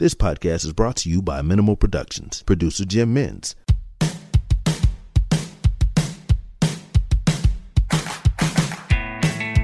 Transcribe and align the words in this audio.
This 0.00 0.14
podcast 0.14 0.64
is 0.64 0.72
brought 0.72 0.96
to 0.96 1.10
you 1.10 1.20
by 1.20 1.42
Minimal 1.42 1.76
Productions. 1.76 2.42
Producer 2.44 2.86
Jim 2.86 3.12
Mins. 3.12 3.54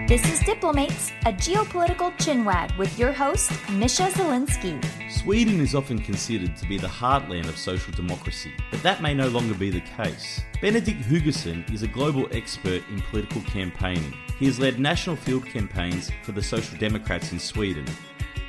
This 0.06 0.30
is 0.30 0.40
Diplomates, 0.40 1.10
a 1.24 1.32
geopolitical 1.32 2.12
chinwag 2.18 2.76
with 2.76 2.98
your 2.98 3.12
host, 3.12 3.50
Misha 3.70 4.10
Zelinsky. 4.10 4.84
Sweden 5.10 5.58
is 5.58 5.74
often 5.74 5.98
considered 5.98 6.54
to 6.58 6.68
be 6.68 6.76
the 6.76 6.86
heartland 6.86 7.48
of 7.48 7.56
social 7.56 7.94
democracy, 7.94 8.52
but 8.70 8.82
that 8.82 9.00
may 9.00 9.14
no 9.14 9.28
longer 9.28 9.54
be 9.54 9.70
the 9.70 9.80
case. 9.80 10.42
Benedict 10.60 11.00
Hugosson 11.00 11.72
is 11.72 11.82
a 11.82 11.88
global 11.88 12.28
expert 12.32 12.82
in 12.90 13.00
political 13.00 13.40
campaigning. 13.40 14.12
He 14.38 14.44
has 14.44 14.60
led 14.60 14.78
national 14.78 15.16
field 15.16 15.46
campaigns 15.46 16.10
for 16.24 16.32
the 16.32 16.42
Social 16.42 16.76
Democrats 16.76 17.32
in 17.32 17.38
Sweden 17.38 17.86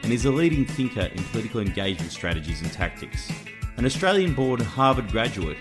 and 0.08 0.14
is 0.14 0.24
a 0.24 0.32
leading 0.32 0.66
thinker 0.66 1.02
in 1.02 1.22
political 1.26 1.60
engagement 1.60 2.14
strategies 2.14 2.62
and 2.62 2.72
tactics. 2.72 3.30
An 3.76 3.86
Australian 3.86 4.34
born 4.34 4.62
Harvard 4.62 5.12
graduate, 5.12 5.58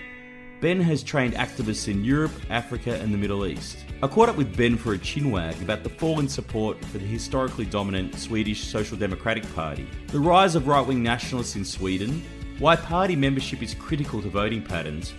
Ben 0.61 0.79
has 0.79 1.03
trained 1.03 1.33
activists 1.33 1.89
in 1.89 2.05
Europe, 2.05 2.31
Africa, 2.49 2.95
and 3.01 3.13
the 3.13 3.17
Middle 3.17 3.45
East. 3.45 3.79
I 4.01 4.07
caught 4.07 4.29
up 4.29 4.37
with 4.37 4.55
Ben 4.55 4.77
for 4.77 4.93
a 4.93 4.97
chinwag 4.97 5.61
about 5.61 5.83
the 5.83 5.89
fall 5.89 6.21
in 6.21 6.29
support 6.29 6.79
for 6.85 6.97
the 6.97 7.05
historically 7.05 7.65
dominant 7.65 8.15
Swedish 8.15 8.63
Social 8.63 8.95
Democratic 8.95 9.43
Party, 9.53 9.85
the 10.07 10.19
rise 10.21 10.55
of 10.55 10.65
right 10.65 10.87
wing 10.87 11.03
nationalists 11.03 11.57
in 11.57 11.65
Sweden, 11.65 12.23
why 12.57 12.77
party 12.77 13.17
membership 13.17 13.61
is 13.61 13.73
critical 13.73 14.21
to 14.21 14.29
voting 14.29 14.63
patterns, 14.63 15.13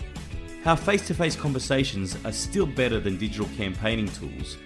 how 0.65 0.75
face 0.75 1.07
to 1.07 1.13
face 1.13 1.37
conversations 1.37 2.17
are 2.25 2.33
still 2.33 2.65
better 2.65 2.99
than 2.99 3.19
digital 3.19 3.49
campaigning 3.59 4.09
tools, 4.09 4.57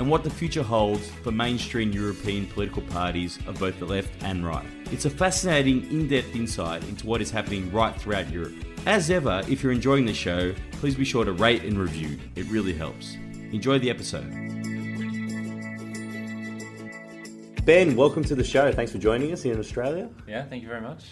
and 0.00 0.08
what 0.08 0.24
the 0.24 0.30
future 0.30 0.62
holds 0.62 1.10
for 1.22 1.30
mainstream 1.30 1.92
European 1.92 2.46
political 2.46 2.80
parties 2.80 3.38
of 3.46 3.60
both 3.60 3.78
the 3.78 3.84
left 3.84 4.10
and 4.22 4.46
right. 4.46 4.64
It's 4.90 5.04
a 5.04 5.10
fascinating, 5.10 5.82
in 5.90 6.08
depth 6.08 6.34
insight 6.34 6.82
into 6.84 7.06
what 7.06 7.20
is 7.20 7.30
happening 7.30 7.70
right 7.70 7.94
throughout 7.94 8.30
Europe. 8.30 8.54
As 8.86 9.10
ever, 9.10 9.42
if 9.46 9.62
you're 9.62 9.72
enjoying 9.72 10.06
the 10.06 10.14
show, 10.14 10.54
please 10.72 10.94
be 10.94 11.04
sure 11.04 11.26
to 11.26 11.32
rate 11.32 11.64
and 11.64 11.78
review, 11.78 12.18
it 12.34 12.46
really 12.46 12.72
helps. 12.72 13.18
Enjoy 13.52 13.78
the 13.78 13.90
episode. 13.90 14.30
Ben, 17.66 17.94
welcome 17.94 18.24
to 18.24 18.34
the 18.34 18.42
show. 18.42 18.72
Thanks 18.72 18.92
for 18.92 18.98
joining 18.98 19.32
us 19.32 19.42
here 19.42 19.52
in 19.52 19.60
Australia. 19.60 20.08
Yeah, 20.26 20.46
thank 20.46 20.62
you 20.62 20.68
very 20.70 20.80
much. 20.80 21.04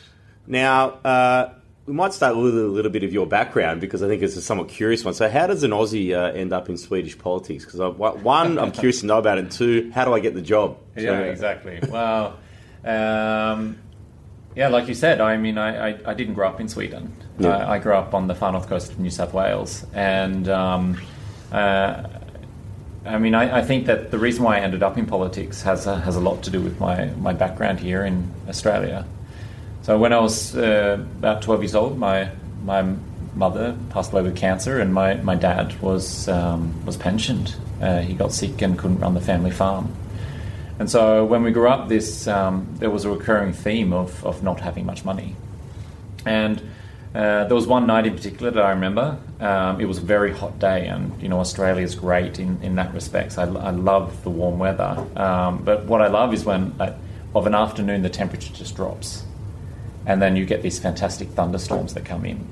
Now, 0.47 0.93
uh, 1.05 1.58
we 1.89 1.95
might 1.95 2.13
start 2.13 2.37
with 2.37 2.55
a 2.55 2.67
little 2.67 2.91
bit 2.91 3.03
of 3.03 3.15
your 3.15 3.27
background 3.27 3.81
because 3.81 4.03
I 4.03 4.09
think 4.09 4.23
it's 4.23 4.37
a 4.37 4.43
somewhat 4.43 4.69
curious 4.69 5.07
one. 5.07 5.15
So, 5.15 5.27
how 5.31 5.47
does 5.47 5.63
an 5.63 5.71
Aussie 5.71 6.15
uh, 6.15 6.37
end 6.37 6.53
up 6.53 6.69
in 6.69 6.77
Swedish 6.77 7.19
politics? 7.19 7.65
Because 7.65 7.81
one, 7.97 8.59
I'm 8.59 8.73
curious 8.73 9.01
to 9.01 9.07
know 9.07 9.17
about 9.17 9.39
it, 9.39 9.45
and 9.45 9.51
two, 9.51 9.91
how 9.95 10.05
do 10.05 10.13
I 10.13 10.21
get 10.21 10.35
the 10.35 10.43
job? 10.43 10.79
Yeah, 10.95 11.21
exactly. 11.21 11.81
well, 11.89 12.39
um, 12.85 13.79
yeah, 14.55 14.69
like 14.69 14.87
you 14.87 14.95
said, 14.95 15.23
I 15.23 15.39
mean, 15.39 15.57
I, 15.57 15.93
I, 15.93 15.99
I 16.05 16.15
didn't 16.15 16.35
grow 16.35 16.49
up 16.49 16.61
in 16.61 16.69
Sweden. 16.69 17.17
Yeah. 17.39 17.57
I, 17.57 17.77
I, 17.77 17.79
grew 17.79 17.95
up 17.95 18.13
on 18.13 18.27
the 18.27 18.35
far 18.35 18.53
north 18.53 18.69
coast 18.69 18.93
of 18.93 18.99
New 18.99 19.11
South 19.11 19.33
Wales, 19.33 19.87
and 19.95 20.47
um, 20.51 21.01
uh, 21.51 22.07
I 23.07 23.17
mean, 23.17 23.35
I, 23.35 23.61
I, 23.61 23.63
think 23.63 23.87
that 23.87 24.11
the 24.11 24.19
reason 24.19 24.45
why 24.45 24.59
I 24.59 24.61
ended 24.61 24.83
up 24.83 24.99
in 24.99 25.07
politics 25.07 25.63
has 25.63 25.87
a, 25.87 25.99
has 26.01 26.17
a 26.17 26.21
lot 26.21 26.43
to 26.43 26.51
do 26.51 26.61
with 26.61 26.79
my, 26.81 27.07
my 27.17 27.33
background 27.33 27.81
here 27.81 28.05
in 28.05 28.31
Australia. 28.47 29.07
So 29.89 29.97
when 29.97 30.13
I 30.13 30.19
was 30.19 30.55
uh, 30.55 30.99
about 31.17 31.41
12 31.41 31.63
years 31.63 31.75
old, 31.75 31.99
my 31.99 32.29
my 32.63 32.95
mother 33.35 33.75
passed 33.89 34.13
away 34.13 34.21
with 34.21 34.37
cancer, 34.37 34.81
and 34.81 34.93
my, 34.93 35.15
my 35.15 35.35
dad 35.35 35.81
was 35.81 36.29
um, 36.29 36.85
was 36.85 36.99
pensioned. 36.99 37.57
Uh, 37.81 38.01
he 38.01 38.13
got 38.13 38.35
sick 38.35 38.61
and 38.61 38.79
couldn't 38.79 38.99
run 38.99 39.15
the 39.15 39.23
family 39.23 39.51
farm. 39.51 39.91
And 40.79 40.91
so 40.91 41.25
when 41.25 41.43
we 41.43 41.53
grew 41.53 41.71
up, 41.71 41.89
this 41.89 42.29
um, 42.29 42.67
there 42.79 42.91
was 42.91 43.07
a 43.07 43.11
recurring 43.11 43.55
theme 43.55 43.95
of, 43.95 44.23
of 44.27 44.43
not 44.43 44.61
having 44.61 44.85
much 44.85 45.07
money. 45.07 45.35
And 46.27 46.61
uh, 47.15 47.45
there 47.45 47.55
was 47.55 47.67
one 47.67 47.87
night 47.87 48.05
in 48.05 48.15
particular 48.15 48.51
that 48.51 48.63
I 48.63 48.73
remember. 48.73 49.19
Um, 49.41 49.81
it 49.81 49.87
was 49.87 49.97
a 49.97 50.03
very 50.03 50.35
hot 50.35 50.59
day, 50.59 50.87
and 50.87 51.19
you 51.23 51.31
know 51.31 51.41
Australia 51.41 51.83
is 51.83 51.95
great 51.95 52.39
in, 52.39 52.61
in 52.63 52.75
that 52.75 52.93
respect. 52.93 53.39
I, 53.39 53.45
I 53.45 53.71
love 53.71 54.23
the 54.23 54.29
warm 54.29 54.59
weather, 54.59 55.03
um, 55.17 55.65
but 55.65 55.87
what 55.87 56.03
I 56.03 56.09
love 56.09 56.35
is 56.35 56.45
when 56.45 56.79
of 57.35 57.47
an 57.47 57.55
afternoon 57.55 58.03
the 58.03 58.11
temperature 58.11 58.53
just 58.53 58.77
drops, 58.77 59.25
and 60.09 60.21
then 60.21 60.35
you 60.35 60.45
get 60.45 60.63
these 60.63 60.81
fantastic 60.81 61.29
thunderstorms 61.29 61.95
that 61.95 62.05
come 62.05 62.25
in, 62.25 62.45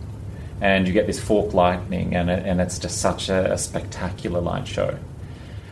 and 0.60 0.86
you 0.86 0.92
get 0.92 1.06
this 1.06 1.18
fork 1.18 1.54
lightning, 1.54 2.14
and 2.14 2.30
it, 2.30 2.46
and 2.46 2.60
it's 2.60 2.78
just 2.78 3.00
such 3.00 3.28
a, 3.28 3.52
a 3.52 3.58
spectacular 3.58 4.40
light 4.40 4.68
show. 4.68 4.96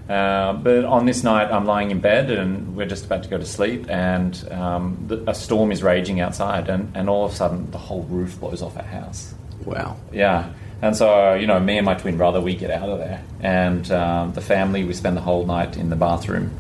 Uh, 0.09 0.53
but 0.53 0.84
on 0.84 1.06
this 1.06 1.22
night, 1.25 1.50
I'm 1.50 1.65
lying 1.65 1.91
in 1.91 1.99
bed 2.00 2.31
and 2.31 2.77
we're 2.77 2.89
just 2.89 3.06
about 3.06 3.22
to 3.22 3.28
go 3.31 3.39
to 3.39 3.47
sleep, 3.47 3.89
and 3.89 4.37
um, 4.50 4.99
the, 5.06 5.31
a 5.31 5.34
storm 5.34 5.72
is 5.72 5.83
raging 5.83 6.21
outside, 6.21 6.69
and, 6.69 6.95
and 6.95 7.09
all 7.09 7.25
of 7.25 7.33
a 7.33 7.34
sudden, 7.34 7.71
the 7.71 7.78
whole 7.78 8.03
roof 8.03 8.39
blows 8.39 8.61
off 8.61 8.77
our 8.77 8.83
house. 8.83 9.34
Wow. 9.65 9.97
Yeah. 10.12 10.53
And 10.83 10.95
so, 10.95 11.33
you 11.33 11.47
know, 11.47 11.59
me 11.59 11.78
and 11.78 11.87
my 11.87 11.95
twin 11.95 12.19
brother, 12.19 12.41
we 12.43 12.55
get 12.55 12.71
out 12.71 12.91
of 12.91 12.99
there. 12.99 13.22
And 13.41 13.91
um, 13.91 14.34
the 14.34 14.43
family, 14.43 14.84
we 14.84 14.93
spend 14.93 15.16
the 15.16 15.22
whole 15.22 15.47
night 15.47 15.78
in 15.78 15.89
the 15.89 15.97
bathroom 15.97 16.51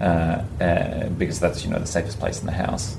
uh, 0.00 0.42
uh, 0.60 1.08
because 1.10 1.40
that's, 1.40 1.64
you 1.64 1.70
know, 1.70 1.78
the 1.78 1.86
safest 1.86 2.18
place 2.18 2.40
in 2.40 2.46
the 2.46 2.52
house. 2.52 2.96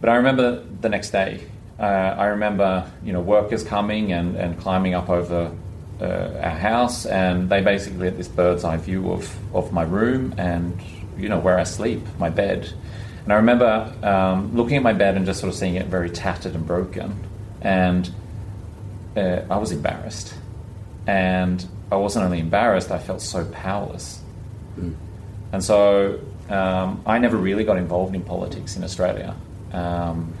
But 0.00 0.10
I 0.10 0.16
remember 0.16 0.62
the 0.80 0.88
next 0.88 1.10
day, 1.10 1.44
uh, 1.78 1.82
I 1.82 2.26
remember, 2.26 2.90
you 3.02 3.12
know, 3.12 3.20
workers 3.20 3.64
coming 3.64 4.12
and, 4.12 4.36
and 4.36 4.58
climbing 4.58 4.94
up 4.94 5.08
over 5.08 5.52
uh, 6.00 6.40
our 6.40 6.58
house, 6.58 7.06
and 7.06 7.48
they 7.48 7.60
basically 7.60 8.06
had 8.06 8.16
this 8.16 8.28
bird's 8.28 8.64
eye 8.64 8.76
view 8.76 9.10
of, 9.10 9.34
of 9.54 9.72
my 9.72 9.82
room 9.82 10.34
and 10.38 10.80
you 11.16 11.28
know 11.28 11.38
where 11.38 11.58
I 11.58 11.64
sleep, 11.64 12.02
my 12.18 12.30
bed. 12.30 12.72
And 13.24 13.32
I 13.32 13.36
remember 13.36 13.92
um, 14.02 14.56
looking 14.56 14.76
at 14.76 14.82
my 14.82 14.92
bed 14.92 15.16
and 15.16 15.26
just 15.26 15.40
sort 15.40 15.52
of 15.52 15.58
seeing 15.58 15.74
it 15.74 15.86
very 15.86 16.08
tattered 16.08 16.54
and 16.54 16.66
broken, 16.66 17.24
and 17.60 18.08
uh, 19.16 19.42
I 19.50 19.58
was 19.58 19.72
embarrassed. 19.72 20.34
And 21.06 21.64
I 21.90 21.96
wasn't 21.96 22.24
only 22.24 22.38
embarrassed; 22.38 22.90
I 22.90 22.98
felt 22.98 23.20
so 23.20 23.44
powerless. 23.46 24.22
Mm. 24.78 24.94
And 25.52 25.64
so 25.64 26.20
um, 26.48 27.02
I 27.06 27.18
never 27.18 27.36
really 27.36 27.64
got 27.64 27.78
involved 27.78 28.14
in 28.14 28.22
politics 28.22 28.76
in 28.76 28.84
Australia. 28.84 29.34
Um, 29.72 30.32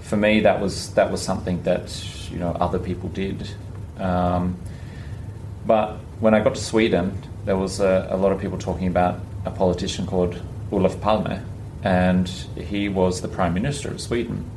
for 0.00 0.16
me, 0.16 0.40
that 0.40 0.60
was 0.60 0.94
that 0.94 1.10
was 1.10 1.20
something 1.22 1.62
that 1.64 1.88
you 2.30 2.38
know 2.38 2.52
other 2.52 2.78
people 2.78 3.08
did. 3.08 3.50
Um, 3.98 4.56
but 5.66 5.96
when 6.20 6.32
I 6.34 6.40
got 6.40 6.54
to 6.54 6.60
Sweden, 6.60 7.22
there 7.44 7.56
was 7.56 7.80
a, 7.80 8.08
a 8.10 8.16
lot 8.16 8.32
of 8.32 8.40
people 8.40 8.58
talking 8.58 8.86
about 8.86 9.20
a 9.44 9.50
politician 9.50 10.06
called 10.06 10.40
Olof 10.70 11.00
Palme, 11.00 11.44
and 11.82 12.28
he 12.56 12.88
was 12.88 13.20
the 13.20 13.28
prime 13.28 13.54
minister 13.54 13.90
of 13.90 14.00
Sweden. 14.00 14.48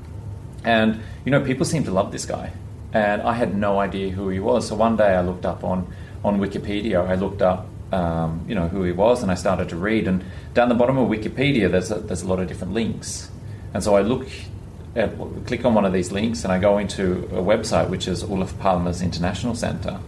And 0.64 1.02
you 1.25 1.31
know, 1.31 1.44
people 1.44 1.66
seem 1.66 1.84
to 1.86 1.92
love 1.92 2.12
this 2.12 2.25
guy, 2.25 2.52
and 2.94 3.22
I 3.22 3.34
had 3.34 3.56
no 3.56 3.80
idea 3.80 4.09
who 4.12 4.30
he 4.30 4.40
was. 4.40 4.68
So 4.68 4.75
one 4.75 4.98
day 4.98 5.16
I 5.16 5.22
looked 5.22 5.46
up 5.46 5.64
on 5.64 5.88
on 6.24 6.40
Wikipedia. 6.40 7.08
I 7.08 7.16
looked 7.16 7.42
up, 7.42 7.68
um, 7.92 8.46
you 8.48 8.56
know, 8.56 8.68
who 8.68 8.84
he 8.84 8.92
was, 8.92 9.24
and 9.24 9.31
I 9.31 9.36
started 9.36 9.69
to 9.69 9.75
read. 9.78 10.08
And 10.08 10.24
down 10.53 10.69
the 10.69 10.75
bottom 10.75 10.98
of 10.98 11.09
Wikipedia, 11.09 11.72
there's 11.72 11.92
a, 11.92 11.96
there's 11.96 12.22
a 12.22 12.28
lot 12.28 12.40
of 12.40 12.48
different 12.48 12.74
links. 12.74 13.31
And 13.74 13.84
so 13.84 13.96
I 13.96 14.02
look 14.02 14.28
at, 14.96 15.12
click 15.46 15.66
on 15.66 15.74
one 15.74 15.85
of 15.85 15.94
these 15.94 16.12
links, 16.12 16.44
and 16.44 16.52
I 16.52 16.59
go 16.59 16.78
into 16.78 17.25
a 17.25 17.41
website 17.41 17.90
which 17.90 18.07
is 18.07 18.24
Olof 18.24 18.57
Palme's 18.59 19.02
International 19.02 19.56
Center 19.56 20.00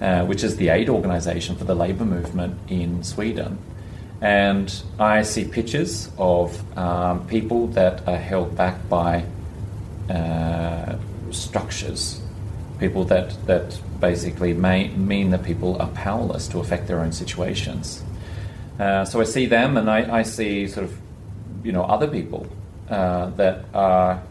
uh, 0.00 0.24
which 0.24 0.42
is 0.42 0.56
the 0.56 0.70
aid 0.70 0.88
organization 0.88 1.56
for 1.56 1.64
the 1.64 1.74
labor 1.74 2.04
movement 2.04 2.58
in 2.68 3.04
Sweden. 3.04 3.58
And 4.20 4.82
I 4.98 5.22
see 5.22 5.44
pictures 5.44 6.10
of 6.18 6.78
um, 6.78 7.26
people 7.26 7.68
that 7.68 8.06
are 8.06 8.16
held 8.16 8.56
back 8.56 8.88
by 8.88 9.24
uh, 10.10 10.96
structures, 11.30 12.20
people 12.78 13.04
that, 13.04 13.46
that 13.46 13.78
basically 14.00 14.52
may, 14.52 14.88
mean 14.88 15.30
that 15.30 15.42
people 15.42 15.80
are 15.80 15.88
powerless 15.88 16.48
to 16.48 16.58
affect 16.58 16.86
their 16.86 17.00
own 17.00 17.12
situations. 17.12 18.02
Uh, 18.78 19.04
so 19.04 19.20
I 19.20 19.24
see 19.24 19.46
them, 19.46 19.76
and 19.76 19.90
I, 19.90 20.20
I, 20.20 20.22
see 20.22 20.66
sort 20.66 20.84
of, 20.84 20.96
you 21.62 21.72
know, 21.72 21.82
other 21.82 22.08
people 22.08 22.46
uh, 22.90 23.30
that 23.30 23.64
are 23.72 24.22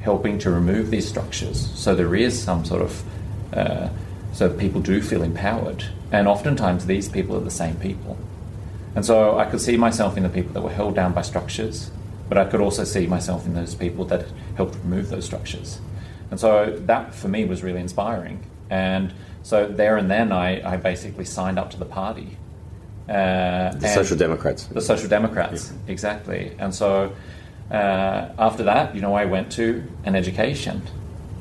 helping 0.00 0.38
to 0.38 0.50
remove 0.50 0.90
these 0.90 1.08
structures. 1.08 1.70
So 1.74 1.94
there 1.94 2.14
is 2.14 2.40
some 2.40 2.64
sort 2.64 2.82
of 2.82 3.04
uh, 3.52 3.88
so 4.36 4.50
people 4.50 4.82
do 4.82 5.00
feel 5.00 5.22
empowered. 5.22 5.84
And 6.12 6.28
oftentimes 6.28 6.84
these 6.84 7.08
people 7.08 7.36
are 7.36 7.40
the 7.40 7.50
same 7.50 7.76
people. 7.76 8.18
And 8.94 9.04
so 9.04 9.38
I 9.38 9.46
could 9.46 9.62
see 9.62 9.78
myself 9.78 10.18
in 10.18 10.24
the 10.24 10.28
people 10.28 10.52
that 10.52 10.60
were 10.60 10.70
held 10.70 10.94
down 10.94 11.14
by 11.14 11.22
structures, 11.22 11.90
but 12.28 12.36
I 12.36 12.44
could 12.44 12.60
also 12.60 12.84
see 12.84 13.06
myself 13.06 13.46
in 13.46 13.54
those 13.54 13.74
people 13.74 14.04
that 14.06 14.26
helped 14.56 14.74
remove 14.76 15.08
those 15.08 15.24
structures. 15.24 15.80
And 16.30 16.38
so 16.38 16.78
that 16.84 17.14
for 17.14 17.28
me 17.28 17.46
was 17.46 17.62
really 17.62 17.80
inspiring. 17.80 18.44
And 18.68 19.14
so 19.42 19.66
there 19.66 19.96
and 19.96 20.10
then 20.10 20.32
I, 20.32 20.74
I 20.74 20.76
basically 20.76 21.24
signed 21.24 21.58
up 21.58 21.70
to 21.70 21.78
the 21.78 21.86
party. 21.86 22.36
Uh, 23.08 23.72
the 23.72 23.88
Social 23.88 24.18
Democrats. 24.18 24.66
The 24.66 24.82
Social 24.82 25.08
Democrats, 25.08 25.72
yeah. 25.72 25.92
exactly. 25.92 26.52
And 26.58 26.74
so 26.74 27.12
uh, 27.70 28.28
after 28.38 28.62
that, 28.64 28.94
you 28.94 29.00
know, 29.00 29.14
I 29.14 29.24
went 29.24 29.50
to 29.52 29.82
an 30.04 30.14
education 30.14 30.82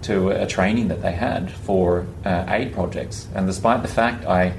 to 0.04 0.30
a 0.30 0.46
training 0.46 0.88
that 0.90 1.02
they 1.02 1.12
had 1.12 1.52
for 1.52 2.06
uh, 2.24 2.46
aid 2.48 2.74
projects. 2.74 3.28
And 3.34 3.48
despite 3.48 3.82
the 3.82 3.88
fact 3.88 4.26
I 4.26 4.54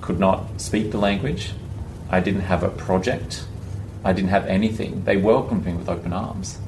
could 0.00 0.18
not 0.18 0.60
speak 0.60 0.90
the 0.90 0.98
language, 0.98 1.52
I 2.08 2.20
didn't 2.20 2.42
have 2.42 2.62
a 2.62 2.68
project, 2.68 3.44
I 4.04 4.12
didn't 4.12 4.30
have 4.30 4.46
anything, 4.46 5.04
they 5.04 5.16
welcomed 5.16 5.64
me 5.64 5.74
with 5.74 5.88
open 5.88 6.12
arms. 6.12 6.58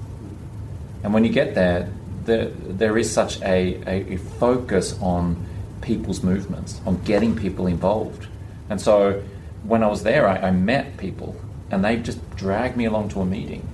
And 1.02 1.12
when 1.12 1.24
you 1.24 1.32
get 1.32 1.54
there, 1.54 1.92
there, 2.24 2.46
there 2.46 2.98
is 2.98 3.10
such 3.10 3.40
a, 3.42 3.80
a, 3.86 4.14
a 4.14 4.16
focus 4.16 4.96
on 5.00 5.44
people's 5.80 6.22
movements, 6.22 6.80
on 6.86 7.02
getting 7.02 7.36
people 7.36 7.66
involved. 7.66 8.26
And 8.70 8.80
so 8.80 9.22
when 9.64 9.82
I 9.82 9.88
was 9.88 10.02
there, 10.04 10.28
I, 10.28 10.36
I 10.36 10.50
met 10.50 10.96
people 10.96 11.36
and 11.70 11.84
they 11.84 11.96
just 11.96 12.18
dragged 12.36 12.76
me 12.76 12.84
along 12.84 13.08
to 13.10 13.20
a 13.20 13.26
meeting. 13.26 13.68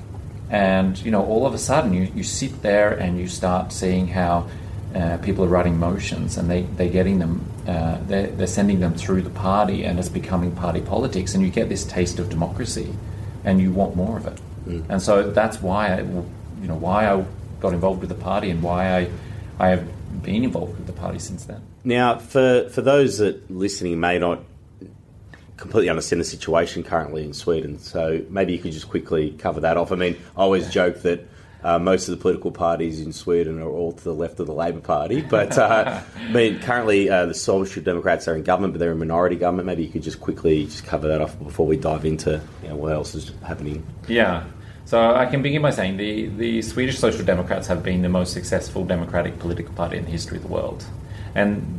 And, 0.50 0.98
you 1.04 1.10
know, 1.10 1.24
all 1.24 1.46
of 1.46 1.54
a 1.54 1.58
sudden 1.58 1.92
you, 1.92 2.10
you 2.14 2.22
sit 2.22 2.62
there 2.62 2.90
and 2.90 3.18
you 3.18 3.28
start 3.28 3.72
seeing 3.72 4.08
how 4.08 4.48
uh, 4.94 5.18
people 5.18 5.44
are 5.44 5.48
writing 5.48 5.78
motions 5.78 6.38
and 6.38 6.50
they, 6.50 6.62
they're 6.62 6.88
getting 6.88 7.18
them, 7.18 7.44
uh, 7.66 7.98
they're, 8.06 8.28
they're 8.28 8.46
sending 8.46 8.80
them 8.80 8.94
through 8.94 9.22
the 9.22 9.30
party 9.30 9.84
and 9.84 9.98
it's 9.98 10.08
becoming 10.08 10.54
party 10.56 10.80
politics. 10.80 11.34
And 11.34 11.44
you 11.44 11.50
get 11.50 11.68
this 11.68 11.84
taste 11.84 12.18
of 12.18 12.30
democracy 12.30 12.94
and 13.44 13.60
you 13.60 13.72
want 13.72 13.94
more 13.94 14.16
of 14.16 14.26
it. 14.26 14.40
Mm. 14.66 14.84
And 14.88 15.02
so 15.02 15.30
that's 15.30 15.60
why 15.60 15.92
I, 15.92 16.00
you 16.00 16.24
know, 16.62 16.76
why 16.76 17.12
I 17.12 17.24
got 17.60 17.74
involved 17.74 18.00
with 18.00 18.08
the 18.08 18.14
party 18.14 18.50
and 18.50 18.62
why 18.62 18.96
I, 18.96 19.10
I 19.58 19.68
have 19.68 20.22
been 20.22 20.44
involved 20.44 20.78
with 20.78 20.86
the 20.86 20.92
party 20.92 21.18
since 21.18 21.44
then. 21.44 21.60
Now, 21.84 22.18
for, 22.18 22.68
for 22.70 22.80
those 22.80 23.18
that 23.18 23.50
listening 23.50 24.00
may 24.00 24.18
not 24.18 24.40
completely 25.58 25.90
understand 25.90 26.20
the 26.20 26.24
situation 26.24 26.82
currently 26.82 27.24
in 27.24 27.34
Sweden, 27.34 27.78
so 27.78 28.24
maybe 28.30 28.52
you 28.52 28.58
could 28.58 28.72
just 28.72 28.88
quickly 28.88 29.32
cover 29.32 29.60
that 29.60 29.76
off. 29.76 29.92
I 29.92 29.96
mean, 29.96 30.16
I 30.36 30.40
always 30.40 30.70
joke 30.70 31.02
that 31.02 31.28
uh, 31.64 31.78
most 31.78 32.08
of 32.08 32.16
the 32.16 32.22
political 32.22 32.52
parties 32.52 33.00
in 33.00 33.12
Sweden 33.12 33.60
are 33.60 33.68
all 33.68 33.92
to 33.92 34.04
the 34.04 34.14
left 34.14 34.38
of 34.38 34.46
the 34.46 34.54
Labor 34.54 34.80
Party, 34.80 35.20
but 35.30 35.58
uh, 35.58 36.00
I 36.16 36.32
mean, 36.32 36.60
currently 36.60 37.10
uh, 37.10 37.26
the 37.26 37.34
Social 37.34 37.82
Democrats 37.82 38.28
are 38.28 38.36
in 38.36 38.44
government, 38.44 38.72
but 38.72 38.78
they're 38.78 38.92
in 38.92 38.98
minority 38.98 39.36
government. 39.36 39.66
Maybe 39.66 39.82
you 39.82 39.90
could 39.90 40.04
just 40.04 40.20
quickly 40.20 40.64
just 40.64 40.84
cover 40.84 41.08
that 41.08 41.20
off 41.20 41.38
before 41.40 41.66
we 41.66 41.76
dive 41.76 42.04
into 42.04 42.40
you 42.62 42.68
know, 42.68 42.76
what 42.76 42.92
else 42.92 43.14
is 43.14 43.32
happening. 43.44 43.84
Yeah. 44.06 44.44
So 44.84 45.14
I 45.14 45.26
can 45.26 45.42
begin 45.42 45.60
by 45.60 45.70
saying 45.70 45.98
the, 45.98 46.28
the 46.28 46.62
Swedish 46.62 46.98
Social 46.98 47.22
Democrats 47.22 47.66
have 47.66 47.82
been 47.82 48.00
the 48.00 48.08
most 48.08 48.32
successful 48.32 48.86
democratic 48.86 49.38
political 49.38 49.74
party 49.74 49.98
in 49.98 50.06
the 50.06 50.10
history 50.10 50.38
of 50.38 50.44
the 50.44 50.48
world. 50.48 50.82
And 51.34 51.78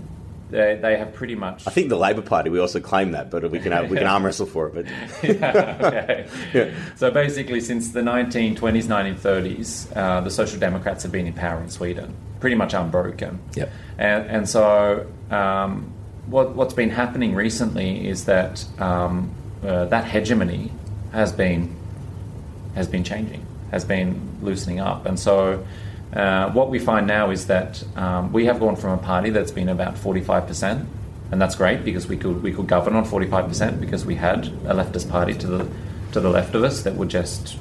they, 0.50 0.80
they 0.82 0.98
have 0.98 1.14
pretty 1.14 1.36
much. 1.36 1.68
I 1.68 1.72
think 1.72 1.90
the 1.90 1.98
Labor 1.98 2.22
Party, 2.22 2.50
we 2.50 2.60
also 2.60 2.80
claim 2.80 3.12
that, 3.12 3.30
but 3.30 3.50
we 3.52 3.60
can, 3.60 3.72
have, 3.72 3.90
we 3.90 3.98
can 3.98 4.08
arm 4.08 4.26
wrestle 4.26 4.46
for 4.46 4.68
it. 4.68 4.74
But 4.74 4.86
yeah, 5.24 5.78
okay. 5.82 6.28
yeah. 6.54 6.72
So 6.96 7.12
basically, 7.12 7.62
since 7.62 7.92
the 7.92 8.02
1920s, 8.02 8.58
1930s, 8.86 9.96
uh, 9.96 10.22
the 10.22 10.32
Social 10.32 10.60
Democrats 10.60 11.04
have 11.04 11.12
been 11.12 11.28
in 11.28 11.34
power 11.34 11.62
in 11.62 11.70
Sweden, 11.70 12.16
pretty 12.40 12.56
much 12.56 12.74
unbroken. 12.74 13.40
Yep. 13.56 13.72
And, 13.98 14.26
and 14.28 14.50
so 14.50 15.06
um, 15.30 15.94
what, 16.26 16.56
what's 16.56 16.74
been 16.74 16.90
happening 16.90 17.36
recently 17.36 18.08
is 18.08 18.26
that 18.26 18.66
um, 18.80 19.32
uh, 19.64 19.86
that 19.86 20.06
hegemony 20.06 20.72
has 21.12 21.32
been 21.32 21.76
has 22.76 22.88
been 22.88 23.04
changing, 23.04 23.46
has 23.72 23.84
been 23.84 24.38
loosening 24.42 24.80
up. 24.80 25.06
And 25.06 25.20
so 25.20 25.66
uh, 26.14 26.52
what 26.52 26.70
we 26.70 26.80
find 26.80 27.06
now 27.06 27.30
is 27.30 27.48
that 27.48 27.84
um, 27.96 28.32
we 28.34 28.46
have 28.46 28.60
gone 28.60 28.76
from 28.76 28.92
a 28.92 28.98
party 28.98 29.30
that's 29.30 29.52
been 29.52 29.70
about 29.70 29.96
45%, 29.96 30.86
and 31.32 31.42
that's 31.42 31.56
great 31.56 31.86
because 31.86 32.08
we 32.08 32.18
could, 32.18 32.42
we 32.42 32.52
could 32.52 32.68
govern 32.68 32.96
on 32.96 33.06
45% 33.06 33.80
because 33.80 34.06
we 34.06 34.16
had 34.16 34.48
a 34.48 34.74
leftist 34.74 35.10
party 35.10 35.34
to 35.36 35.48
the, 35.48 35.70
to 36.14 36.20
the 36.20 36.30
left 36.30 36.56
of 36.56 36.64
us 36.64 36.82
that 36.84 36.96
would 36.96 37.10
just 37.10 37.58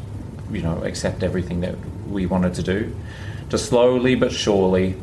you 0.50 0.62
know, 0.62 0.82
accept 0.82 1.22
everything 1.22 1.60
that 1.60 1.76
we 2.08 2.24
wanted 2.24 2.54
to 2.54 2.62
do, 2.62 2.96
to 3.50 3.58
slowly 3.58 4.14
but 4.14 4.32
surely 4.32 4.96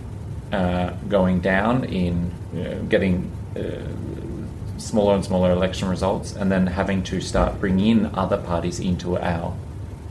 uh, 0.51 0.91
going 1.07 1.39
down 1.39 1.83
in 1.83 2.31
uh, 2.55 2.81
getting 2.89 3.31
uh, 3.55 4.79
smaller 4.79 5.15
and 5.15 5.23
smaller 5.23 5.51
election 5.51 5.87
results, 5.87 6.35
and 6.35 6.51
then 6.51 6.67
having 6.67 7.03
to 7.03 7.21
start 7.21 7.59
bringing 7.59 7.99
in 7.99 8.15
other 8.15 8.37
parties 8.37 8.79
into 8.79 9.17
our 9.17 9.55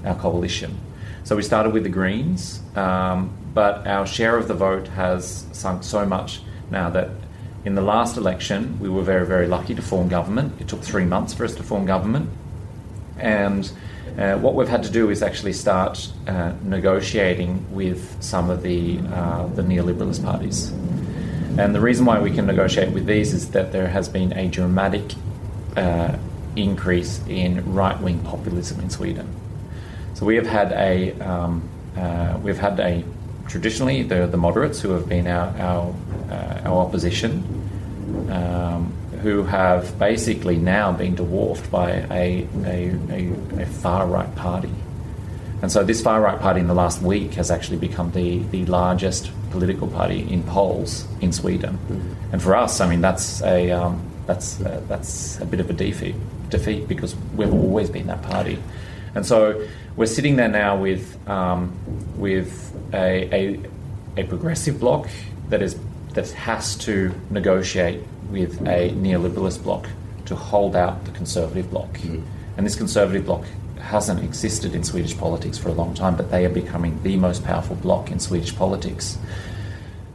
our 0.05 0.15
coalition. 0.17 0.79
So 1.25 1.37
we 1.37 1.43
started 1.43 1.73
with 1.73 1.85
the 1.85 1.89
Greens, 1.89 2.61
um, 2.77 3.35
but 3.55 3.87
our 3.87 4.07
share 4.07 4.37
of 4.37 4.47
the 4.47 4.53
vote 4.53 4.89
has 4.89 5.47
sunk 5.53 5.83
so 5.83 6.05
much 6.05 6.43
now 6.71 6.91
that 6.91 7.09
in 7.65 7.75
the 7.75 7.81
last 7.81 8.19
election 8.19 8.79
we 8.79 8.91
were 8.91 9.03
very, 9.03 9.27
very 9.27 9.47
lucky 9.47 9.75
to 9.75 9.81
form 9.81 10.11
government. 10.11 10.61
It 10.61 10.69
took 10.69 10.83
three 10.83 11.07
months 11.07 11.33
for 11.33 11.47
us 11.47 11.55
to 11.55 11.63
form 11.63 11.87
government. 11.87 12.29
And 13.19 13.73
uh, 14.19 14.37
what 14.37 14.55
we've 14.55 14.69
had 14.69 14.83
to 14.83 14.91
do 14.91 15.09
is 15.09 15.23
actually 15.23 15.55
start 15.55 16.13
uh, 16.27 16.53
negotiating 16.63 17.75
with 17.75 18.23
some 18.23 18.51
of 18.51 18.63
the, 18.63 18.99
uh, 18.99 19.47
the 19.47 19.63
neoliberalist 19.63 20.23
parties. 20.23 20.73
And 21.57 21.75
the 21.75 21.81
reason 21.81 22.05
why 22.05 22.21
we 22.21 22.33
can 22.33 22.47
negotiate 22.47 22.93
with 22.93 23.07
these 23.07 23.33
is 23.33 23.53
that 23.53 23.73
there 23.73 23.89
has 23.89 24.11
been 24.11 24.35
a 24.35 24.49
dramatic 24.49 25.15
uh, 25.75 26.19
increase 26.55 27.27
in 27.27 27.73
right 27.73 27.99
wing 27.99 28.19
populism 28.19 28.81
in 28.81 28.91
Sweden. 28.91 29.35
So 30.15 30.25
we 30.25 30.37
have 30.37 30.47
had 30.47 30.73
a 30.73 31.13
um, 31.21 31.69
uh, 31.97 32.39
we've 32.43 32.59
had 32.59 32.81
a 32.81 33.05
traditionally 33.49 34.03
the 34.03 34.27
the 34.27 34.37
moderates 34.37 34.81
who 34.81 34.91
have 34.91 35.09
been 35.09 35.27
our 35.27 35.49
our, 35.59 35.95
uh, 36.31 36.69
our 36.69 36.79
opposition, 36.87 37.43
um, 38.31 38.93
who 39.23 39.43
have 39.43 39.99
basically 39.99 40.57
now 40.57 40.93
been 40.93 41.15
dwarfed 41.15 41.71
by 41.71 41.91
a 42.11 42.47
a, 42.65 42.97
a, 43.11 43.63
a 43.63 43.67
far 43.67 44.07
right 44.07 44.35
party. 44.37 44.71
And 45.63 45.73
so 45.73 45.83
this 45.83 46.03
far 46.03 46.21
right 46.21 46.39
party 46.39 46.61
in 46.61 46.67
the 46.67 46.75
last 46.75 47.01
week 47.01 47.35
has 47.35 47.51
actually 47.51 47.79
become 47.79 48.13
the, 48.13 48.41
the 48.51 48.67
largest 48.67 49.31
political 49.51 49.89
party 49.89 50.21
in 50.31 50.43
polls 50.43 51.07
in 51.23 51.33
Sweden. 51.33 51.79
Mm-hmm. 51.79 52.33
And 52.33 52.43
for 52.43 52.55
us, 52.55 52.83
I 52.83 52.89
mean, 52.91 53.01
that's 53.01 53.41
a, 53.43 53.71
um, 53.71 54.03
that's, 54.27 54.61
uh, 54.61 54.83
that's 54.89 55.41
a 55.41 55.47
bit 55.47 55.61
of 55.61 55.71
a 55.71 55.73
defeat, 55.73 56.17
defeat 56.51 56.87
because 56.87 57.17
we've 57.35 57.53
always 57.53 57.89
been 57.89 58.09
that 58.09 58.23
party. 58.23 58.59
And 59.15 59.25
so 59.25 59.67
we're 59.97 60.07
sitting 60.07 60.37
there 60.37 60.49
now 60.49 60.77
with 60.77 61.17
um, 61.29 61.73
with 62.17 62.75
a, 62.93 63.29
a, 63.35 63.61
a 64.17 64.25
progressive 64.25 64.81
bloc 64.81 65.09
that 65.49 65.63
is 65.63 65.79
that 66.15 66.31
has 66.31 66.77
to 66.77 67.13
negotiate 67.31 68.01
with 68.31 68.61
a 68.63 68.91
neoliberalist 68.91 69.63
bloc 69.63 69.89
to 70.27 70.35
hold 70.35 70.75
out 70.75 71.05
the 71.05 71.11
conservative 71.11 71.71
bloc. 71.71 71.93
Mm. 71.99 72.25
And 72.57 72.67
this 72.67 72.77
conservative 72.77 73.27
bloc 73.27 73.45
hasn't 73.81 74.23
existed 74.23 74.75
in 74.75 74.83
Swedish 74.83 75.17
politics 75.17 75.59
for 75.59 75.69
a 75.69 75.73
long 75.73 75.93
time, 75.95 76.17
but 76.17 76.31
they 76.31 76.47
are 76.47 76.51
becoming 76.51 77.03
the 77.03 77.17
most 77.17 77.45
powerful 77.45 77.77
bloc 77.77 78.11
in 78.11 78.19
Swedish 78.19 78.57
politics. 78.57 79.19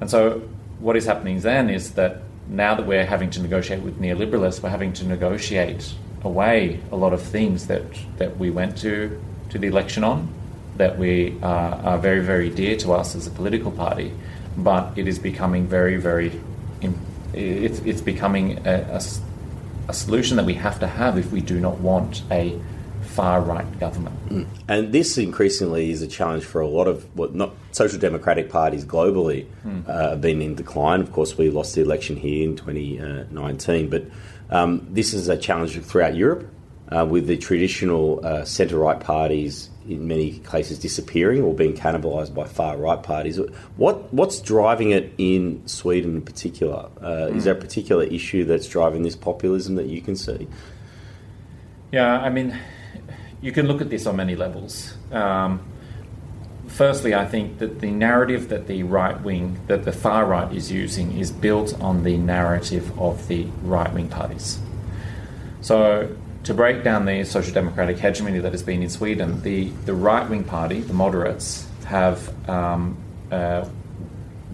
And 0.02 0.10
so, 0.10 0.42
what 0.80 0.96
is 0.96 1.06
happening 1.06 1.42
then 1.42 1.70
is 1.70 1.92
that 1.92 2.22
now 2.48 2.74
that 2.76 2.88
we're 2.88 3.06
having 3.06 3.30
to 3.32 3.42
negotiate 3.42 3.82
with 3.82 4.00
neoliberalists, 4.00 4.64
we're 4.64 4.70
having 4.70 4.94
to 4.94 5.06
negotiate 5.06 5.94
away 6.24 6.80
a 6.92 6.96
lot 6.96 7.14
of 7.14 7.22
things 7.22 7.68
that, 7.68 7.84
that 8.18 8.38
we 8.38 8.50
went 8.50 8.78
to 8.78 9.22
to 9.50 9.58
the 9.58 9.68
election 9.68 10.04
on 10.04 10.34
that 10.80 10.98
we 10.98 11.38
uh, 11.44 11.46
are 11.46 11.98
very, 11.98 12.22
very 12.22 12.50
dear 12.50 12.78
to 12.78 12.94
us 12.94 13.14
as 13.14 13.28
a 13.28 13.32
political 13.32 13.70
party, 13.70 14.14
but 14.58 14.98
it 14.98 15.08
is 15.08 15.20
becoming 15.20 15.68
very, 15.68 15.98
very, 15.98 16.32
it's, 17.34 17.80
it's 17.80 18.02
becoming 18.02 18.66
a, 18.66 19.00
a, 19.00 19.02
a 19.90 19.94
solution 19.94 20.38
that 20.38 20.46
we 20.46 20.54
have 20.54 20.80
to 20.80 20.88
have 20.88 21.18
if 21.18 21.32
we 21.32 21.42
do 21.42 21.60
not 21.60 21.80
want 21.80 22.24
a 22.32 22.58
far 23.02 23.42
right 23.42 23.80
government. 23.80 24.16
Mm. 24.30 24.48
And 24.70 24.94
this 24.94 25.18
increasingly 25.18 25.92
is 25.92 26.02
a 26.02 26.08
challenge 26.08 26.46
for 26.46 26.62
a 26.62 26.68
lot 26.68 26.88
of 26.88 27.04
what 27.18 27.36
not 27.36 27.54
social 27.72 28.00
democratic 28.00 28.50
parties 28.50 28.86
globally 28.86 29.48
mm. 29.66 29.88
uh, 29.90 30.12
have 30.12 30.22
been 30.22 30.42
in 30.42 30.56
decline. 30.56 31.02
Of 31.02 31.12
course, 31.12 31.38
we 31.38 31.50
lost 31.50 31.76
the 31.76 31.82
election 31.82 32.16
here 32.16 32.48
in 32.48 32.56
2019, 32.56 33.90
but 33.90 34.06
um, 34.50 34.88
this 34.90 35.14
is 35.14 35.28
a 35.28 35.38
challenge 35.38 35.78
throughout 35.82 36.16
Europe 36.16 36.48
uh, 36.92 37.06
with 37.10 37.28
the 37.28 37.38
traditional 37.38 38.26
uh, 38.26 38.44
centre 38.46 38.78
right 38.78 39.00
parties 39.00 39.70
in 39.88 40.08
many 40.08 40.40
cases 40.40 40.80
disappearing 40.80 41.42
or 41.42 41.54
being 41.54 41.74
cannibalised 41.74 42.34
by 42.34 42.46
far 42.46 42.78
right 42.78 43.02
parties. 43.02 43.40
What 43.78 44.14
what's 44.14 44.40
driving 44.40 44.92
it 44.92 45.14
in 45.18 45.66
Sweden 45.68 46.16
in 46.16 46.22
particular? 46.22 46.90
Uh, 47.02 47.08
mm. 47.08 47.36
Is 47.36 47.44
there 47.46 47.54
a 47.54 47.60
particular 47.60 48.04
issue 48.04 48.46
that's 48.46 48.68
driving 48.68 49.04
this 49.04 49.16
populism 49.16 49.76
that 49.76 49.88
you 49.88 50.02
can 50.02 50.16
see? 50.16 50.48
Yeah, 51.92 52.20
I 52.20 52.30
mean, 52.30 52.58
you 53.42 53.52
can 53.52 53.68
look 53.68 53.82
at 53.82 53.90
this 53.90 54.06
on 54.06 54.16
many 54.16 54.36
levels. 54.36 54.94
Um, 55.12 55.62
firstly, 56.68 57.16
I 57.16 57.26
think 57.26 57.58
that 57.60 57.82
the 57.82 57.90
narrative 57.90 58.50
that 58.50 58.68
the 58.68 58.84
right 58.84 59.20
wing, 59.22 59.60
that 59.68 59.86
the 59.86 59.92
far 59.92 60.26
right 60.26 60.52
is 60.54 60.72
using, 60.72 61.18
is 61.18 61.32
built 61.32 61.80
on 61.82 62.04
the 62.04 62.18
narrative 62.18 63.00
of 63.00 63.28
the 63.28 63.48
right 63.64 63.92
wing 63.92 64.08
parties. 64.08 64.60
So 65.62 66.16
to 66.50 66.54
break 66.56 66.84
down 66.84 67.06
the 67.06 67.24
social 67.26 67.54
democratic 67.54 68.00
hegemony 68.00 68.40
that 68.40 68.52
has 68.52 68.64
been 68.64 68.82
in 68.82 68.90
Sweden, 68.90 69.40
the, 69.44 69.70
the 69.86 69.94
right 69.94 70.28
wing 70.28 70.44
party, 70.44 70.80
the 70.82 70.94
moderates, 70.94 71.68
have, 71.86 72.50
um, 72.50 72.98
uh, 73.32 73.64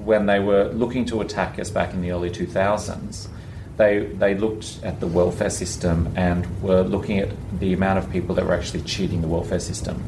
when 0.03 0.25
they 0.25 0.41
were 0.41 0.65
looking 0.73 1.05
to 1.05 1.21
attack 1.21 1.57
us 1.57 1.69
back 1.69 1.93
in 1.93 2.01
the 2.01 2.11
early 2.11 2.29
2000s, 2.29 3.29
they, 3.77 3.99
they 4.07 4.35
looked 4.35 4.77
at 4.83 4.99
the 4.99 5.07
welfare 5.07 5.49
system 5.49 6.11
and 6.17 6.61
were 6.61 6.81
looking 6.81 7.19
at 7.19 7.29
the 7.61 7.71
amount 7.71 7.97
of 7.97 8.11
people 8.11 8.35
that 8.35 8.45
were 8.45 8.53
actually 8.53 8.81
cheating 8.81 9.21
the 9.21 9.29
welfare 9.29 9.61
system. 9.61 10.03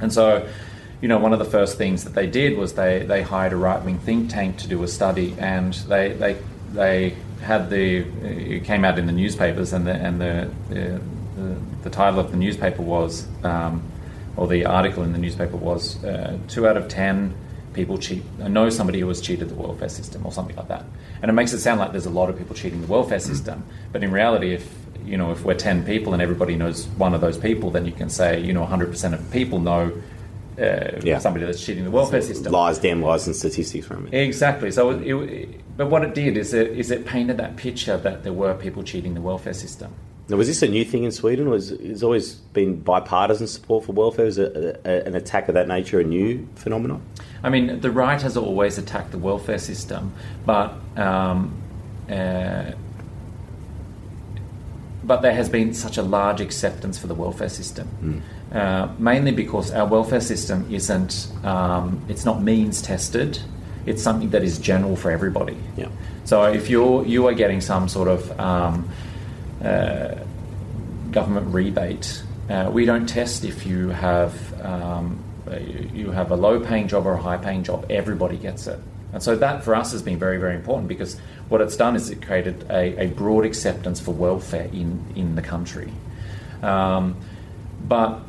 And 0.00 0.12
so, 0.12 0.48
you 1.00 1.08
know, 1.08 1.18
one 1.18 1.32
of 1.32 1.40
the 1.40 1.44
first 1.44 1.76
things 1.76 2.04
that 2.04 2.14
they 2.14 2.28
did 2.28 2.56
was 2.56 2.74
they, 2.74 3.04
they 3.04 3.22
hired 3.22 3.52
a 3.52 3.56
right 3.56 3.82
wing 3.84 3.98
think 3.98 4.30
tank 4.30 4.58
to 4.58 4.68
do 4.68 4.80
a 4.84 4.88
study, 4.88 5.34
and 5.40 5.74
they, 5.74 6.12
they, 6.12 6.36
they 6.72 7.16
had 7.44 7.70
the 7.70 7.98
it 8.22 8.64
came 8.64 8.84
out 8.84 8.98
in 8.98 9.06
the 9.06 9.12
newspapers, 9.12 9.72
and 9.72 9.86
the 9.86 9.92
and 9.92 10.20
the 10.20 10.50
the, 10.68 11.00
the, 11.36 11.56
the 11.84 11.90
title 11.90 12.20
of 12.20 12.30
the 12.30 12.36
newspaper 12.36 12.82
was 12.82 13.26
um, 13.44 13.82
or 14.36 14.46
the 14.48 14.64
article 14.64 15.02
in 15.02 15.12
the 15.12 15.18
newspaper 15.18 15.56
was 15.56 16.02
uh, 16.04 16.38
two 16.48 16.66
out 16.66 16.76
of 16.76 16.88
ten 16.88 17.34
people 17.72 17.98
cheat 17.98 18.22
I 18.42 18.48
know 18.48 18.70
somebody 18.70 19.00
who 19.00 19.08
has 19.08 19.20
cheated 19.20 19.48
the 19.48 19.54
welfare 19.54 19.88
system 19.88 20.24
or 20.24 20.32
something 20.32 20.56
like 20.56 20.68
that. 20.68 20.84
And 21.20 21.28
it 21.28 21.34
makes 21.34 21.52
it 21.52 21.60
sound 21.60 21.80
like 21.80 21.90
there's 21.90 22.06
a 22.06 22.10
lot 22.10 22.30
of 22.30 22.38
people 22.38 22.54
cheating 22.54 22.80
the 22.80 22.86
welfare 22.86 23.20
system, 23.20 23.64
but 23.92 24.02
in 24.02 24.12
reality, 24.12 24.52
if 24.54 24.72
you 25.04 25.16
know 25.16 25.30
if 25.32 25.44
we're 25.44 25.54
ten 25.54 25.84
people 25.84 26.12
and 26.12 26.22
everybody 26.22 26.56
knows 26.56 26.86
one 26.98 27.14
of 27.14 27.20
those 27.20 27.38
people, 27.38 27.70
then 27.70 27.84
you 27.84 27.92
can 27.92 28.08
say 28.08 28.40
you 28.40 28.52
know 28.52 28.64
100% 28.64 29.12
of 29.12 29.30
people 29.30 29.58
know 29.60 29.92
uh, 30.58 31.00
Yeah. 31.02 31.18
somebody 31.18 31.44
that's 31.44 31.64
cheating 31.64 31.84
the 31.84 31.90
welfare 31.90 32.22
system. 32.22 32.52
Lies, 32.52 32.78
damn 32.78 33.02
lies, 33.02 33.26
and 33.26 33.34
statistics 33.36 33.86
from 33.86 34.06
it. 34.06 34.14
Exactly. 34.14 34.70
So, 34.70 34.90
it, 34.90 35.02
it, 35.06 35.76
but 35.76 35.90
what 35.90 36.04
it 36.04 36.14
did 36.14 36.36
is 36.36 36.54
it, 36.54 36.68
is 36.72 36.90
it 36.90 37.04
painted 37.04 37.36
that 37.38 37.56
picture 37.56 37.96
that 37.98 38.22
there 38.22 38.32
were 38.32 38.54
people 38.54 38.82
cheating 38.82 39.14
the 39.14 39.20
welfare 39.20 39.54
system. 39.54 39.92
Now, 40.28 40.38
was 40.38 40.46
this 40.46 40.62
a 40.62 40.68
new 40.68 40.86
thing 40.86 41.04
in 41.04 41.12
Sweden? 41.12 41.50
Was 41.50 41.70
it's 41.70 42.02
always 42.02 42.34
been 42.34 42.80
bipartisan 42.80 43.46
support 43.46 43.84
for 43.84 43.92
welfare? 43.92 44.24
Is 44.24 44.38
a, 44.38 44.78
a, 44.84 45.06
an 45.06 45.14
attack 45.14 45.48
of 45.48 45.54
that 45.54 45.68
nature 45.68 46.00
a 46.00 46.04
new 46.04 46.48
phenomenon? 46.54 47.02
I 47.42 47.50
mean, 47.50 47.80
the 47.80 47.90
right 47.90 48.20
has 48.22 48.34
always 48.34 48.78
attacked 48.78 49.10
the 49.10 49.18
welfare 49.18 49.58
system, 49.58 50.14
but 50.46 50.72
um, 50.96 51.54
uh, 52.10 52.72
but 55.02 55.20
there 55.20 55.34
has 55.34 55.50
been 55.50 55.74
such 55.74 55.98
a 55.98 56.02
large 56.02 56.40
acceptance 56.40 56.98
for 56.98 57.06
the 57.06 57.14
welfare 57.14 57.50
system, 57.50 58.22
uh, 58.54 58.88
mainly 58.98 59.32
because 59.32 59.72
our 59.72 59.86
welfare 59.86 60.20
system 60.20 60.64
isn't 60.72 61.28
um, 61.42 62.00
it's 62.08 62.24
not 62.24 62.40
means 62.40 62.80
tested. 62.80 63.40
It's 63.84 64.02
something 64.02 64.30
that 64.30 64.44
is 64.44 64.58
general 64.58 64.96
for 64.96 65.10
everybody. 65.10 65.56
Yeah. 65.76 65.88
So 66.24 66.44
if 66.44 66.70
you're 66.70 67.04
you 67.04 67.26
are 67.26 67.34
getting 67.34 67.60
some 67.60 67.88
sort 67.88 68.08
of 68.08 68.40
um, 68.40 68.88
uh, 69.62 70.14
government 71.10 71.52
rebate, 71.52 72.22
uh, 72.48 72.70
we 72.72 72.84
don't 72.84 73.06
test 73.06 73.44
if 73.44 73.66
you 73.66 73.88
have 73.88 74.32
um, 74.64 75.18
you 75.92 76.10
have 76.12 76.30
a 76.30 76.36
low-paying 76.36 76.88
job 76.88 77.06
or 77.06 77.14
a 77.14 77.20
high-paying 77.20 77.64
job. 77.64 77.86
Everybody 77.90 78.36
gets 78.36 78.68
it, 78.68 78.78
and 79.12 79.22
so 79.22 79.36
that 79.36 79.64
for 79.64 79.74
us 79.74 79.92
has 79.92 80.02
been 80.02 80.18
very 80.18 80.38
very 80.38 80.54
important 80.54 80.88
because 80.88 81.18
what 81.48 81.60
it's 81.60 81.76
done 81.76 81.96
is 81.96 82.08
it 82.08 82.22
created 82.22 82.64
a, 82.70 83.04
a 83.04 83.06
broad 83.08 83.44
acceptance 83.44 84.00
for 84.00 84.12
welfare 84.12 84.70
in 84.72 85.04
in 85.16 85.34
the 85.34 85.42
country. 85.42 85.92
Um, 86.62 87.16
but 87.86 88.20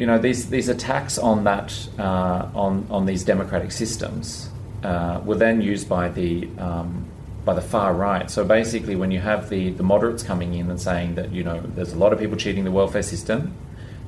you 0.00 0.06
know 0.06 0.18
these 0.18 0.48
these 0.48 0.70
attacks 0.70 1.18
on 1.18 1.44
that 1.44 1.70
uh, 1.98 2.48
on 2.54 2.86
on 2.90 3.04
these 3.04 3.22
democratic 3.22 3.70
systems 3.70 4.48
uh, 4.82 5.20
were 5.26 5.36
then 5.36 5.60
used 5.60 5.90
by 5.90 6.08
the 6.08 6.48
um, 6.58 7.04
by 7.44 7.52
the 7.52 7.60
far 7.60 7.92
right. 7.92 8.30
So 8.30 8.42
basically, 8.42 8.96
when 8.96 9.10
you 9.10 9.20
have 9.20 9.50
the 9.50 9.70
the 9.70 9.82
moderates 9.82 10.22
coming 10.22 10.54
in 10.54 10.70
and 10.70 10.80
saying 10.80 11.16
that 11.16 11.30
you 11.32 11.44
know 11.44 11.60
there's 11.60 11.92
a 11.92 11.98
lot 11.98 12.14
of 12.14 12.18
people 12.18 12.38
cheating 12.38 12.64
the 12.64 12.70
welfare 12.70 13.02
system, 13.02 13.54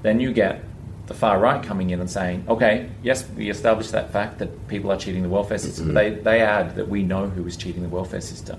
then 0.00 0.18
you 0.18 0.32
get 0.32 0.64
the 1.08 1.14
far 1.14 1.38
right 1.38 1.62
coming 1.62 1.90
in 1.90 2.00
and 2.00 2.10
saying, 2.10 2.46
okay, 2.48 2.88
yes, 3.02 3.28
we 3.36 3.50
established 3.50 3.92
that 3.92 4.10
fact 4.12 4.38
that 4.38 4.68
people 4.68 4.90
are 4.90 4.96
cheating 4.96 5.22
the 5.22 5.28
welfare 5.28 5.58
system. 5.58 5.88
But 5.88 5.94
they 5.94 6.10
they 6.10 6.40
add 6.40 6.74
that 6.76 6.88
we 6.88 7.02
know 7.02 7.28
who 7.28 7.46
is 7.46 7.54
cheating 7.54 7.82
the 7.82 7.90
welfare 7.90 8.22
system, 8.22 8.58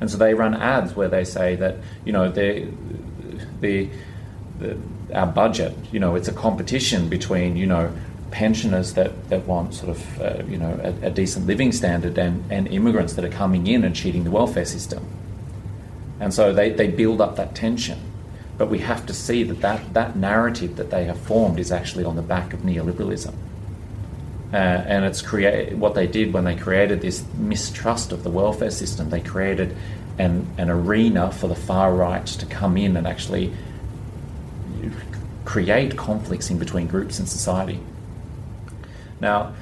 and 0.00 0.08
so 0.08 0.16
they 0.16 0.32
run 0.32 0.54
ads 0.54 0.94
where 0.94 1.08
they 1.08 1.24
say 1.24 1.56
that 1.56 1.78
you 2.04 2.12
know 2.12 2.30
the 2.30 2.68
the 3.60 3.90
the, 4.62 4.78
our 5.14 5.26
budget. 5.26 5.74
You 5.92 6.00
know, 6.00 6.14
it's 6.14 6.28
a 6.28 6.32
competition 6.32 7.08
between 7.08 7.56
you 7.56 7.66
know 7.66 7.92
pensioners 8.30 8.94
that, 8.94 9.28
that 9.28 9.46
want 9.46 9.74
sort 9.74 9.90
of 9.90 10.20
uh, 10.20 10.42
you 10.48 10.56
know 10.56 10.78
a, 10.82 11.06
a 11.06 11.10
decent 11.10 11.46
living 11.46 11.72
standard 11.72 12.18
and, 12.18 12.50
and 12.50 12.66
immigrants 12.68 13.12
that 13.14 13.24
are 13.24 13.30
coming 13.30 13.66
in 13.66 13.84
and 13.84 13.94
cheating 13.94 14.24
the 14.24 14.30
welfare 14.30 14.64
system. 14.64 15.06
And 16.20 16.32
so 16.32 16.52
they, 16.52 16.70
they 16.70 16.86
build 16.88 17.20
up 17.20 17.36
that 17.36 17.54
tension. 17.54 17.98
But 18.56 18.68
we 18.70 18.78
have 18.78 19.06
to 19.06 19.12
see 19.12 19.42
that, 19.42 19.60
that 19.60 19.94
that 19.94 20.16
narrative 20.16 20.76
that 20.76 20.90
they 20.90 21.04
have 21.04 21.18
formed 21.18 21.58
is 21.58 21.72
actually 21.72 22.04
on 22.04 22.16
the 22.16 22.22
back 22.22 22.52
of 22.52 22.60
neoliberalism. 22.60 23.34
Uh, 24.52 24.56
and 24.56 25.04
it's 25.04 25.22
create 25.22 25.72
what 25.72 25.94
they 25.94 26.06
did 26.06 26.32
when 26.32 26.44
they 26.44 26.54
created 26.54 27.00
this 27.00 27.24
mistrust 27.38 28.12
of 28.12 28.22
the 28.22 28.30
welfare 28.30 28.70
system. 28.70 29.08
They 29.08 29.22
created 29.22 29.74
an, 30.18 30.46
an 30.58 30.68
arena 30.68 31.32
for 31.32 31.48
the 31.48 31.54
far 31.54 31.94
right 31.94 32.26
to 32.26 32.46
come 32.46 32.76
in 32.76 32.96
and 32.96 33.06
actually 33.06 33.52
create 35.44 35.96
conflicts 35.96 36.50
in 36.50 36.58
between 36.58 36.86
groups 36.86 37.18
in 37.18 37.26
society. 37.26 37.80
Now, 39.20 39.54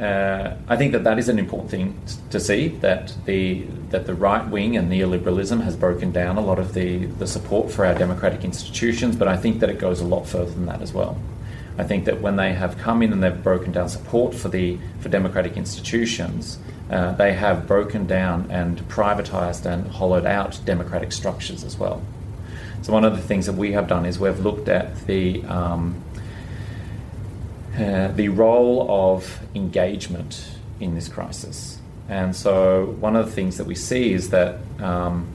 uh, 0.00 0.56
I 0.66 0.76
think 0.76 0.92
that 0.92 1.04
that 1.04 1.18
is 1.18 1.28
an 1.28 1.38
important 1.38 1.70
thing 1.70 2.00
to 2.30 2.40
see 2.40 2.68
that 2.68 3.14
the 3.26 3.66
that 3.90 4.06
the 4.06 4.14
right 4.14 4.46
wing 4.48 4.76
and 4.76 4.90
neoliberalism 4.90 5.62
has 5.62 5.76
broken 5.76 6.10
down 6.10 6.38
a 6.38 6.40
lot 6.40 6.58
of 6.58 6.72
the, 6.72 7.04
the 7.06 7.26
support 7.26 7.70
for 7.70 7.84
our 7.84 7.94
democratic 7.94 8.44
institutions, 8.44 9.16
but 9.16 9.28
I 9.28 9.36
think 9.36 9.60
that 9.60 9.68
it 9.68 9.78
goes 9.78 10.00
a 10.00 10.06
lot 10.06 10.26
further 10.26 10.52
than 10.52 10.66
that 10.66 10.80
as 10.80 10.94
well. 10.94 11.18
I 11.76 11.84
think 11.84 12.04
that 12.06 12.20
when 12.20 12.36
they 12.36 12.52
have 12.54 12.78
come 12.78 13.02
in 13.02 13.12
and 13.12 13.22
they've 13.22 13.42
broken 13.42 13.72
down 13.72 13.88
support 13.88 14.34
for 14.34 14.48
the 14.48 14.78
for 15.00 15.10
democratic 15.10 15.56
institutions, 15.56 16.58
uh, 16.90 17.12
they 17.12 17.34
have 17.34 17.66
broken 17.66 18.06
down 18.06 18.50
and 18.50 18.78
privatized 18.88 19.66
and 19.66 19.86
hollowed 19.88 20.24
out 20.24 20.60
democratic 20.64 21.12
structures 21.12 21.62
as 21.62 21.76
well. 21.76 22.00
So 22.82 22.92
one 22.92 23.04
of 23.04 23.16
the 23.16 23.22
things 23.22 23.46
that 23.46 23.54
we 23.54 23.72
have 23.72 23.88
done 23.88 24.06
is 24.06 24.18
we've 24.18 24.40
looked 24.40 24.68
at 24.68 25.06
the 25.06 25.44
um, 25.44 26.02
uh, 27.78 28.08
the 28.08 28.28
role 28.28 28.86
of 28.90 29.40
engagement 29.54 30.50
in 30.80 30.94
this 30.94 31.08
crisis. 31.08 31.78
And 32.08 32.34
so, 32.34 32.96
one 32.98 33.14
of 33.14 33.26
the 33.26 33.32
things 33.32 33.56
that 33.58 33.66
we 33.66 33.76
see 33.76 34.12
is 34.12 34.30
that 34.30 34.58
um, 34.80 35.28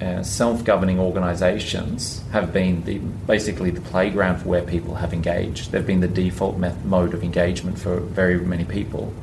uh, 0.00 0.22
self 0.22 0.64
governing 0.64 0.98
organisations 0.98 2.22
have 2.32 2.52
been 2.52 2.82
the, 2.84 2.98
basically 2.98 3.70
the 3.70 3.80
playground 3.80 4.38
for 4.38 4.48
where 4.48 4.62
people 4.62 4.96
have 4.96 5.12
engaged. 5.12 5.70
They've 5.70 5.86
been 5.86 6.00
the 6.00 6.08
default 6.08 6.58
met- 6.58 6.84
mode 6.84 7.14
of 7.14 7.22
engagement 7.22 7.78
for 7.78 8.00
very 8.00 8.38
many 8.38 8.64
people. 8.64 9.14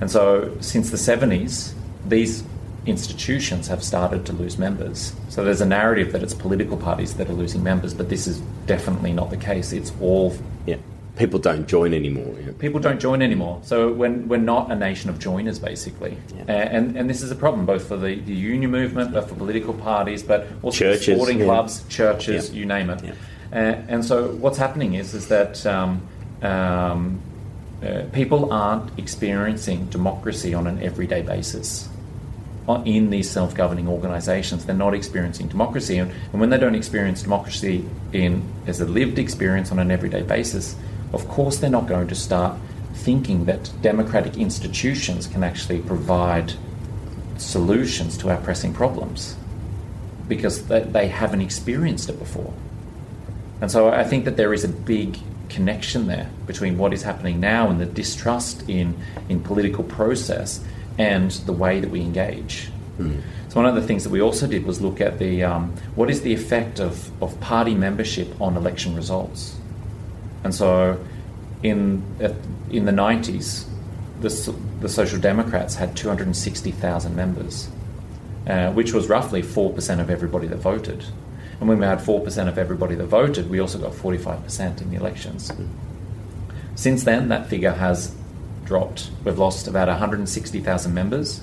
And 0.00 0.10
so, 0.10 0.56
since 0.60 0.90
the 0.90 0.96
70s, 0.96 1.74
these 2.06 2.42
institutions 2.88 3.68
have 3.68 3.82
started 3.82 4.24
to 4.26 4.32
lose 4.32 4.58
members. 4.58 5.12
So, 5.28 5.44
there's 5.44 5.60
a 5.60 5.66
narrative 5.66 6.12
that 6.12 6.22
it's 6.22 6.34
political 6.34 6.76
parties 6.76 7.14
that 7.14 7.28
are 7.28 7.34
losing 7.34 7.62
members, 7.62 7.94
but 7.94 8.08
this 8.08 8.26
is 8.26 8.40
definitely 8.66 9.12
not 9.12 9.30
the 9.30 9.36
case. 9.36 9.72
It's 9.72 9.92
all 10.00 10.34
Yeah. 10.66 10.76
People 11.16 11.40
don't 11.40 11.66
join 11.66 11.94
anymore. 11.94 12.32
Yeah. 12.40 12.52
people 12.58 12.78
don't 12.80 13.00
join 13.00 13.22
anymore. 13.22 13.58
So 13.64 13.92
when 13.92 14.28
we're 14.28 14.36
not 14.54 14.70
a 14.70 14.76
nation 14.76 15.10
of 15.10 15.18
joiners, 15.18 15.58
basically, 15.58 16.16
Yeah. 16.36 16.44
and 16.76 16.96
and 16.96 17.10
this 17.10 17.22
is 17.22 17.30
a 17.30 17.34
problem 17.34 17.66
both 17.66 17.84
for 17.88 17.96
the, 17.96 18.20
the 18.20 18.34
union 18.34 18.70
movement, 18.70 19.12
but 19.12 19.28
for 19.28 19.34
political 19.34 19.74
parties, 19.74 20.22
but 20.22 20.46
also 20.62 20.78
Churches, 20.78 21.16
sporting 21.16 21.40
yeah. 21.40 21.46
clubs, 21.46 21.84
churches, 21.88 22.54
you 22.54 22.66
name 22.66 22.90
it. 22.90 23.02
Uh, 23.52 23.56
and 23.88 24.04
so 24.04 24.28
what's 24.42 24.58
happening 24.58 24.94
is 24.94 25.14
is 25.14 25.26
that. 25.28 25.64
Um, 25.66 26.02
um, 26.42 27.20
uh, 27.82 28.02
people 28.12 28.52
aren't 28.52 28.98
experiencing 28.98 29.86
democracy 29.86 30.52
on 30.52 30.66
an 30.66 30.82
everyday 30.82 31.22
basis 31.22 31.88
in 32.84 33.10
these 33.10 33.30
self-governing 33.30 33.88
organisations. 33.88 34.64
They're 34.64 34.74
not 34.74 34.94
experiencing 34.94 35.48
democracy, 35.48 35.98
and, 35.98 36.10
and 36.32 36.40
when 36.40 36.50
they 36.50 36.58
don't 36.58 36.74
experience 36.74 37.22
democracy 37.22 37.84
in 38.12 38.42
as 38.66 38.80
a 38.80 38.84
lived 38.84 39.18
experience 39.18 39.72
on 39.72 39.78
an 39.78 39.90
everyday 39.90 40.22
basis, 40.22 40.76
of 41.12 41.26
course 41.28 41.58
they're 41.58 41.70
not 41.70 41.86
going 41.86 42.08
to 42.08 42.14
start 42.14 42.56
thinking 42.94 43.44
that 43.46 43.70
democratic 43.80 44.36
institutions 44.36 45.26
can 45.26 45.42
actually 45.42 45.80
provide 45.80 46.52
solutions 47.36 48.18
to 48.18 48.28
our 48.28 48.36
pressing 48.38 48.74
problems 48.74 49.36
because 50.26 50.66
they, 50.66 50.80
they 50.80 51.08
haven't 51.08 51.40
experienced 51.40 52.08
it 52.08 52.18
before. 52.18 52.52
And 53.60 53.70
so 53.70 53.88
I 53.88 54.04
think 54.04 54.24
that 54.24 54.36
there 54.36 54.52
is 54.52 54.64
a 54.64 54.68
big 54.68 55.18
connection 55.48 56.06
there 56.06 56.30
between 56.46 56.76
what 56.76 56.92
is 56.92 57.02
happening 57.02 57.40
now 57.40 57.70
and 57.70 57.80
the 57.80 57.86
distrust 57.86 58.68
in, 58.68 58.96
in 59.28 59.40
political 59.40 59.82
process 59.84 60.62
and 60.98 61.30
the 61.30 61.52
way 61.52 61.80
that 61.80 61.90
we 61.90 62.00
engage. 62.00 62.70
So 63.48 63.56
one 63.56 63.66
of 63.66 63.76
the 63.76 63.82
things 63.82 64.04
that 64.04 64.10
we 64.10 64.20
also 64.20 64.46
did 64.46 64.66
was 64.66 64.80
look 64.80 65.00
at 65.00 65.18
the 65.18 65.44
um, 65.44 65.72
what 65.94 66.10
is 66.10 66.22
the 66.22 66.34
effect 66.34 66.80
of, 66.80 67.10
of 67.22 67.38
party 67.40 67.74
membership 67.74 68.28
on 68.40 68.56
election 68.56 68.94
results. 68.96 69.56
And 70.44 70.54
so 70.54 71.02
in 71.62 72.02
uh, 72.20 72.34
in 72.70 72.84
the 72.84 72.92
90s, 72.92 73.66
the, 74.20 74.54
the 74.80 74.88
Social 74.88 75.18
Democrats 75.18 75.76
had 75.76 75.96
260,000 75.96 77.16
members, 77.16 77.68
uh, 78.46 78.72
which 78.72 78.92
was 78.92 79.08
roughly 79.08 79.42
4% 79.42 80.00
of 80.00 80.10
everybody 80.10 80.46
that 80.48 80.56
voted. 80.56 81.04
And 81.60 81.68
when 81.68 81.78
we 81.78 81.86
had 81.86 81.98
4% 81.98 82.48
of 82.48 82.58
everybody 82.58 82.94
that 82.96 83.06
voted, 83.06 83.48
we 83.48 83.58
also 83.60 83.78
got 83.78 83.92
45% 83.92 84.82
in 84.82 84.90
the 84.90 84.96
elections. 84.96 85.52
Since 86.74 87.04
then, 87.04 87.28
that 87.28 87.48
figure 87.48 87.72
has 87.72 88.14
dropped. 88.68 89.10
We've 89.24 89.38
lost 89.38 89.66
about 89.66 89.88
160,000 89.88 90.94
members, 90.94 91.40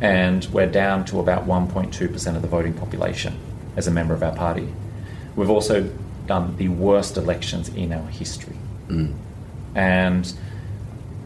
and 0.00 0.44
we're 0.46 0.70
down 0.70 1.04
to 1.06 1.20
about 1.20 1.46
1.2% 1.46 2.36
of 2.36 2.42
the 2.42 2.48
voting 2.48 2.74
population 2.74 3.38
as 3.76 3.86
a 3.86 3.92
member 3.92 4.12
of 4.12 4.22
our 4.22 4.34
party. 4.34 4.68
We've 5.36 5.50
also 5.50 5.88
done 6.26 6.56
the 6.56 6.68
worst 6.68 7.16
elections 7.16 7.68
in 7.70 7.92
our 7.92 8.08
history. 8.08 8.56
And, 9.76 10.32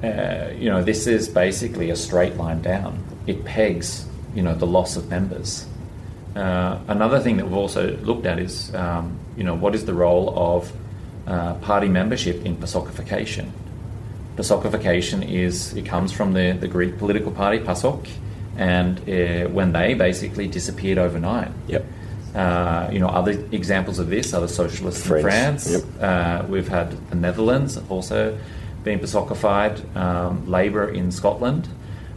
uh, 0.05 0.51
you 0.55 0.69
know, 0.69 0.83
this 0.85 1.07
is 1.07 1.29
basically 1.29 1.89
a 1.91 1.97
straight 1.97 2.37
line 2.37 2.61
down. 2.61 3.03
It 3.27 3.45
pegs, 3.45 4.07
you 4.35 4.43
know, 4.43 4.55
the 4.55 4.67
loss 4.67 4.97
of 4.97 5.09
members. 5.09 5.67
Uh, 6.37 6.79
another 6.89 7.21
thing 7.21 7.39
that 7.39 7.47
we've 7.47 7.57
also 7.57 7.97
looked 7.99 8.27
at 8.27 8.39
is, 8.39 8.75
um, 8.75 9.19
you 9.37 9.45
know, 9.45 9.55
what 9.55 9.75
is 9.75 9.87
the 9.87 9.95
role 9.95 10.33
of 10.37 10.73
uh, 11.27 11.55
party 11.55 11.89
membership 11.89 12.45
in 12.45 12.57
PASOKification. 12.57 13.51
PASOKification 14.37 15.29
is 15.29 15.75
it 15.75 15.85
comes 15.85 16.12
from 16.12 16.33
the, 16.33 16.53
the 16.53 16.69
Greek 16.69 16.99
political 16.99 17.31
party 17.31 17.59
PASOK, 17.59 18.09
and 18.57 18.99
uh, 19.01 19.49
when 19.49 19.73
they 19.73 19.95
basically 19.95 20.49
disappeared 20.49 20.99
overnight. 20.99 21.51
Yep. 21.69 21.85
Uh, 22.35 22.89
you 22.91 22.99
know, 22.99 23.09
other 23.09 23.33
examples 23.53 23.99
of 23.99 24.09
this 24.09 24.33
are 24.33 24.41
the 24.41 24.49
socialists 24.49 25.05
in 25.05 25.21
France, 25.21 25.69
France. 25.69 25.85
yep. 25.85 26.03
Uh, 26.03 26.47
we've 26.49 26.69
had 26.69 26.93
the 27.11 27.15
Netherlands 27.15 27.79
also 27.91 28.39
been 28.85 28.99
PASOKified, 28.99 29.97
um, 29.97 30.49
Labour 30.49 30.89
in 30.89 31.12
Scotland. 31.12 31.69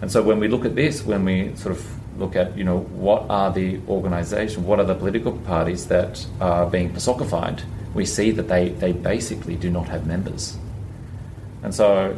And 0.01 0.11
so 0.11 0.23
when 0.23 0.39
we 0.39 0.47
look 0.47 0.65
at 0.65 0.75
this, 0.75 1.03
when 1.05 1.25
we 1.25 1.55
sort 1.55 1.75
of 1.75 1.85
look 2.19 2.35
at, 2.35 2.57
you 2.57 2.63
know, 2.63 2.79
what 2.79 3.25
are 3.29 3.51
the 3.51 3.79
organisations, 3.89 4.65
what 4.65 4.79
are 4.79 4.85
the 4.85 4.95
political 4.95 5.33
parties 5.33 5.87
that 5.87 6.25
are 6.39 6.65
being 6.65 6.91
PASOKified, 6.93 7.63
we 7.93 8.05
see 8.05 8.31
that 8.31 8.47
they, 8.47 8.69
they 8.69 8.93
basically 8.93 9.55
do 9.55 9.69
not 9.69 9.87
have 9.89 10.07
members. 10.07 10.57
And 11.65 11.73
so 11.73 12.15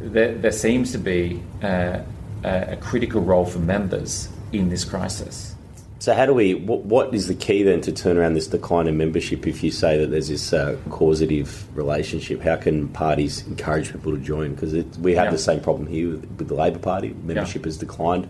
there, 0.00 0.34
there 0.34 0.52
seems 0.52 0.90
to 0.92 0.98
be 0.98 1.40
uh, 1.62 2.00
a, 2.44 2.72
a 2.72 2.76
critical 2.76 3.20
role 3.20 3.46
for 3.46 3.60
members 3.60 4.28
in 4.52 4.68
this 4.68 4.84
crisis. 4.84 5.54
So 6.00 6.12
how 6.14 6.26
do 6.26 6.34
we? 6.34 6.54
What, 6.54 6.80
what 6.84 7.14
is 7.14 7.26
the 7.28 7.34
key 7.34 7.62
then 7.62 7.80
to 7.82 7.92
turn 7.92 8.16
around 8.18 8.34
this 8.34 8.46
decline 8.48 8.86
in 8.88 8.96
membership? 8.96 9.46
If 9.46 9.62
you 9.62 9.70
say 9.70 9.98
that 9.98 10.08
there's 10.08 10.28
this 10.28 10.52
uh, 10.52 10.76
causative 10.90 11.64
relationship, 11.76 12.40
how 12.40 12.56
can 12.56 12.88
parties 12.88 13.46
encourage 13.46 13.92
people 13.92 14.12
to 14.12 14.18
join? 14.18 14.54
Because 14.54 14.74
we 14.98 15.14
have 15.14 15.26
Yeah. 15.26 15.30
the 15.32 15.38
same 15.38 15.60
problem 15.60 15.86
here 15.88 16.10
with, 16.10 16.24
with 16.38 16.48
the 16.48 16.54
Labor 16.54 16.78
Party. 16.78 17.14
Membership 17.24 17.64
has 17.64 17.76
declined 17.76 18.28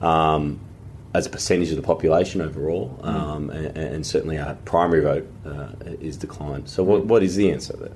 um, 0.00 0.58
as 1.14 1.26
a 1.26 1.30
percentage 1.30 1.70
of 1.70 1.76
the 1.76 1.82
population 1.82 2.40
overall, 2.40 2.96
um, 3.02 3.50
and, 3.50 3.76
and 3.76 4.06
certainly 4.06 4.38
our 4.38 4.54
primary 4.64 5.02
vote 5.02 5.28
uh, 5.46 5.68
is 6.00 6.16
declined. 6.16 6.68
So 6.68 6.82
what, 6.84 7.06
what 7.06 7.22
is 7.24 7.34
the 7.36 7.50
answer 7.50 7.76
there? 7.76 7.92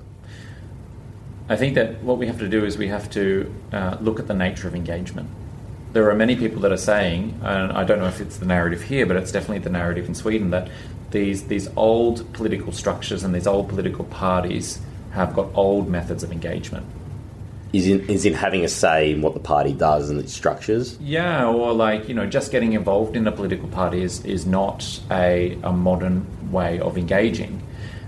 I 1.47 1.55
think 1.55 1.75
that 1.75 2.01
what 2.01 2.17
we 2.17 2.27
have 2.27 2.39
to 2.39 2.47
do 2.47 2.65
is 2.65 2.77
we 2.77 2.87
have 2.87 3.09
to 3.11 3.53
uh, 3.71 3.97
look 4.01 4.19
at 4.19 4.27
the 4.27 4.33
nature 4.33 4.67
of 4.67 4.75
engagement. 4.75 5.29
There 5.93 6.09
are 6.09 6.15
many 6.15 6.35
people 6.35 6.61
that 6.61 6.71
are 6.71 6.77
saying, 6.77 7.39
and 7.43 7.71
I 7.71 7.83
don't 7.83 7.99
know 7.99 8.07
if 8.07 8.19
it's 8.19 8.37
the 8.37 8.45
narrative 8.45 8.81
here, 8.81 9.05
but 9.05 9.15
it's 9.15 9.31
definitely 9.31 9.59
the 9.59 9.69
narrative 9.69 10.07
in 10.07 10.15
Sweden, 10.15 10.49
that 10.49 10.69
these, 11.11 11.47
these 11.47 11.69
old 11.77 12.33
political 12.33 12.73
structures 12.73 13.23
and 13.23 13.33
these 13.33 13.47
old 13.47 13.69
political 13.69 14.05
parties 14.05 14.79
have 15.11 15.33
got 15.33 15.47
old 15.53 15.87
methods 15.87 16.23
of 16.23 16.31
engagement. 16.31 16.85
Is 17.73 17.87
in, 17.87 18.09
is 18.09 18.25
in 18.25 18.33
having 18.33 18.63
a 18.63 18.67
say 18.67 19.11
in 19.11 19.21
what 19.21 19.33
the 19.33 19.39
party 19.39 19.73
does 19.73 20.09
and 20.09 20.19
its 20.19 20.33
structures. 20.33 20.97
Yeah, 20.99 21.45
or 21.45 21.73
like, 21.73 22.07
you 22.07 22.15
know, 22.15 22.25
just 22.25 22.51
getting 22.51 22.73
involved 22.73 23.15
in 23.15 23.27
a 23.27 23.31
political 23.31 23.67
party 23.67 24.01
is, 24.01 24.23
is 24.25 24.45
not 24.45 24.99
a, 25.11 25.57
a 25.63 25.71
modern 25.71 26.25
way 26.51 26.79
of 26.79 26.97
engaging. 26.97 27.61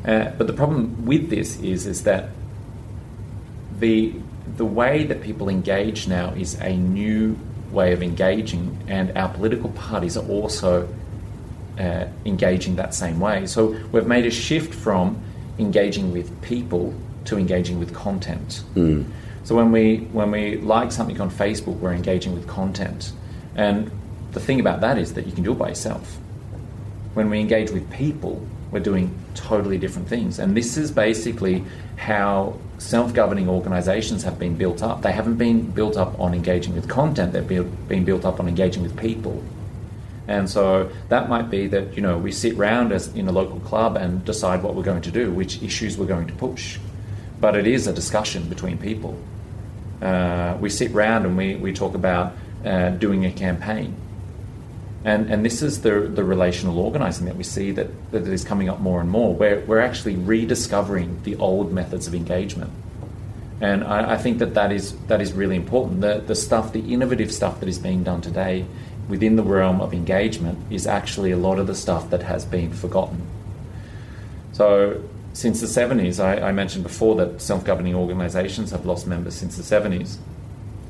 Uh, 0.05 0.29
but 0.37 0.47
the 0.47 0.53
problem 0.53 1.05
with 1.05 1.29
this 1.29 1.59
is, 1.59 1.85
is 1.85 2.03
that 2.03 2.29
the, 3.79 4.13
the 4.55 4.65
way 4.65 5.03
that 5.05 5.21
people 5.21 5.49
engage 5.49 6.07
now 6.07 6.33
is 6.33 6.55
a 6.55 6.75
new 6.75 7.37
way 7.71 7.93
of 7.93 8.01
engaging, 8.01 8.77
and 8.87 9.15
our 9.17 9.29
political 9.29 9.69
parties 9.71 10.17
are 10.17 10.27
also 10.27 10.87
uh, 11.79 12.05
engaging 12.25 12.75
that 12.77 12.93
same 12.93 13.19
way. 13.19 13.45
So 13.45 13.77
we've 13.91 14.07
made 14.07 14.25
a 14.25 14.31
shift 14.31 14.73
from 14.73 15.21
engaging 15.59 16.11
with 16.11 16.41
people 16.41 16.93
to 17.25 17.37
engaging 17.37 17.77
with 17.77 17.93
content. 17.93 18.63
So 19.43 19.55
when 19.55 19.71
we 19.71 19.97
when 20.11 20.31
we 20.31 20.57
like 20.57 20.91
something 20.91 21.19
on 21.21 21.29
Facebook, 21.29 21.77
we're 21.79 21.93
engaging 21.93 22.33
with 22.33 22.47
content, 22.47 23.11
and 23.55 23.91
the 24.31 24.39
thing 24.39 24.59
about 24.59 24.81
that 24.81 24.97
is 24.97 25.13
that 25.13 25.25
you 25.25 25.31
can 25.31 25.43
do 25.43 25.51
it 25.51 25.57
by 25.57 25.69
yourself. 25.69 26.17
When 27.13 27.29
we 27.29 27.39
engage 27.39 27.71
with 27.71 27.89
people, 27.89 28.45
we're 28.71 28.79
doing 28.79 29.17
totally 29.35 29.77
different 29.77 30.07
things, 30.07 30.39
and 30.39 30.55
this 30.55 30.77
is 30.77 30.91
basically 30.91 31.63
how 31.95 32.59
self-governing 32.77 33.49
organisations 33.49 34.23
have 34.23 34.37
been 34.37 34.55
built 34.55 34.83
up. 34.83 35.01
They 35.01 35.11
haven't 35.11 35.35
been 35.35 35.71
built 35.71 35.97
up 35.97 36.19
on 36.19 36.33
engaging 36.33 36.75
with 36.75 36.87
content; 36.87 37.33
they've 37.33 37.47
been, 37.47 37.69
been 37.87 38.05
built 38.05 38.25
up 38.25 38.39
on 38.39 38.47
engaging 38.47 38.83
with 38.83 38.97
people. 38.97 39.43
And 40.27 40.49
so 40.49 40.91
that 41.09 41.29
might 41.29 41.49
be 41.49 41.67
that 41.67 41.95
you 41.95 42.01
know 42.01 42.17
we 42.17 42.31
sit 42.31 42.55
round 42.57 42.91
as 42.91 43.13
in 43.15 43.27
a 43.27 43.31
local 43.31 43.59
club 43.61 43.95
and 43.95 44.23
decide 44.25 44.61
what 44.61 44.75
we're 44.75 44.83
going 44.83 45.01
to 45.03 45.11
do, 45.11 45.31
which 45.31 45.61
issues 45.63 45.97
we're 45.97 46.05
going 46.05 46.27
to 46.27 46.33
push. 46.33 46.79
But 47.39 47.55
it 47.55 47.67
is 47.67 47.87
a 47.87 47.93
discussion 47.93 48.49
between 48.49 48.77
people. 48.77 49.17
Uh, 50.01 50.57
we 50.59 50.69
sit 50.69 50.91
round 50.91 51.25
and 51.25 51.37
we, 51.37 51.55
we 51.55 51.73
talk 51.73 51.95
about 51.95 52.33
uh, 52.65 52.89
doing 52.91 53.25
a 53.25 53.31
campaign. 53.31 53.95
And, 55.07 55.31
and 55.31 55.45
this 55.45 55.61
is 55.61 55.83
the, 55.83 56.01
the 56.01 56.25
relational 56.25 56.77
organising 56.79 57.27
that 57.27 57.37
we 57.37 57.43
see 57.45 57.71
that, 57.71 58.11
that 58.11 58.27
is 58.27 58.43
coming 58.43 58.67
up 58.67 58.81
more 58.81 58.99
and 58.99 59.09
more, 59.09 59.33
where 59.33 59.61
we're 59.61 59.79
actually 59.79 60.17
rediscovering 60.17 61.23
the 61.23 61.37
old 61.37 61.71
methods 61.71 62.07
of 62.07 62.13
engagement. 62.13 62.71
And 63.61 63.85
I, 63.85 64.15
I 64.15 64.17
think 64.17 64.39
that 64.39 64.53
that 64.55 64.73
is, 64.73 64.97
that 65.07 65.21
is 65.21 65.31
really 65.31 65.55
important. 65.55 66.01
The, 66.01 66.21
the 66.27 66.35
stuff, 66.35 66.73
the 66.73 66.93
innovative 66.93 67.31
stuff 67.31 67.61
that 67.61 67.69
is 67.69 67.79
being 67.79 68.03
done 68.03 68.19
today 68.19 68.65
within 69.07 69.37
the 69.37 69.43
realm 69.43 69.79
of 69.79 69.93
engagement 69.93 70.59
is 70.69 70.85
actually 70.85 71.31
a 71.31 71.37
lot 71.37 71.57
of 71.57 71.67
the 71.67 71.75
stuff 71.75 72.09
that 72.09 72.23
has 72.23 72.43
been 72.43 72.73
forgotten. 72.73 73.25
So, 74.51 75.01
since 75.31 75.61
the 75.61 75.67
70s, 75.67 76.21
I, 76.21 76.49
I 76.49 76.51
mentioned 76.51 76.83
before 76.83 77.15
that 77.15 77.39
self 77.41 77.63
governing 77.63 77.95
organisations 77.95 78.71
have 78.71 78.85
lost 78.85 79.07
members 79.07 79.35
since 79.35 79.55
the 79.55 79.63
70s. 79.63 80.17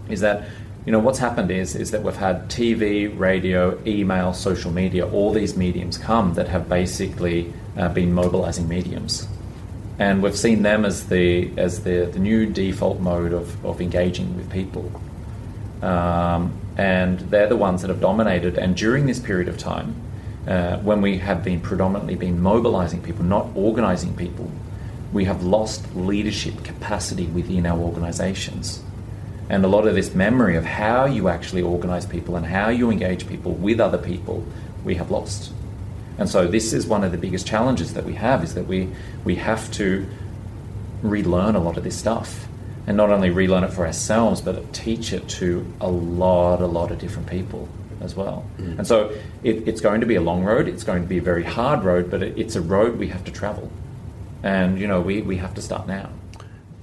Is 0.10 0.22
that, 0.22 0.50
you 0.88 0.94
know, 0.94 1.00
what's 1.00 1.20
happened 1.20 1.52
is, 1.52 1.76
is 1.76 1.92
that 1.92 2.02
we've 2.02 2.16
had 2.16 2.48
TV, 2.48 3.12
radio, 3.20 3.78
email, 3.86 4.32
social 4.32 4.72
media, 4.72 5.06
all 5.06 5.34
these 5.34 5.58
mediums 5.58 5.98
come 5.98 6.36
that 6.36 6.48
have 6.48 6.70
basically 6.70 7.54
uh, 7.76 7.90
been 7.90 8.14
mobilising 8.14 8.70
mediums. 8.70 9.28
And 10.00 10.24
we've 10.24 10.38
seen 10.38 10.62
them 10.62 10.86
as 10.86 11.10
the, 11.10 11.52
as 11.58 11.84
the, 11.84 12.06
the 12.06 12.20
new 12.20 12.46
default 12.46 13.02
mode 13.02 13.34
of, 13.34 13.66
of 13.66 13.82
engaging 13.82 14.38
with 14.38 14.50
people. 14.50 14.90
Um, 15.82 16.58
and 16.78 17.20
they're 17.20 17.50
the 17.50 17.58
ones 17.58 17.82
that 17.82 17.90
have 17.90 18.00
dominated. 18.00 18.58
And 18.58 18.74
during 18.74 19.08
this 19.08 19.20
period 19.20 19.50
of 19.50 19.58
time, 19.58 19.94
uh, 20.48 20.78
when 20.78 21.02
we 21.02 21.18
have 21.18 21.44
been 21.44 21.60
predominantly 21.60 22.16
been 22.16 22.42
mobilizing 22.42 23.02
people, 23.02 23.26
not 23.26 23.48
organizing 23.56 24.16
people, 24.16 24.50
we 25.12 25.26
have 25.26 25.44
lost 25.44 25.94
leadership 25.98 26.64
capacity 26.64 27.26
within 27.26 27.66
our 27.66 27.78
organizations. 27.78 28.84
And 29.50 29.64
a 29.64 29.68
lot 29.68 29.88
of 29.88 29.96
this 29.96 30.14
memory 30.14 30.58
of 30.58 30.66
how 30.66 31.06
you 31.06 31.30
actually 31.30 31.62
organize 31.62 32.06
people 32.06 32.36
and 32.36 32.46
how 32.46 32.70
you 32.70 32.92
engage 32.92 33.28
people 33.28 33.54
with 33.54 33.80
other 33.80 33.98
people, 33.98 34.46
we 34.84 34.96
have 34.96 35.10
lost. 35.10 35.54
And 36.18 36.30
so 36.30 36.48
this 36.48 36.74
is 36.74 36.88
one 36.88 37.04
of 37.04 37.12
the 37.12 37.18
biggest 37.18 37.48
challenges 37.48 37.94
that 37.94 38.04
we 38.04 38.14
have 38.16 38.44
is 38.44 38.56
that 38.56 38.68
we, 38.68 38.90
we 39.24 39.36
have 39.36 39.72
to 39.74 40.08
relearn 41.02 41.56
a 41.56 41.60
lot 41.60 41.78
of 41.78 41.84
this 41.84 41.96
stuff. 41.96 42.48
And 42.88 42.96
not 42.98 43.10
only 43.10 43.30
relearn 43.30 43.64
it 43.64 43.74
for 43.74 43.86
ourselves, 43.86 44.42
but 44.42 44.74
teach 44.74 45.12
it 45.12 45.28
to 45.30 45.66
a 45.82 45.90
lot, 45.90 46.62
a 46.62 46.66
lot 46.66 46.90
of 46.92 47.00
different 47.00 47.30
people 47.30 47.68
as 48.02 48.16
well. 48.16 48.46
Mm. 48.58 48.80
And 48.80 48.88
so 48.88 49.14
it, 49.44 49.68
it's 49.68 49.82
going 49.82 50.02
to 50.02 50.08
be 50.08 50.16
a 50.16 50.22
long 50.22 50.44
road, 50.44 50.68
it's 50.68 50.84
going 50.84 51.02
to 51.02 51.08
be 51.08 51.18
a 51.18 51.22
very 51.22 51.44
hard 51.44 51.84
road, 51.84 52.10
but 52.10 52.24
it, 52.24 52.38
it's 52.38 52.56
a 52.56 52.62
road 52.62 52.98
we 52.98 53.10
have 53.10 53.24
to 53.26 53.32
travel. 53.32 53.70
And, 54.44 54.80
you 54.80 54.88
know, 54.88 55.02
we, 55.02 55.22
we 55.22 55.38
have 55.38 55.54
to 55.56 55.62
start 55.62 55.88
now. 55.88 56.10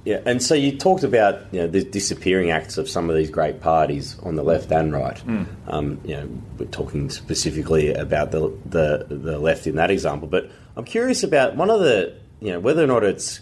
Yeah, 0.04 0.20
and 0.26 0.42
so 0.42 0.54
you 0.54 0.76
talked 0.76 1.02
about 1.02 1.52
you 1.52 1.60
know 1.60 1.66
the 1.66 1.82
disappearing 1.82 2.50
acts 2.50 2.76
of 2.76 2.90
some 2.90 3.08
of 3.08 3.16
these 3.16 3.30
great 3.30 3.60
parties 3.60 4.18
on 4.22 4.36
the 4.36 4.42
left 4.42 4.70
and 4.70 4.92
right. 4.92 5.18
Um, 5.66 6.00
you 6.04 6.16
know, 6.16 6.28
we're 6.58 6.66
talking 6.66 7.08
specifically 7.08 7.94
about 7.94 8.30
the, 8.30 8.54
the 8.66 9.06
the 9.08 9.38
left 9.38 9.66
in 9.66 9.76
that 9.76 9.90
example, 9.90 10.28
but 10.28 10.50
I'm 10.76 10.84
curious 10.84 11.22
about 11.22 11.56
one 11.56 11.70
of 11.70 11.80
the 11.80 12.14
you 12.40 12.52
know 12.52 12.60
whether 12.60 12.84
or 12.84 12.86
not 12.86 13.02
it's 13.02 13.40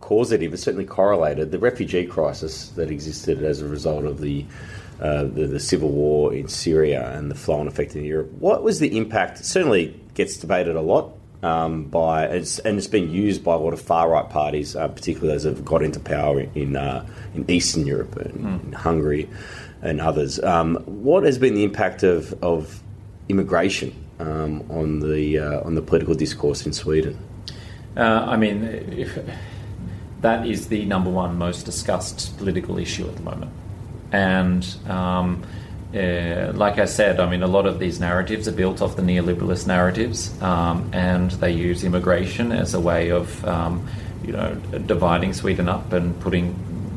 causative, 0.00 0.54
it's 0.54 0.62
certainly 0.62 0.86
correlated. 0.86 1.50
The 1.50 1.58
refugee 1.58 2.06
crisis 2.06 2.70
that 2.70 2.90
existed 2.90 3.42
as 3.42 3.60
a 3.60 3.68
result 3.68 4.06
of 4.06 4.20
the 4.20 4.46
uh, 5.00 5.24
the, 5.24 5.46
the 5.46 5.60
civil 5.60 5.90
war 5.90 6.32
in 6.32 6.48
Syria 6.48 7.12
and 7.16 7.30
the 7.30 7.34
flow 7.34 7.60
and 7.60 7.68
effect 7.68 7.94
in 7.94 8.04
Europe. 8.04 8.32
What 8.38 8.62
was 8.62 8.78
the 8.78 8.96
impact? 8.96 9.40
It 9.40 9.44
certainly 9.44 10.00
gets 10.14 10.38
debated 10.38 10.74
a 10.74 10.80
lot 10.80 11.12
um, 11.42 11.84
by 11.84 12.24
it's, 12.24 12.58
and 12.60 12.78
it's 12.78 12.86
been 12.86 13.10
used 13.10 13.44
by 13.44 13.54
a 13.54 13.58
lot 13.58 13.72
of 13.72 13.80
far 13.80 14.10
right 14.10 14.28
parties, 14.28 14.74
uh, 14.74 14.88
particularly 14.88 15.34
those 15.34 15.44
that 15.44 15.54
have 15.54 15.64
got 15.64 15.82
into 15.82 16.00
power 16.00 16.40
in 16.54 16.76
uh, 16.76 17.06
in 17.34 17.48
Eastern 17.50 17.86
Europe 17.86 18.16
and 18.16 18.64
in 18.64 18.72
Hungary 18.72 19.28
and 19.82 20.00
others. 20.00 20.42
Um, 20.42 20.76
what 20.86 21.22
has 21.24 21.38
been 21.38 21.54
the 21.54 21.64
impact 21.64 22.02
of, 22.02 22.32
of 22.42 22.82
immigration 23.28 23.94
um, 24.18 24.64
on 24.70 25.00
the 25.00 25.38
uh, 25.38 25.60
on 25.60 25.74
the 25.74 25.82
political 25.82 26.14
discourse 26.14 26.66
in 26.66 26.72
Sweden? 26.72 27.16
Uh, 27.96 28.24
I 28.28 28.36
mean, 28.36 28.64
if, 28.64 29.18
that 30.20 30.46
is 30.46 30.68
the 30.68 30.84
number 30.84 31.10
one 31.10 31.38
most 31.38 31.64
discussed 31.64 32.36
political 32.38 32.78
issue 32.78 33.06
at 33.08 33.16
the 33.16 33.22
moment. 33.22 33.52
And 34.10 34.66
um, 34.88 35.42
uh, 35.94 36.52
like 36.54 36.78
I 36.78 36.84
said, 36.84 37.18
I 37.18 37.30
mean, 37.30 37.42
a 37.42 37.46
lot 37.46 37.66
of 37.66 37.78
these 37.78 37.98
narratives 37.98 38.46
are 38.46 38.52
built 38.52 38.82
off 38.82 38.96
the 38.96 39.02
neoliberalist 39.02 39.66
narratives, 39.66 40.40
um, 40.42 40.90
and 40.92 41.30
they 41.32 41.52
use 41.52 41.82
immigration 41.82 42.52
as 42.52 42.74
a 42.74 42.80
way 42.80 43.10
of, 43.10 43.42
um, 43.46 43.88
you 44.22 44.32
know, 44.32 44.54
dividing 44.86 45.32
Sweden 45.32 45.68
up 45.68 45.92
and 45.94 46.18
putting 46.20 46.54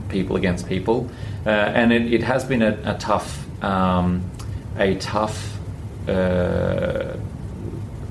people 0.10 0.36
against 0.36 0.67
people. 0.67 1.10
Uh, 1.45 1.49
and 1.49 1.93
it, 1.93 2.13
it 2.13 2.23
has 2.23 2.43
been 2.43 2.62
a, 2.62 2.77
a 2.84 2.97
tough, 2.97 3.47
um, 3.63 4.30
a 4.77 4.95
tough 4.95 5.58
uh, 6.10 7.15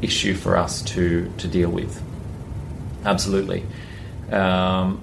issue 0.00 0.34
for 0.34 0.56
us 0.56 0.80
to 0.82 1.30
to 1.36 1.46
deal 1.46 1.68
with. 1.68 2.02
Absolutely. 3.04 3.64
Um, 4.30 5.00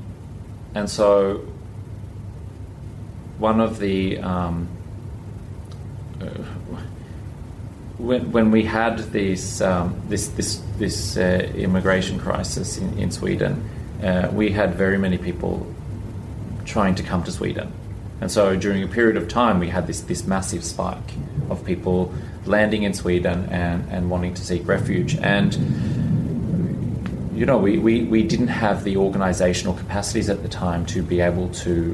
and 0.74 0.90
so, 0.90 1.46
one 3.38 3.60
of 3.60 3.78
the 3.80 4.18
um, 4.20 4.70
when, 7.98 8.32
when 8.32 8.52
we 8.52 8.64
had 8.64 9.00
this 9.00 9.62
um, 9.62 10.00
this 10.08 10.28
this 10.30 10.62
this 10.78 11.18
uh, 11.18 11.52
immigration 11.56 12.20
crisis 12.20 12.78
in, 12.78 12.98
in 13.00 13.12
Sweden, 13.12 13.68
uh, 14.04 14.30
we 14.32 14.52
had 14.52 14.76
very 14.76 14.98
many 14.98 15.18
people 15.18 15.66
trying 16.66 16.96
to 16.96 17.04
come 17.04 17.24
to 17.24 17.32
Sweden, 17.32 17.72
and 18.22 18.32
so 18.32 18.56
during 18.56 18.84
a 18.84 18.88
period 18.88 19.18
of 19.18 19.28
time, 19.28 19.60
we 19.60 19.70
had 19.70 19.88
this 19.88 20.02
this 20.02 20.28
massive 20.28 20.64
spike 20.64 21.14
of 21.50 21.66
people 21.66 22.14
landing 22.46 22.84
in 22.84 22.94
Sweden 22.94 23.46
and, 23.50 23.90
and 23.92 24.10
wanting 24.10 24.34
to 24.34 24.44
seek 24.44 24.68
refuge. 24.68 25.16
And 25.16 25.56
you 27.36 27.46
know, 27.46 27.58
we, 27.58 27.78
we, 27.78 28.04
we 28.04 28.24
didn't 28.24 28.48
have 28.48 28.84
the 28.84 28.98
organizational 28.98 29.76
capacities 29.76 30.28
at 30.28 30.42
the 30.42 30.50
time 30.50 30.88
to 30.88 31.04
be 31.04 31.20
able 31.20 31.50
to 31.50 31.94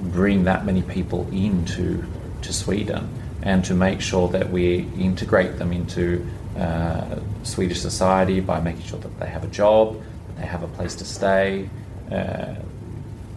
bring 0.00 0.44
that 0.44 0.66
many 0.66 0.82
people 0.82 1.28
into 1.30 2.04
to 2.42 2.52
Sweden 2.52 3.08
and 3.44 3.64
to 3.64 3.74
make 3.74 4.00
sure 4.00 4.28
that 4.28 4.50
we 4.50 4.88
integrate 4.98 5.58
them 5.58 5.72
into 5.72 6.26
uh, 6.58 7.16
Swedish 7.44 7.80
society 7.80 8.40
by 8.40 8.60
making 8.60 8.82
sure 8.82 8.98
that 8.98 9.20
they 9.20 9.26
have 9.26 9.44
a 9.44 9.48
job, 9.48 10.02
that 10.28 10.40
they 10.40 10.46
have 10.46 10.62
a 10.62 10.68
place 10.68 10.94
to 10.96 11.04
stay. 11.04 11.68
Uh, 12.10 12.54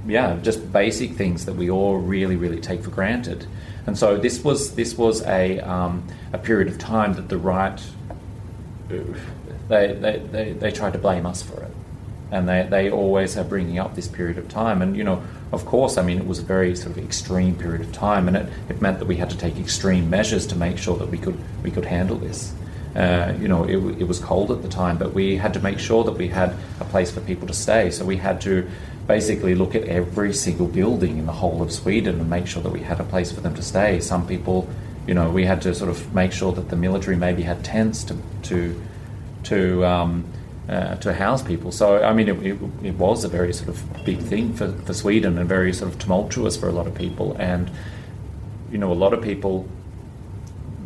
yeah, 0.08 0.38
just 0.41 0.72
basic 0.72 1.12
things 1.12 1.46
that 1.46 1.54
we 1.54 1.70
all 1.70 1.98
really, 1.98 2.36
really 2.36 2.62
take 2.62 2.84
for 2.84 2.91
granted. 2.91 3.46
And 3.86 3.98
so 3.98 4.17
this 4.17 4.43
was 4.43 4.76
this 4.76 4.98
was 4.98 5.22
a 5.24 5.60
um, 5.60 6.04
a 6.34 6.38
period 6.38 6.67
of 6.67 6.78
time 6.80 7.13
that 7.13 7.30
the 7.30 7.38
right 7.38 7.80
they, 9.67 9.93
they, 9.93 10.17
they, 10.32 10.52
they 10.54 10.72
tried 10.72 10.93
to 10.93 11.00
blame 11.00 11.26
us 11.26 11.41
for 11.41 11.62
it. 11.62 11.72
And 12.32 12.48
they, 12.48 12.67
they 12.70 12.91
always 12.91 13.38
are 13.38 13.43
bringing 13.43 13.80
up 13.80 13.96
this 13.96 14.08
period 14.08 14.38
of 14.38 14.50
time. 14.50 14.82
And, 14.82 14.98
you 14.98 15.04
know, 15.04 15.24
of 15.52 15.66
course, 15.66 15.98
I 15.98 16.04
mean, 16.04 16.18
it 16.18 16.28
was 16.28 16.40
a 16.40 16.44
very 16.44 16.76
sort 16.76 16.98
of 16.98 17.04
extreme 17.04 17.56
period 17.56 17.82
of 17.82 17.92
time, 17.94 18.28
and 18.28 18.38
it, 18.38 18.50
it 18.70 18.82
meant 18.82 19.00
that 19.00 19.06
we 19.06 19.16
had 19.16 19.30
to 19.30 19.38
take 19.38 19.58
extreme 19.58 20.10
measures 20.10 20.46
to 20.48 20.56
make 20.56 20.78
sure 20.78 20.98
that 20.98 21.10
we 21.10 21.18
could, 21.18 21.38
we 21.64 21.72
could 21.72 21.86
handle 21.86 22.18
this. 22.18 22.54
Uh, 22.96 23.34
you 23.40 23.48
know, 23.48 23.64
it, 23.64 24.02
it 24.02 24.08
was 24.08 24.20
cold 24.20 24.52
at 24.52 24.62
the 24.62 24.68
time, 24.68 24.98
but 24.98 25.14
we 25.14 25.38
had 25.38 25.54
to 25.54 25.60
make 25.60 25.80
sure 25.80 26.04
that 26.04 26.14
we 26.14 26.28
had 26.28 26.56
a 26.80 26.86
place 26.86 27.12
for 27.12 27.22
people 27.22 27.48
to 27.48 27.54
stay. 27.54 27.92
So 27.92 28.04
we 28.06 28.18
had 28.18 28.42
to 28.42 28.68
basically 29.08 29.56
look 29.56 29.76
at 29.76 29.84
every 29.84 30.34
single 30.34 30.68
building 30.68 31.18
in 31.18 31.26
the 31.26 31.32
whole 31.32 31.62
of 31.62 31.72
Sweden 31.72 32.20
and 32.20 32.30
make 32.30 32.48
sure 32.48 32.62
that 32.64 32.72
we 32.72 32.82
had 32.82 33.00
a 33.00 33.04
place 33.04 33.32
for 33.32 33.42
them 33.42 33.54
to 33.56 33.62
stay. 33.62 34.00
Some 34.00 34.28
people, 34.28 34.68
you 35.06 35.14
know, 35.14 35.30
we 35.30 35.46
had 35.46 35.62
to 35.62 35.74
sort 35.74 35.90
of 35.90 36.14
make 36.14 36.34
sure 36.34 36.52
that 36.54 36.70
the 36.70 36.76
military 36.76 37.16
maybe 37.16 37.44
had 37.44 37.64
tents 37.64 38.04
to, 38.06 38.18
to 38.44 38.82
to 39.44 39.86
um, 39.86 40.26
uh, 40.70 40.96
to 40.98 41.14
house 41.14 41.42
people. 41.42 41.72
So 41.72 42.04
I 42.04 42.14
mean, 42.14 42.28
it, 42.28 42.38
it, 42.46 42.60
it, 42.84 42.96
was 42.96 43.24
a 43.24 43.30
very 43.30 43.54
sort 43.54 43.70
of 43.70 44.06
big 44.06 44.20
thing 44.20 44.54
for, 44.54 44.72
for 44.72 44.94
Sweden 44.94 45.38
and 45.38 45.48
very 45.48 45.74
sort 45.74 45.92
of 45.92 46.00
tumultuous 46.00 46.58
for 46.58 46.68
a 46.68 46.72
lot 46.72 46.88
of 46.88 46.96
people. 46.96 47.36
And 47.40 47.72
you 48.72 48.78
know, 48.78 48.92
a 48.92 48.96
lot 48.96 49.14
of 49.14 49.22
people 49.22 49.68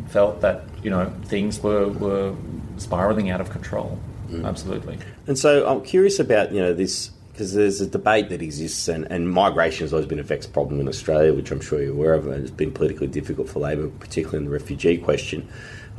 felt 0.08 0.40
that 0.42 0.64
you 0.82 0.90
know 0.90 1.12
things 1.24 1.62
were 1.62 1.88
were 1.88 2.34
spiraling 2.78 3.30
out 3.30 3.40
of 3.40 3.50
control. 3.50 3.98
Mm. 4.28 4.46
Absolutely. 4.46 4.98
And 5.26 5.38
so 5.38 5.66
I'm 5.68 5.82
curious 5.82 6.18
about 6.18 6.52
you 6.52 6.60
know 6.60 6.72
this 6.72 7.10
because 7.32 7.54
there's 7.54 7.80
a 7.80 7.86
debate 7.86 8.28
that 8.28 8.42
exists, 8.42 8.88
and, 8.88 9.10
and 9.10 9.30
migration 9.30 9.84
has 9.84 9.92
always 9.92 10.06
been 10.06 10.18
a 10.18 10.22
vexed 10.22 10.52
problem 10.52 10.80
in 10.80 10.88
Australia, 10.88 11.32
which 11.32 11.50
I'm 11.50 11.60
sure 11.60 11.82
you're 11.82 11.92
aware 11.92 12.14
of, 12.14 12.26
and 12.26 12.42
it's 12.42 12.50
been 12.50 12.72
politically 12.72 13.06
difficult 13.06 13.48
for 13.48 13.58
Labor, 13.60 13.88
particularly 13.88 14.38
in 14.38 14.44
the 14.44 14.50
refugee 14.50 14.98
question 14.98 15.48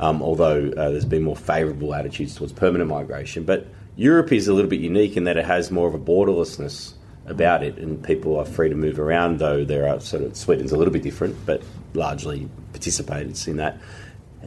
um, 0.00 0.22
although 0.22 0.70
uh, 0.76 0.90
there's 0.90 1.04
been 1.04 1.22
more 1.22 1.36
favourable 1.36 1.94
attitudes 1.94 2.34
towards 2.34 2.52
permanent 2.52 2.90
migration. 2.90 3.44
But 3.44 3.66
Europe 3.96 4.32
is 4.32 4.48
a 4.48 4.52
little 4.52 4.70
bit 4.70 4.80
unique 4.80 5.16
in 5.16 5.24
that 5.24 5.36
it 5.36 5.44
has 5.44 5.70
more 5.70 5.86
of 5.86 5.94
a 5.94 5.98
borderlessness 5.98 6.94
about 7.26 7.62
it, 7.62 7.78
and 7.78 8.02
people 8.02 8.38
are 8.38 8.44
free 8.44 8.68
to 8.68 8.74
move 8.74 8.98
around. 8.98 9.38
Though 9.38 9.64
there 9.64 9.88
are 9.88 10.00
sort 10.00 10.22
of 10.22 10.36
Sweden's 10.36 10.72
a 10.72 10.76
little 10.76 10.92
bit 10.92 11.02
different, 11.02 11.36
but 11.46 11.62
largely 11.94 12.48
participates 12.72 13.46
in 13.46 13.56
that. 13.56 13.78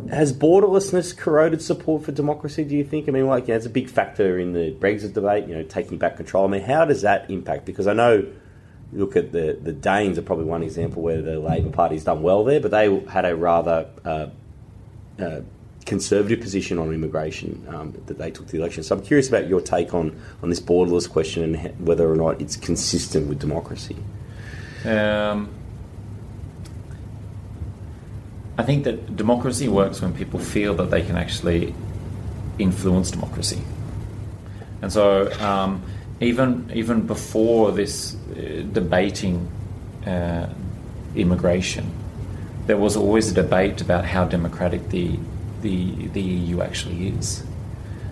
Has 0.10 0.33
borderlessness 0.33 1.15
corroded 1.15 1.62
support 1.62 2.03
for 2.03 2.12
democracy? 2.12 2.63
Do 2.63 2.75
you 2.75 2.83
think? 2.83 3.07
I 3.07 3.12
mean, 3.12 3.27
like, 3.27 3.49
it's 3.49 3.65
a 3.65 3.69
big 3.69 3.89
factor 3.89 4.39
in 4.39 4.53
the 4.53 4.71
Brexit 4.71 5.13
debate. 5.13 5.47
You 5.47 5.55
know, 5.55 5.63
taking 5.63 5.97
back 5.97 6.17
control. 6.17 6.45
I 6.45 6.47
mean, 6.49 6.62
how 6.62 6.86
does 6.86 7.01
that 7.01 7.29
impact? 7.29 7.65
Because 7.65 7.88
I 7.88 7.93
know 7.93 8.25
look 8.93 9.15
at 9.15 9.31
the 9.31 9.57
the 9.62 9.73
Danes 9.73 10.17
are 10.17 10.21
probably 10.21 10.45
one 10.45 10.63
example 10.63 11.01
where 11.01 11.21
the 11.21 11.39
Labor 11.39 11.69
Party's 11.69 12.03
done 12.03 12.21
well 12.21 12.43
there, 12.43 12.60
but 12.60 12.71
they 12.71 12.99
had 13.07 13.25
a 13.25 13.36
rather 13.36 13.89
uh, 14.05 14.27
uh, 15.19 15.41
conservative 15.88 16.41
position 16.41 16.77
on 16.77 16.93
immigration 16.93 17.65
um, 17.69 17.93
that 18.05 18.17
they 18.17 18.29
took 18.29 18.45
to 18.45 18.51
the 18.51 18.60
election. 18.60 18.83
So 18.83 18.95
I'm 18.95 19.01
curious 19.01 19.29
about 19.29 19.47
your 19.47 19.62
take 19.62 19.93
on, 19.93 20.19
on 20.43 20.49
this 20.49 20.60
borderless 20.60 21.10
question 21.10 21.55
and 21.55 21.88
whether 21.88 22.12
or 22.12 22.15
not 22.15 22.41
it's 22.41 22.57
consistent 22.57 23.27
with 23.27 23.39
democracy. 23.39 23.95
Um, 24.86 25.49
I 28.57 28.63
think 28.63 28.85
that 28.85 29.15
democracy 29.15 29.67
works 29.67 30.01
when 30.01 30.13
people 30.13 30.39
feel 30.39 30.73
that 30.75 30.89
they 30.89 31.03
can 31.03 31.15
actually 31.15 31.75
influence 32.57 33.11
democracy. 33.11 33.61
And 34.81 34.91
so, 34.91 35.31
um, 35.39 35.83
even 36.19 36.71
even 36.73 37.05
before 37.05 37.71
this 37.71 38.15
uh, 38.15 38.63
debating 38.73 39.47
uh, 40.05 40.47
immigration, 41.15 41.91
there 42.65 42.77
was 42.77 42.95
always 42.95 43.31
a 43.31 43.33
debate 43.33 43.81
about 43.81 44.05
how 44.05 44.25
democratic 44.25 44.89
the 44.89 45.19
the 45.61 46.07
the 46.09 46.21
EU 46.21 46.61
actually 46.61 47.09
is, 47.09 47.43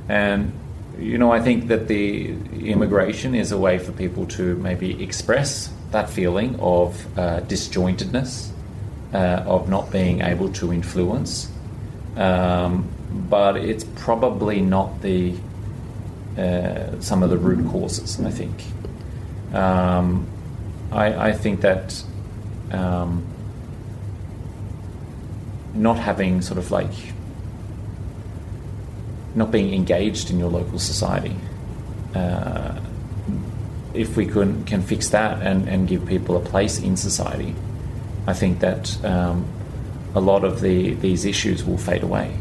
and 0.08 0.52
you 1.00 1.18
know 1.18 1.32
I 1.32 1.42
think 1.42 1.68
that 1.68 1.88
the 1.88 2.36
immigration 2.64 3.34
is 3.36 3.52
a 3.52 3.58
way 3.58 3.80
for 3.80 3.92
people 3.92 4.26
to 4.38 4.56
maybe 4.58 5.04
express 5.04 5.72
that 5.92 6.10
feeling 6.10 6.60
of 6.60 7.06
uh, 7.18 7.42
disjointedness, 7.42 8.52
of 9.46 9.70
not 9.70 9.92
being 9.92 10.22
able 10.22 10.52
to 10.54 10.74
influence, 10.74 11.52
um, 12.18 12.88
but 13.30 13.58
it's 13.58 13.84
probably 13.96 14.62
not 14.62 15.02
the 15.02 15.36
uh, 16.38 17.00
some 17.00 17.24
of 17.24 17.30
the 17.30 17.38
root 17.38 17.70
causes. 17.72 18.20
I 18.20 18.32
think. 18.32 18.64
Um, 19.54 20.28
I, 20.92 21.30
I, 21.30 21.32
think 21.32 21.62
that. 21.62 22.04
Um, 22.72 23.26
not 25.76 26.00
having 26.00 26.42
sort 26.42 26.58
of 26.58 26.72
like 26.72 26.92
not 29.36 29.52
being 29.52 29.74
engaged 29.74 30.32
in 30.32 30.40
your 30.40 30.50
local 30.50 30.80
society. 30.80 31.36
Uh, 32.14 32.80
if 33.94 34.16
we 34.16 34.26
can, 34.26 34.64
can 34.66 34.82
fix 34.82 35.10
that 35.10 35.42
and, 35.42 35.68
and 35.68 35.88
give 35.88 36.06
people 36.06 36.38
a 36.38 36.40
place 36.40 36.80
in 36.80 36.96
society, 36.96 37.54
I 38.28 38.34
think 38.34 38.60
that 38.60 39.04
um, 39.06 39.46
a 40.14 40.20
lot 40.20 40.44
of 40.44 40.62
the, 40.62 40.94
these 40.96 41.26
issues 41.26 41.64
will 41.64 41.78
fade 41.78 42.04
away. 42.04 42.40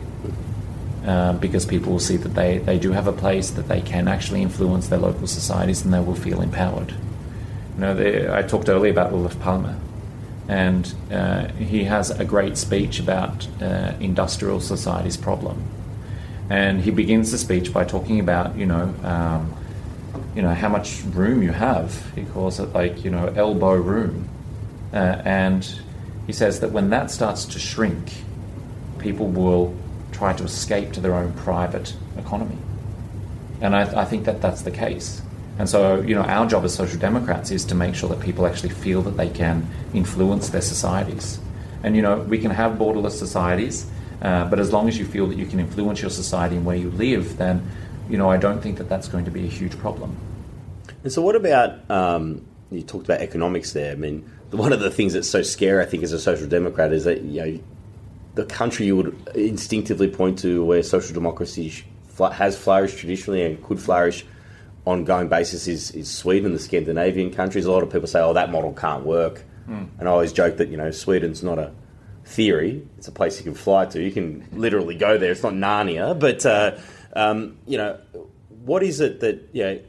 Uh, 1.05 1.35
because 1.35 1.67
people 1.67 1.93
will 1.93 2.01
see 2.01 2.17
that 2.17 2.31
they, 2.31 2.57
they 2.57 2.79
do 2.79 2.91
have 2.93 3.07
a 3.07 3.13
place, 3.13 3.51
that 3.51 3.69
they 3.69 3.83
can 3.83 4.09
actually 4.09 4.41
influence 4.41 4.89
their 4.89 4.99
local 4.99 5.27
societies, 5.27 5.85
and 5.85 5.93
they 5.93 6.01
will 6.01 6.15
feel 6.15 6.41
empowered. 6.41 6.93
You 6.93 7.81
know, 7.81 7.95
they, 7.95 8.33
I 8.33 8.41
talked 8.41 8.71
earlier 8.71 8.91
about 8.91 9.13
Olof 9.13 9.39
Palme 9.39 9.79
and 10.49 10.95
uh, 11.11 11.49
he 11.53 11.85
has 11.85 12.11
a 12.11 12.25
great 12.25 12.59
speech 12.59 13.01
about 13.01 13.47
uh, 13.63 13.93
industrial 14.01 14.61
society's 14.61 15.17
problem. 15.17 15.63
And 16.51 16.83
he 16.83 16.91
begins 16.91 17.33
the 17.33 17.39
speech 17.39 17.73
by 17.73 17.85
talking 17.85 18.21
about, 18.21 18.55
you 18.57 18.67
know, 18.67 18.95
um, 19.03 19.55
you 20.37 20.43
know 20.43 20.53
how 20.53 20.69
much 20.69 21.03
room 21.05 21.43
you 21.43 21.53
have. 21.53 22.15
He 22.15 22.25
calls 22.25 22.61
it 22.61 22.73
like, 22.75 23.05
you 23.05 23.11
know, 23.11 23.29
elbow 23.29 23.75
room, 23.75 24.29
uh, 24.95 25.21
and 25.25 25.81
he 26.27 26.33
says 26.33 26.61
that 26.61 26.71
when 26.71 26.91
that 26.91 27.11
starts 27.11 27.45
to 27.47 27.59
shrink, 27.59 28.13
people 28.99 29.27
will 29.27 29.77
try 30.13 30.33
to 30.33 30.45
escape 30.45 30.93
to 30.93 31.01
their 31.01 31.15
own 31.15 31.33
private 31.33 31.95
economy. 32.17 32.57
And 33.61 33.75
I, 33.75 34.03
I 34.03 34.05
think 34.05 34.25
that 34.25 34.41
that's 34.41 34.63
the 34.63 34.71
case. 34.71 35.21
And 35.59 35.69
so, 35.69 36.01
you 36.01 36.15
know, 36.15 36.23
our 36.23 36.47
job 36.47 36.65
as 36.65 36.75
social 36.75 36.99
democrats 36.99 37.51
is 37.51 37.65
to 37.67 37.75
make 37.75 37.95
sure 37.95 38.09
that 38.09 38.21
people 38.21 38.47
actually 38.47 38.71
feel 38.71 39.03
that 39.03 39.17
they 39.17 39.29
can 39.29 39.69
influence 39.93 40.49
their 40.49 40.63
societies. 40.63 41.39
And, 41.83 41.95
you 41.95 42.03
know, 42.03 42.21
we 42.21 42.39
can 42.39 42.51
have 42.51 42.73
borderless 42.73 43.13
societies, 43.13 43.87
uh, 44.23 44.49
but 44.49 44.59
as 44.59 44.73
long 44.73 44.89
as 44.89 44.99
you 44.99 45.05
feel 45.05 45.27
that 45.27 45.37
you 45.37 45.47
can 45.47 45.61
influence 45.61 46.01
your 46.01 46.11
society 46.11 46.57
and 46.57 46.65
where 46.65 46.77
you 46.77 46.91
live, 46.93 47.37
then, 47.37 47.69
you 48.09 48.17
know, 48.17 48.31
I 48.31 48.37
don't 48.37 48.61
think 48.61 48.79
that 48.79 48.89
that's 48.89 49.09
going 49.09 49.25
to 49.27 49.31
be 49.31 49.45
a 49.45 49.51
huge 49.51 49.77
problem. 49.79 50.17
And 51.03 51.13
so, 51.13 51.21
what 51.21 51.37
about 51.37 51.89
um, 51.91 52.45
you 52.71 52.83
talked 52.83 53.05
about 53.05 53.21
economics 53.21 53.73
there? 53.73 53.93
I 53.93 53.97
mean, 53.97 54.29
one 54.57 54.73
of 54.73 54.81
the 54.81 54.91
things 54.91 55.13
that's 55.13 55.29
so 55.29 55.43
scary, 55.43 55.83
I 55.83 55.87
think, 55.87 56.03
as 56.03 56.13
a 56.13 56.19
social 56.19 56.47
democrat, 56.47 56.93
is 56.93 57.05
that 57.05 57.23
you 57.23 57.41
know 57.41 57.61
the 58.35 58.45
country 58.45 58.87
you 58.87 58.97
would 58.97 59.29
instinctively 59.35 60.09
point 60.09 60.39
to 60.41 60.65
where 60.65 60.83
social 60.83 61.15
democracy 61.15 61.85
has 62.33 62.57
flourished 62.57 62.99
traditionally 62.99 63.43
and 63.43 63.63
could 63.63 63.81
flourish 63.81 64.25
ongoing 64.87 65.29
basis 65.29 65.67
is, 65.67 65.91
is 65.93 66.11
Sweden, 66.11 66.53
the 66.53 66.59
Scandinavian 66.59 67.33
countries. 67.33 67.65
A 67.65 67.73
lot 67.73 67.83
of 67.83 67.91
people 67.91 68.07
say, 68.07 68.21
oh, 68.21 68.35
that 68.35 68.51
model 68.51 68.73
can't 68.73 69.05
work. 69.05 69.43
Mm. 69.69 69.89
And 69.99 70.09
I 70.09 70.13
always 70.13 70.33
joke 70.33 70.59
that, 70.59 70.69
you 70.69 70.77
know, 70.77 70.91
Sweden's 70.91 71.43
not 71.43 71.59
a 71.59 71.73
theory, 72.25 72.87
it's 72.99 73.09
a 73.09 73.13
place 73.13 73.39
you 73.39 73.45
can 73.45 73.55
fly 73.55 73.87
to. 73.87 74.03
You 74.03 74.13
can 74.13 74.47
literally 74.53 74.95
go 74.95 75.19
there. 75.19 75.33
It's 75.33 75.43
not 75.43 75.55
Narnia. 75.55 76.19
But, 76.19 76.45
uh, 76.45 76.77
um, 77.15 77.57
you 77.67 77.79
know, 77.79 77.99
what 78.65 78.83
is 78.83 79.01
it 79.01 79.21
that, 79.21 79.49
you 79.53 79.63
know, 79.63 79.81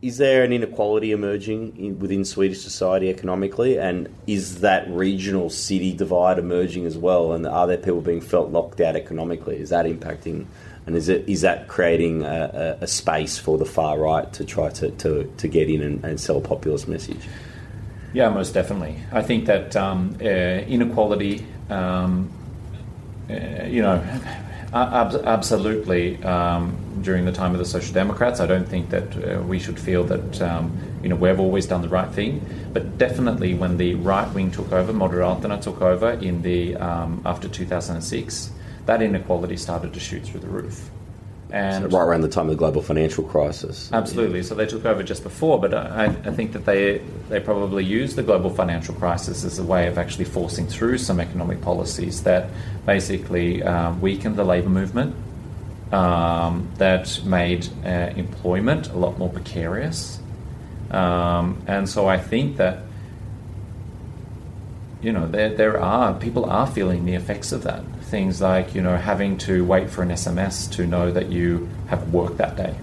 is 0.00 0.18
there 0.18 0.44
an 0.44 0.52
inequality 0.52 1.10
emerging 1.10 1.76
in, 1.76 1.98
within 1.98 2.24
Swedish 2.24 2.60
society 2.60 3.08
economically, 3.08 3.78
and 3.78 4.08
is 4.26 4.60
that 4.60 4.88
regional 4.88 5.50
city 5.50 5.92
divide 5.92 6.38
emerging 6.38 6.86
as 6.86 6.96
well? 6.96 7.32
And 7.32 7.46
are 7.46 7.66
there 7.66 7.78
people 7.78 8.00
being 8.00 8.20
felt 8.20 8.50
locked 8.50 8.80
out 8.80 8.94
economically? 8.94 9.56
Is 9.56 9.70
that 9.70 9.86
impacting? 9.86 10.46
And 10.86 10.96
is 10.96 11.08
it 11.08 11.28
is 11.28 11.40
that 11.42 11.68
creating 11.68 12.22
a, 12.22 12.76
a, 12.80 12.84
a 12.84 12.86
space 12.86 13.38
for 13.38 13.58
the 13.58 13.66
far 13.66 13.98
right 13.98 14.32
to 14.34 14.44
try 14.44 14.70
to, 14.70 14.90
to, 14.90 15.32
to 15.36 15.48
get 15.48 15.68
in 15.68 15.82
and, 15.82 16.04
and 16.04 16.20
sell 16.20 16.38
a 16.38 16.40
populist 16.40 16.86
message? 16.88 17.28
Yeah, 18.14 18.30
most 18.30 18.54
definitely. 18.54 18.96
I 19.12 19.22
think 19.22 19.46
that 19.46 19.76
um, 19.76 20.16
uh, 20.20 20.24
inequality, 20.24 21.44
um, 21.68 22.30
uh, 23.28 23.64
you 23.64 23.82
know, 23.82 24.02
ab- 24.72 25.22
absolutely. 25.24 26.22
Um, 26.22 26.76
during 27.02 27.24
the 27.24 27.32
time 27.32 27.52
of 27.52 27.58
the 27.58 27.64
Social 27.64 27.94
Democrats, 27.94 28.40
I 28.40 28.46
don't 28.46 28.68
think 28.68 28.90
that 28.90 29.16
uh, 29.16 29.42
we 29.42 29.58
should 29.58 29.78
feel 29.78 30.04
that 30.04 30.42
um, 30.42 30.76
you 31.02 31.08
know 31.08 31.16
we've 31.16 31.38
always 31.38 31.66
done 31.66 31.82
the 31.82 31.88
right 31.88 32.10
thing. 32.10 32.44
But 32.72 32.98
definitely, 32.98 33.54
when 33.54 33.76
the 33.76 33.94
right 33.94 34.32
wing 34.34 34.50
took 34.50 34.72
over, 34.72 34.92
Moderaterna 34.92 35.60
took 35.60 35.80
over 35.80 36.10
in 36.10 36.42
the 36.42 36.76
um, 36.76 37.22
after 37.24 37.48
2006, 37.48 38.50
that 38.86 39.02
inequality 39.02 39.56
started 39.56 39.94
to 39.94 40.00
shoot 40.00 40.24
through 40.24 40.40
the 40.40 40.48
roof. 40.48 40.90
And 41.50 41.90
so 41.90 41.98
right 41.98 42.04
around 42.04 42.20
the 42.20 42.28
time 42.28 42.46
of 42.46 42.50
the 42.50 42.56
global 42.56 42.82
financial 42.82 43.24
crisis. 43.24 43.90
Absolutely. 43.92 44.40
Yeah. 44.40 44.44
So 44.44 44.54
they 44.54 44.66
took 44.66 44.84
over 44.84 45.02
just 45.02 45.22
before, 45.22 45.58
but 45.58 45.72
I, 45.72 46.04
I, 46.04 46.30
think 46.30 46.52
that 46.52 46.66
they 46.66 47.00
they 47.30 47.40
probably 47.40 47.84
used 47.84 48.16
the 48.16 48.22
global 48.22 48.50
financial 48.50 48.94
crisis 48.94 49.44
as 49.44 49.58
a 49.58 49.64
way 49.64 49.86
of 49.86 49.96
actually 49.96 50.26
forcing 50.26 50.66
through 50.66 50.98
some 50.98 51.20
economic 51.20 51.62
policies 51.62 52.22
that 52.24 52.50
basically 52.84 53.62
um, 53.62 53.98
weakened 54.02 54.36
the 54.36 54.44
labour 54.44 54.68
movement, 54.68 55.16
um, 55.90 56.68
that 56.76 57.24
made 57.24 57.66
uh, 57.82 58.12
employment 58.14 58.88
a 58.88 58.98
lot 58.98 59.18
more 59.18 59.30
precarious, 59.30 60.20
um, 60.90 61.62
and 61.66 61.88
so 61.88 62.06
I 62.06 62.18
think 62.18 62.58
that 62.58 62.82
you 65.00 65.12
know 65.12 65.26
there 65.26 65.48
there 65.54 65.80
are 65.80 66.12
people 66.12 66.44
are 66.44 66.66
feeling 66.66 67.06
the 67.06 67.14
effects 67.14 67.52
of 67.52 67.62
that 67.62 67.82
things 68.08 68.40
like 68.40 68.74
you 68.74 68.82
know 68.82 68.96
having 68.96 69.38
to 69.38 69.64
wait 69.64 69.90
for 69.90 70.02
an 70.02 70.10
SMS 70.10 70.70
to 70.72 70.86
know 70.86 71.10
that 71.10 71.30
you 71.30 71.68
have 71.88 72.12
work 72.12 72.36
that 72.38 72.56
day. 72.56 72.74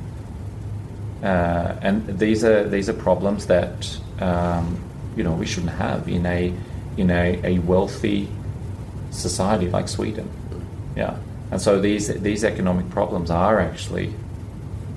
Uh, 1.24 1.76
and 1.82 2.20
these 2.20 2.44
are 2.44 2.68
these 2.70 2.90
are 2.90 2.94
problems 2.94 3.48
that 3.48 4.00
um, 4.20 4.80
you 5.16 5.24
know 5.24 5.34
we 5.34 5.46
shouldn't 5.46 5.74
have 5.74 6.08
in 6.08 6.26
a 6.26 6.54
in 6.98 7.10
a, 7.10 7.42
a 7.44 7.60
wealthy 7.60 8.30
society 9.12 9.70
like 9.70 9.88
Sweden. 9.88 10.30
Yeah, 10.96 11.18
and 11.52 11.62
so 11.62 11.80
these 11.82 12.08
these 12.22 12.44
economic 12.44 12.90
problems 12.90 13.32
are 13.32 13.60
actually 13.60 14.14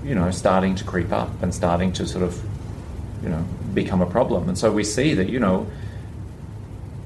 you 0.05 0.15
know 0.15 0.31
starting 0.31 0.75
to 0.77 0.85
creep 0.85 1.13
up 1.13 1.31
and 1.43 1.55
starting 1.55 1.93
to 1.95 2.07
sort 2.07 2.25
of 2.25 2.41
you 3.23 3.29
know 3.29 3.45
become 3.75 4.03
a 4.03 4.07
problem. 4.07 4.49
And 4.49 4.59
so 4.59 4.71
we 4.71 4.85
see 4.85 5.15
that 5.15 5.29
you 5.29 5.41
know 5.41 5.67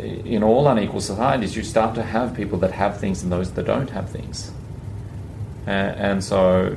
in 0.02 0.42
all 0.42 0.68
unequal 0.68 1.00
societies, 1.00 1.56
you 1.56 1.62
start 1.62 1.94
to 1.94 2.02
have 2.02 2.34
people 2.34 2.58
that 2.58 2.72
have 2.72 2.98
things 2.98 3.22
and 3.22 3.30
those 3.30 3.52
that 3.52 3.66
don't 3.66 3.90
have 3.90 4.10
things. 4.10 4.52
Uh, 5.66 5.70
and 5.70 6.22
so, 6.24 6.76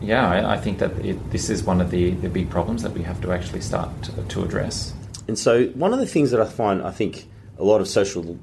yeah, 0.00 0.28
I, 0.28 0.54
I 0.54 0.56
think 0.58 0.78
that 0.78 0.92
it, 1.04 1.30
this 1.30 1.50
is 1.50 1.62
one 1.62 1.80
of 1.80 1.90
the, 1.90 2.10
the 2.10 2.28
big 2.28 2.50
problems 2.50 2.82
that 2.82 2.92
we 2.92 3.02
have 3.02 3.20
to 3.22 3.32
actually 3.32 3.60
start 3.60 3.90
to, 4.02 4.22
to 4.22 4.44
address. 4.44 4.92
And 5.28 5.38
so, 5.38 5.66
one 5.68 5.92
of 5.92 5.98
the 5.98 6.06
things 6.06 6.30
that 6.30 6.40
I 6.40 6.46
find, 6.46 6.82
I 6.82 6.90
think 6.90 7.26
a 7.58 7.64
lot 7.64 7.80
of 7.80 7.88
social 7.88 8.38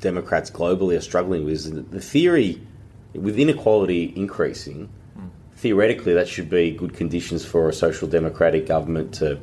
democrats 0.00 0.50
globally 0.50 0.96
are 0.96 1.00
struggling 1.00 1.44
with 1.44 1.54
is 1.54 1.70
the 1.70 2.00
theory 2.00 2.60
with 3.14 3.38
inequality 3.38 4.12
increasing, 4.16 4.88
mm. 5.18 5.28
theoretically, 5.56 6.14
that 6.14 6.28
should 6.28 6.50
be 6.50 6.70
good 6.72 6.94
conditions 6.94 7.44
for 7.44 7.68
a 7.68 7.72
social 7.72 8.06
democratic 8.08 8.66
government 8.66 9.14
to 9.14 9.40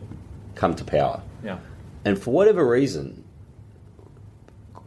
come 0.56 0.76
to 0.76 0.84
power. 0.84 1.22
Yeah. 1.43 1.58
And 2.06 2.19
for 2.19 2.32
whatever 2.32 2.67
reason, 2.67 3.23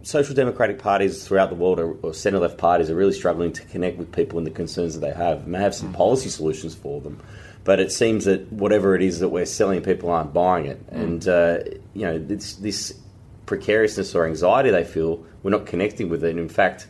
social 0.06 0.36
democratic 0.36 0.78
parties 0.78 1.26
throughout 1.26 1.50
the 1.50 1.56
world 1.56 1.80
or, 1.80 1.96
or 2.00 2.14
centre 2.14 2.38
left 2.38 2.56
parties 2.58 2.88
are 2.88 2.94
really 2.94 3.12
struggling 3.12 3.52
to 3.52 3.62
connect 3.62 3.98
with 3.98 4.12
people 4.12 4.38
and 4.38 4.46
the 4.46 4.52
concerns 4.52 4.94
that 4.94 5.00
they 5.00 5.12
have. 5.12 5.42
And 5.42 5.52
they 5.52 5.58
have 5.58 5.74
some 5.74 5.92
mm. 5.92 5.96
policy 5.96 6.28
solutions 6.28 6.76
for 6.76 7.00
them, 7.00 7.20
but 7.64 7.80
it 7.80 7.90
seems 7.90 8.24
that 8.26 8.52
whatever 8.52 8.94
it 8.94 9.02
is 9.02 9.18
that 9.18 9.30
we're 9.30 9.46
selling, 9.46 9.82
people 9.82 10.08
aren't 10.08 10.32
buying 10.32 10.66
it. 10.66 10.86
Mm. 10.92 11.02
And 11.02 11.28
uh, 11.28 11.58
you 11.92 12.06
know, 12.06 12.18
this, 12.18 12.54
this 12.54 12.96
precariousness 13.46 14.14
or 14.14 14.26
anxiety 14.26 14.70
they 14.70 14.84
feel, 14.84 15.26
we're 15.42 15.50
not 15.50 15.66
connecting 15.66 16.08
with 16.08 16.22
it. 16.22 16.30
And 16.30 16.38
in 16.38 16.48
fact, 16.48 16.86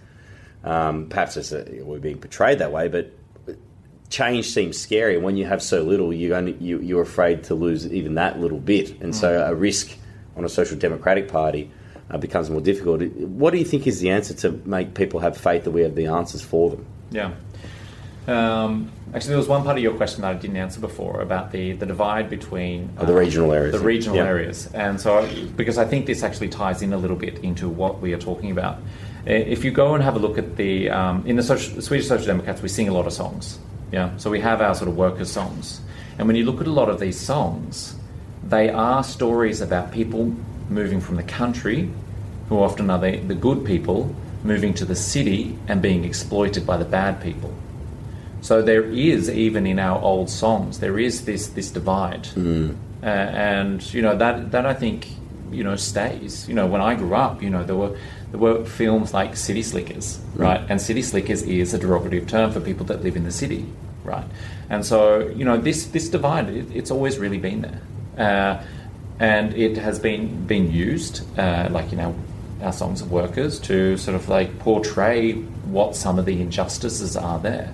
um, 0.62 1.08
perhaps 1.08 1.38
a, 1.52 1.64
we're 1.84 1.98
being 1.98 2.18
portrayed 2.18 2.58
that 2.58 2.70
way, 2.70 2.88
but 2.88 3.14
change 4.10 4.50
seems 4.50 4.78
scary. 4.78 5.14
And 5.14 5.24
when 5.24 5.38
you 5.38 5.46
have 5.46 5.62
so 5.62 5.82
little, 5.82 6.12
you 6.12 6.34
only, 6.34 6.52
you, 6.60 6.80
you're 6.80 7.00
afraid 7.00 7.44
to 7.44 7.54
lose 7.54 7.90
even 7.90 8.16
that 8.16 8.38
little 8.38 8.60
bit. 8.60 8.90
And 9.00 9.14
mm. 9.14 9.14
so 9.14 9.42
a 9.42 9.54
risk 9.54 9.96
on 10.36 10.44
a 10.44 10.50
social 10.50 10.76
democratic 10.76 11.28
party 11.28 11.70
uh, 12.10 12.18
becomes 12.18 12.50
more 12.50 12.60
difficult. 12.60 13.02
What 13.02 13.50
do 13.50 13.58
you 13.58 13.64
think 13.64 13.86
is 13.86 14.00
the 14.00 14.10
answer 14.10 14.34
to 14.34 14.52
make 14.64 14.94
people 14.94 15.20
have 15.20 15.36
faith 15.36 15.64
that 15.64 15.72
we 15.72 15.82
have 15.82 15.94
the 15.94 16.06
answers 16.06 16.42
for 16.42 16.70
them? 16.70 16.86
Yeah. 17.10 17.32
Um, 18.26 18.90
actually, 19.14 19.30
there 19.30 19.38
was 19.38 19.48
one 19.48 19.62
part 19.62 19.76
of 19.76 19.82
your 19.82 19.94
question 19.94 20.22
that 20.22 20.30
I 20.30 20.34
didn't 20.34 20.56
answer 20.56 20.80
before 20.80 21.20
about 21.20 21.52
the, 21.52 21.72
the 21.72 21.86
divide 21.86 22.28
between 22.28 22.90
oh, 22.98 23.06
the 23.06 23.12
um, 23.12 23.18
regional 23.18 23.52
areas. 23.52 23.72
The 23.72 23.84
regional 23.84 24.16
yeah. 24.16 24.24
areas, 24.24 24.66
and 24.74 25.00
so 25.00 25.28
because 25.56 25.78
I 25.78 25.84
think 25.84 26.06
this 26.06 26.22
actually 26.22 26.48
ties 26.48 26.82
in 26.82 26.92
a 26.92 26.98
little 26.98 27.16
bit 27.16 27.38
into 27.38 27.68
what 27.68 28.00
we 28.00 28.12
are 28.12 28.18
talking 28.18 28.50
about. 28.50 28.78
If 29.26 29.64
you 29.64 29.72
go 29.72 29.94
and 29.94 30.04
have 30.04 30.14
a 30.14 30.20
look 30.20 30.38
at 30.38 30.56
the 30.56 30.90
um, 30.90 31.24
in 31.26 31.36
the 31.36 31.42
social, 31.42 31.80
Swedish 31.82 32.08
Social 32.08 32.26
Democrats, 32.26 32.62
we 32.62 32.68
sing 32.68 32.88
a 32.88 32.92
lot 32.92 33.06
of 33.06 33.12
songs. 33.12 33.58
Yeah, 33.92 34.16
so 34.16 34.30
we 34.30 34.40
have 34.40 34.60
our 34.60 34.74
sort 34.74 34.88
of 34.88 34.96
workers' 34.96 35.30
songs, 35.30 35.80
and 36.18 36.26
when 36.26 36.36
you 36.36 36.44
look 36.44 36.60
at 36.60 36.66
a 36.66 36.72
lot 36.72 36.88
of 36.88 36.98
these 36.98 37.18
songs, 37.18 37.94
they 38.42 38.70
are 38.70 39.04
stories 39.04 39.60
about 39.60 39.92
people 39.92 40.34
moving 40.68 41.00
from 41.00 41.16
the 41.16 41.22
country, 41.22 41.90
who 42.48 42.60
often 42.60 42.90
are 42.90 42.98
the, 42.98 43.18
the 43.18 43.34
good 43.34 43.64
people, 43.64 44.14
moving 44.44 44.74
to 44.74 44.84
the 44.84 44.94
city 44.94 45.58
and 45.68 45.82
being 45.82 46.04
exploited 46.04 46.66
by 46.66 46.76
the 46.76 46.84
bad 46.84 47.20
people. 47.20 47.52
So 48.40 48.62
there 48.62 48.84
is, 48.84 49.28
even 49.28 49.66
in 49.66 49.78
our 49.78 50.00
old 50.00 50.30
songs, 50.30 50.78
there 50.78 50.98
is 50.98 51.24
this 51.24 51.48
this 51.48 51.70
divide, 51.70 52.24
mm. 52.34 52.76
uh, 53.02 53.06
and 53.06 53.82
you 53.92 54.02
know 54.02 54.16
that 54.16 54.52
that 54.52 54.66
I 54.66 54.74
think 54.74 55.08
you 55.50 55.64
know 55.64 55.74
stays. 55.74 56.48
You 56.48 56.54
know, 56.54 56.66
when 56.66 56.80
I 56.80 56.94
grew 56.94 57.14
up, 57.14 57.42
you 57.42 57.50
know 57.50 57.64
there 57.64 57.74
were 57.74 57.98
there 58.30 58.38
were 58.38 58.64
films 58.64 59.12
like 59.12 59.36
City 59.36 59.62
Slickers, 59.62 60.18
mm. 60.18 60.40
right? 60.40 60.60
And 60.68 60.80
City 60.80 61.02
Slickers 61.02 61.42
is 61.42 61.74
a 61.74 61.78
derogative 61.78 62.28
term 62.28 62.52
for 62.52 62.60
people 62.60 62.86
that 62.86 63.02
live 63.02 63.16
in 63.16 63.24
the 63.24 63.32
city, 63.32 63.66
right? 64.04 64.26
And 64.70 64.86
so 64.86 65.26
you 65.34 65.44
know 65.44 65.56
this 65.56 65.86
this 65.86 66.08
divide, 66.08 66.48
it, 66.48 66.66
it's 66.72 66.92
always 66.92 67.18
really 67.18 67.38
been 67.38 67.62
there. 67.62 67.80
Uh, 68.16 68.62
and 69.18 69.54
it 69.54 69.76
has 69.78 69.98
been 69.98 70.46
been 70.46 70.70
used, 70.70 71.22
uh, 71.38 71.68
like 71.70 71.90
you 71.90 71.96
know, 71.96 72.14
our 72.62 72.72
songs 72.72 73.00
of 73.00 73.10
workers, 73.10 73.58
to 73.60 73.96
sort 73.96 74.14
of 74.14 74.28
like 74.28 74.58
portray 74.58 75.32
what 75.32 75.96
some 75.96 76.18
of 76.18 76.26
the 76.26 76.40
injustices 76.40 77.16
are 77.16 77.38
there, 77.38 77.72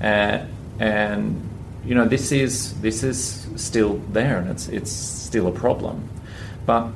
uh, 0.00 0.44
and 0.78 1.48
you 1.84 1.94
know 1.94 2.06
this 2.06 2.32
is 2.32 2.80
this 2.80 3.02
is 3.02 3.46
still 3.56 3.98
there, 4.12 4.38
and 4.38 4.50
it's 4.50 4.68
it's 4.68 4.92
still 4.92 5.46
a 5.46 5.52
problem, 5.52 6.08
but. 6.66 6.88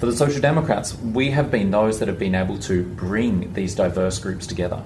For 0.00 0.06
the 0.06 0.16
Social 0.16 0.40
Democrats, 0.40 0.98
we 0.98 1.30
have 1.30 1.50
been 1.50 1.70
those 1.70 2.00
that 2.00 2.08
have 2.08 2.18
been 2.18 2.34
able 2.34 2.58
to 2.58 2.82
bring 2.82 3.54
these 3.54 3.74
diverse 3.74 4.18
groups 4.18 4.46
together. 4.46 4.82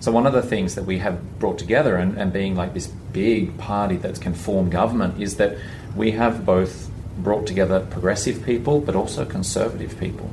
So, 0.00 0.10
one 0.10 0.26
of 0.26 0.32
the 0.32 0.42
things 0.42 0.74
that 0.74 0.84
we 0.84 0.98
have 0.98 1.38
brought 1.38 1.58
together 1.58 1.96
and, 1.96 2.16
and 2.16 2.32
being 2.32 2.56
like 2.56 2.72
this 2.74 2.86
big 2.86 3.56
party 3.58 3.96
that 3.98 4.20
can 4.20 4.34
form 4.34 4.70
government 4.70 5.22
is 5.22 5.36
that 5.36 5.58
we 5.94 6.12
have 6.12 6.46
both 6.46 6.90
brought 7.22 7.46
together 7.46 7.80
progressive 7.80 8.44
people 8.44 8.80
but 8.80 8.94
also 8.94 9.24
conservative 9.24 9.98
people. 9.98 10.30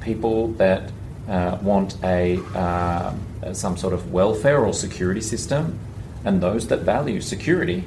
People 0.00 0.48
that 0.54 0.90
uh, 1.28 1.58
want 1.62 1.96
a 2.02 2.38
uh, 2.54 3.14
some 3.52 3.76
sort 3.76 3.92
of 3.92 4.12
welfare 4.12 4.64
or 4.64 4.72
security 4.72 5.20
system, 5.20 5.78
and 6.24 6.40
those 6.40 6.68
that 6.68 6.80
value 6.80 7.20
security. 7.20 7.84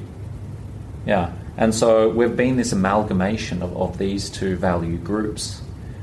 Yeah, 1.06 1.34
and 1.58 1.74
so 1.74 2.10
we've 2.10 2.36
been 2.36 2.58
this 2.58 2.72
amalgamation 2.72 3.62
of, 3.62 3.76
of 3.78 3.98
these 3.98 4.30
two 4.30 4.56
value 4.56 4.98
groups, 4.98 5.62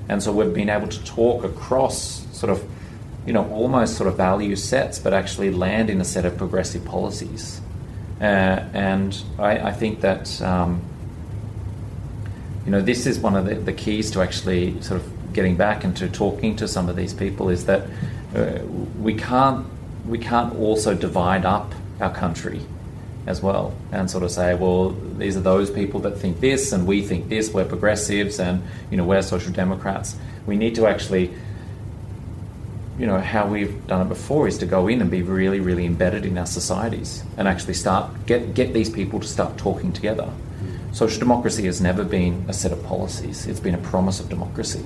and 0.09 0.23
so 0.23 0.33
we've 0.33 0.55
been 0.55 0.71
able 0.71 0.89
to 0.89 1.05
talk 1.05 1.45
across 1.45 2.27
sort 2.37 2.51
of, 2.51 2.65
you 3.27 3.33
know, 3.33 3.49
almost 3.51 3.97
sort 3.97 4.09
of 4.09 4.17
value 4.17 4.57
sets, 4.57 4.99
but 4.99 5.13
actually 5.13 5.51
land 5.51 5.91
in 5.91 6.01
a 6.01 6.05
set 6.05 6.25
of 6.25 6.37
progressive 6.37 6.85
policies. 6.85 7.61
Uh, 8.21 8.25
and 8.73 9.21
I, 9.39 9.59
I, 9.59 9.73
think 9.73 10.01
that 10.03 10.41
um, 10.43 10.81
you 12.65 12.71
know, 12.71 12.81
this 12.81 13.07
is 13.07 13.19
one 13.19 13.37
of 13.37 13.47
the, 13.47 13.55
the, 13.57 13.73
keys 13.73 14.11
to 14.13 14.23
actually 14.23 14.81
sort 14.83 15.01
of 15.01 15.33
getting 15.33 15.57
back 15.57 15.85
into 15.85 16.09
talking 16.09 16.57
to 16.57 16.69
some 16.69 16.89
of 16.89 16.97
these 16.97 17.13
people 17.13 17.49
is 17.49 17.67
that 17.67 17.89
uh, 18.35 18.59
we 18.99 19.15
can't 19.15 19.67
we 20.07 20.19
can't 20.19 20.55
also 20.57 20.95
divide 20.95 21.45
up 21.45 21.73
our 22.01 22.13
country 22.13 22.61
as 23.27 23.41
well 23.41 23.73
and 23.93 24.11
sort 24.11 24.25
of 24.25 24.31
say, 24.31 24.55
well, 24.55 24.91
these 24.91 25.37
are 25.37 25.41
those 25.41 25.71
people 25.71 26.01
that 26.01 26.19
think 26.19 26.41
this 26.41 26.73
and 26.73 26.87
we 26.87 27.03
think 27.03 27.29
this. 27.29 27.53
We're 27.53 27.65
progressives 27.65 28.41
and 28.41 28.63
you 28.91 28.97
know 28.97 29.05
we're 29.05 29.23
social 29.23 29.53
democrats. 29.53 30.17
We 30.47 30.57
need 30.57 30.75
to 30.77 30.87
actually 30.87 31.33
you 32.99 33.07
know, 33.07 33.19
how 33.19 33.47
we've 33.47 33.87
done 33.87 34.07
it 34.07 34.09
before 34.09 34.47
is 34.47 34.59
to 34.59 34.67
go 34.67 34.87
in 34.87 35.01
and 35.01 35.11
be 35.11 35.23
really, 35.23 35.61
really 35.61 35.87
embedded 35.87 36.27
in 36.27 36.37
our 36.37 36.47
societies 36.47 37.25
and 37.37 37.49
actually 37.49 37.75
start 37.75 38.27
get 38.27 38.55
get 38.55 38.73
these 38.73 38.91
people 38.91 39.21
to 39.21 39.27
start 39.27 39.57
talking 39.57 39.93
together. 39.93 40.31
Social 40.93 41.19
democracy 41.19 41.65
has 41.65 41.81
never 41.81 42.05
been 42.05 42.45
a 42.49 42.53
set 42.53 42.71
of 42.71 42.83
policies. 42.85 43.47
It's 43.47 43.61
been 43.61 43.75
a 43.75 43.79
promise 43.79 44.21
of 44.21 44.29
democracy. 44.29 44.85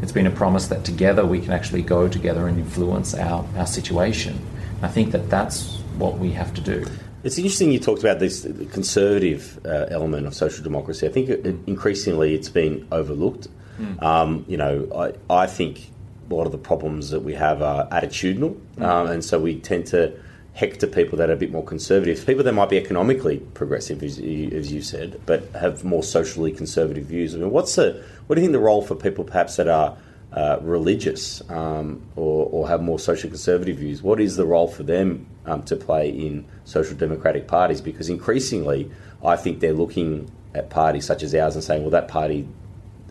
It's 0.00 0.12
been 0.12 0.26
a 0.28 0.30
promise 0.30 0.68
that 0.68 0.84
together 0.84 1.26
we 1.26 1.40
can 1.40 1.52
actually 1.52 1.82
go 1.82 2.08
together 2.08 2.46
and 2.46 2.58
influence 2.58 3.14
our, 3.14 3.44
our 3.56 3.66
situation. 3.66 4.38
And 4.76 4.86
I 4.86 4.88
think 4.88 5.10
that 5.10 5.28
that's 5.30 5.78
what 5.98 6.18
we 6.18 6.30
have 6.32 6.54
to 6.54 6.60
do. 6.60 6.86
It's 7.24 7.36
interesting 7.36 7.72
you 7.72 7.80
talked 7.80 8.00
about 8.00 8.20
this 8.20 8.42
conservative 8.70 9.58
uh, 9.64 9.86
element 9.90 10.26
of 10.26 10.34
social 10.34 10.62
democracy. 10.62 11.06
I 11.06 11.10
think 11.10 11.28
it, 11.28 11.56
increasingly 11.66 12.34
it's 12.34 12.50
been 12.50 12.86
overlooked. 12.92 13.48
Mm. 13.78 14.02
Um, 14.02 14.44
you 14.46 14.56
know, 14.56 14.88
I, 14.94 15.42
I 15.42 15.46
think 15.46 15.90
a 16.30 16.34
lot 16.34 16.46
of 16.46 16.52
the 16.52 16.58
problems 16.58 17.10
that 17.10 17.20
we 17.20 17.34
have 17.34 17.60
are 17.60 17.88
attitudinal, 17.88 18.60
mm. 18.76 18.84
um, 18.84 19.08
and 19.08 19.24
so 19.24 19.40
we 19.40 19.58
tend 19.58 19.86
to 19.88 20.12
hector 20.54 20.86
people 20.86 21.18
that 21.18 21.28
are 21.28 21.32
a 21.32 21.36
bit 21.36 21.50
more 21.50 21.64
conservative, 21.64 22.24
people 22.24 22.44
that 22.44 22.52
might 22.52 22.70
be 22.70 22.78
economically 22.78 23.38
progressive, 23.54 24.02
as 24.02 24.20
you, 24.20 24.48
as 24.50 24.72
you 24.72 24.80
said, 24.80 25.20
but 25.26 25.48
have 25.50 25.84
more 25.84 26.02
socially 26.02 26.52
conservative 26.52 27.04
views. 27.04 27.34
I 27.34 27.38
mean, 27.38 27.50
what's 27.50 27.74
the 27.74 28.02
what 28.26 28.36
do 28.36 28.40
you 28.40 28.46
think 28.46 28.52
the 28.52 28.60
role 28.60 28.80
for 28.80 28.94
people 28.94 29.24
perhaps 29.24 29.56
that 29.56 29.68
are 29.68 29.96
uh, 30.32 30.58
religious 30.62 31.48
um, 31.50 32.02
or, 32.16 32.46
or, 32.50 32.68
have 32.68 32.82
more 32.82 32.98
social 32.98 33.28
conservative 33.28 33.76
views? 33.78 34.02
What 34.02 34.20
is 34.20 34.36
the 34.36 34.44
role 34.44 34.66
for 34.66 34.82
them 34.82 35.26
um, 35.44 35.62
to 35.64 35.76
play 35.76 36.08
in 36.08 36.44
social 36.64 36.96
democratic 36.96 37.46
parties? 37.46 37.80
Because 37.80 38.08
increasingly, 38.08 38.90
I 39.24 39.36
think 39.36 39.60
they're 39.60 39.74
looking 39.74 40.30
at 40.54 40.70
parties 40.70 41.04
such 41.04 41.22
as 41.22 41.34
ours 41.34 41.54
and 41.54 41.62
saying, 41.62 41.82
well, 41.82 41.90
that 41.90 42.08
party, 42.08 42.48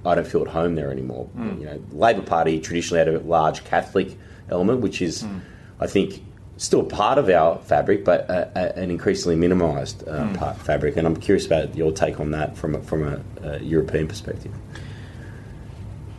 I 0.06 0.16
don't 0.16 0.28
feel 0.28 0.42
at 0.42 0.50
home 0.50 0.76
there 0.76 0.92
anymore. 0.92 1.30
Mm. 1.38 1.60
You 1.60 1.66
know, 1.66 1.84
Labor 1.92 2.24
Party 2.24 2.60
traditionally 2.60 3.00
had 3.00 3.08
a 3.08 3.20
large 3.20 3.64
Catholic 3.64 4.18
element, 4.50 4.82
which 4.82 5.02
is, 5.02 5.24
mm. 5.24 5.40
I 5.80 5.88
think, 5.88 6.22
still 6.58 6.84
part 6.84 7.18
of 7.18 7.30
our 7.30 7.58
fabric, 7.60 8.06
but 8.06 8.30
a, 8.30 8.52
a, 8.56 8.82
an 8.82 8.92
increasingly 8.92 9.36
minimised 9.36 10.08
uh, 10.08 10.24
mm. 10.24 10.38
part 10.38 10.58
fabric. 10.58 10.98
And 10.98 11.08
I'm 11.08 11.16
curious 11.16 11.46
about 11.46 11.76
your 11.76 11.92
take 11.92 12.20
on 12.20 12.32
that 12.32 12.56
from 12.58 12.76
a, 12.76 12.82
from 12.82 13.04
a, 13.04 13.22
a 13.48 13.60
European 13.60 14.08
perspective. 14.08 14.52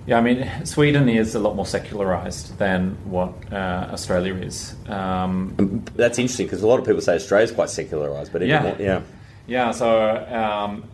Yeah, 0.06 0.18
I 0.18 0.20
mean, 0.20 0.66
Sweden 0.66 1.08
is 1.08 1.34
a 1.34 1.38
lot 1.38 1.56
more 1.56 1.64
secularized 1.64 2.58
than 2.58 2.90
what 3.04 3.32
uh, 3.50 3.88
Australia 3.90 4.34
is. 4.34 4.74
Um, 4.86 5.82
That's 5.96 6.18
interesting 6.18 6.46
because 6.46 6.62
a 6.62 6.66
lot 6.66 6.78
of 6.78 6.84
people 6.84 7.00
say 7.00 7.14
Australia 7.14 7.44
is 7.44 7.52
quite 7.52 7.70
secularized, 7.70 8.30
but 8.30 8.42
yeah, 8.42 8.62
more, 8.62 8.76
yeah, 8.78 9.00
yeah. 9.46 9.70
So, 9.70 9.88
um, 10.30 10.84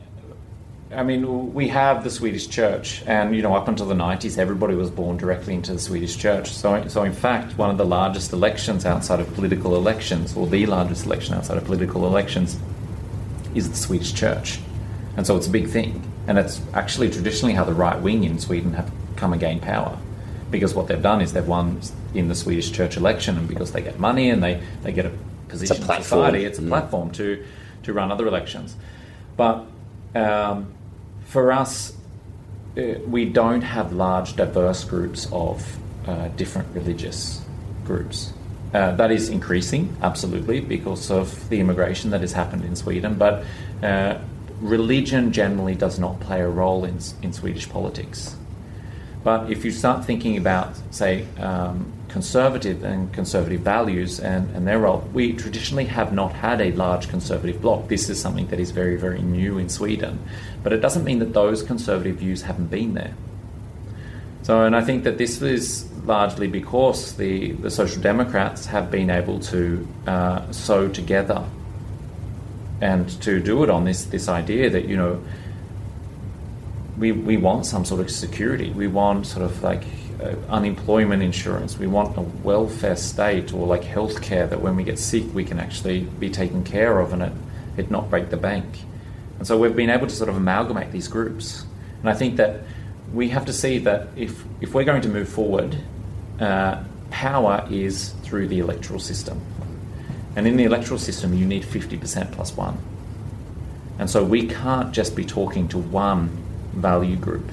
I 0.92 1.04
mean, 1.04 1.54
we 1.54 1.68
have 1.68 2.02
the 2.02 2.10
Swedish 2.10 2.48
Church, 2.48 3.04
and 3.06 3.34
you 3.34 3.42
know, 3.42 3.54
up 3.54 3.68
until 3.68 3.86
the 3.86 3.94
'90s, 3.94 4.38
everybody 4.38 4.74
was 4.74 4.90
born 4.90 5.16
directly 5.16 5.54
into 5.54 5.72
the 5.72 5.78
Swedish 5.78 6.16
Church. 6.16 6.50
So, 6.50 6.88
so 6.88 7.04
in 7.04 7.12
fact, 7.12 7.56
one 7.56 7.70
of 7.70 7.78
the 7.78 7.84
largest 7.84 8.32
elections 8.32 8.84
outside 8.84 9.20
of 9.20 9.32
political 9.34 9.76
elections, 9.76 10.36
or 10.36 10.48
the 10.48 10.66
largest 10.66 11.06
election 11.06 11.34
outside 11.34 11.58
of 11.58 11.64
political 11.64 12.06
elections, 12.06 12.58
is 13.54 13.70
the 13.70 13.76
Swedish 13.76 14.12
Church, 14.12 14.58
and 15.16 15.24
so 15.24 15.36
it's 15.36 15.46
a 15.46 15.50
big 15.50 15.68
thing. 15.68 16.02
And 16.26 16.38
it's 16.38 16.60
actually 16.74 17.08
traditionally 17.10 17.54
how 17.54 17.64
the 17.64 17.72
right 17.72 18.00
wing 18.00 18.24
in 18.24 18.40
Sweden 18.40 18.72
have 18.74 18.90
come 19.14 19.32
and 19.32 19.40
gained 19.40 19.62
power. 19.62 19.96
Because 20.50 20.74
what 20.74 20.88
they've 20.88 21.00
done 21.00 21.20
is 21.20 21.32
they've 21.32 21.46
won 21.46 21.80
in 22.14 22.26
the 22.26 22.34
Swedish 22.34 22.72
church 22.72 22.96
election, 22.96 23.38
and 23.38 23.46
because 23.46 23.70
they 23.70 23.80
get 23.80 24.00
money 24.00 24.28
and 24.28 24.42
they, 24.42 24.60
they 24.82 24.92
get 24.92 25.06
a 25.06 25.12
position 25.48 25.76
a 25.76 25.96
in 25.96 26.02
society, 26.02 26.44
it's 26.44 26.58
a 26.58 26.62
mm. 26.62 26.68
platform 26.68 27.12
to, 27.12 27.44
to 27.84 27.92
run 27.92 28.10
other 28.10 28.26
elections. 28.26 28.76
But 29.36 29.64
um, 30.14 30.72
for 31.30 31.52
us, 31.52 31.92
uh, 32.76 32.82
we 33.06 33.24
don't 33.24 33.62
have 33.62 33.92
large, 33.92 34.34
diverse 34.34 34.82
groups 34.84 35.28
of 35.30 35.78
uh, 36.06 36.26
different 36.36 36.74
religious 36.74 37.40
groups. 37.84 38.32
Uh, 38.74 38.92
that 38.96 39.12
is 39.12 39.28
increasing, 39.28 39.96
absolutely, 40.02 40.60
because 40.60 41.08
of 41.10 41.48
the 41.48 41.60
immigration 41.60 42.10
that 42.10 42.20
has 42.20 42.32
happened 42.32 42.64
in 42.64 42.74
Sweden. 42.74 43.14
But 43.14 43.44
uh, 43.82 44.18
religion 44.60 45.32
generally 45.32 45.76
does 45.76 46.00
not 46.00 46.18
play 46.18 46.40
a 46.40 46.48
role 46.48 46.84
in, 46.84 46.98
in 47.22 47.32
Swedish 47.32 47.68
politics. 47.68 48.34
But 49.22 49.50
if 49.52 49.64
you 49.64 49.70
start 49.70 50.04
thinking 50.04 50.36
about, 50.36 50.74
say, 50.90 51.26
um, 51.38 51.92
conservative 52.10 52.84
and 52.84 53.12
conservative 53.12 53.60
values 53.60 54.20
and, 54.20 54.54
and 54.54 54.66
their 54.66 54.80
role, 54.80 55.08
we 55.12 55.32
traditionally 55.32 55.86
have 55.86 56.12
not 56.12 56.32
had 56.32 56.60
a 56.60 56.72
large 56.72 57.08
conservative 57.08 57.62
bloc. 57.62 57.88
This 57.88 58.10
is 58.10 58.20
something 58.20 58.46
that 58.48 58.60
is 58.60 58.72
very, 58.72 58.96
very 58.96 59.22
new 59.22 59.58
in 59.58 59.68
Sweden. 59.68 60.18
But 60.62 60.72
it 60.72 60.80
doesn't 60.80 61.04
mean 61.04 61.20
that 61.20 61.32
those 61.32 61.62
conservative 61.62 62.16
views 62.16 62.42
haven't 62.42 62.70
been 62.70 62.94
there. 62.94 63.14
So, 64.42 64.64
and 64.64 64.74
I 64.74 64.82
think 64.82 65.04
that 65.04 65.18
this 65.18 65.40
is 65.40 65.90
largely 66.04 66.48
because 66.48 67.16
the, 67.16 67.52
the 67.52 67.70
Social 67.70 68.02
Democrats 68.02 68.66
have 68.66 68.90
been 68.90 69.10
able 69.10 69.38
to 69.40 69.86
uh, 70.06 70.50
sew 70.50 70.88
together 70.88 71.44
and 72.80 73.08
to 73.22 73.40
do 73.40 73.62
it 73.62 73.70
on 73.70 73.84
this, 73.84 74.04
this 74.06 74.28
idea 74.28 74.70
that, 74.70 74.86
you 74.86 74.96
know, 74.96 75.22
we, 76.98 77.12
we 77.12 77.36
want 77.36 77.66
some 77.66 77.84
sort 77.84 78.00
of 78.00 78.10
security. 78.10 78.70
We 78.70 78.88
want 78.88 79.26
sort 79.26 79.44
of 79.44 79.62
like 79.62 79.84
unemployment 80.48 81.22
insurance. 81.22 81.78
We 81.78 81.86
want 81.86 82.16
a 82.16 82.22
welfare 82.22 82.96
state 82.96 83.52
or 83.52 83.66
like 83.66 83.82
healthcare 83.82 84.48
that 84.48 84.60
when 84.60 84.76
we 84.76 84.84
get 84.84 84.98
sick 84.98 85.24
we 85.34 85.44
can 85.44 85.58
actually 85.58 86.00
be 86.00 86.30
taken 86.30 86.64
care 86.64 87.00
of 87.00 87.12
and 87.12 87.22
it, 87.22 87.32
it 87.76 87.90
not 87.90 88.10
break 88.10 88.30
the 88.30 88.36
bank. 88.36 88.66
And 89.38 89.46
so 89.46 89.58
we've 89.58 89.74
been 89.74 89.90
able 89.90 90.06
to 90.06 90.14
sort 90.14 90.28
of 90.28 90.36
amalgamate 90.36 90.92
these 90.92 91.08
groups. 91.08 91.64
And 92.00 92.10
I 92.10 92.14
think 92.14 92.36
that 92.36 92.60
we 93.12 93.30
have 93.30 93.46
to 93.46 93.52
see 93.52 93.78
that 93.78 94.08
if, 94.16 94.44
if 94.60 94.74
we're 94.74 94.84
going 94.84 95.02
to 95.02 95.08
move 95.08 95.28
forward, 95.28 95.76
uh, 96.38 96.82
power 97.10 97.66
is 97.70 98.10
through 98.22 98.48
the 98.48 98.58
electoral 98.58 99.00
system. 99.00 99.40
And 100.36 100.46
in 100.46 100.56
the 100.56 100.64
electoral 100.64 100.98
system, 100.98 101.34
you 101.34 101.46
need 101.46 101.64
50% 101.64 102.32
plus 102.32 102.56
one. 102.56 102.78
And 103.98 104.08
so 104.08 104.24
we 104.24 104.46
can't 104.46 104.92
just 104.92 105.16
be 105.16 105.24
talking 105.24 105.68
to 105.68 105.78
one 105.78 106.28
value 106.72 107.16
group. 107.16 107.50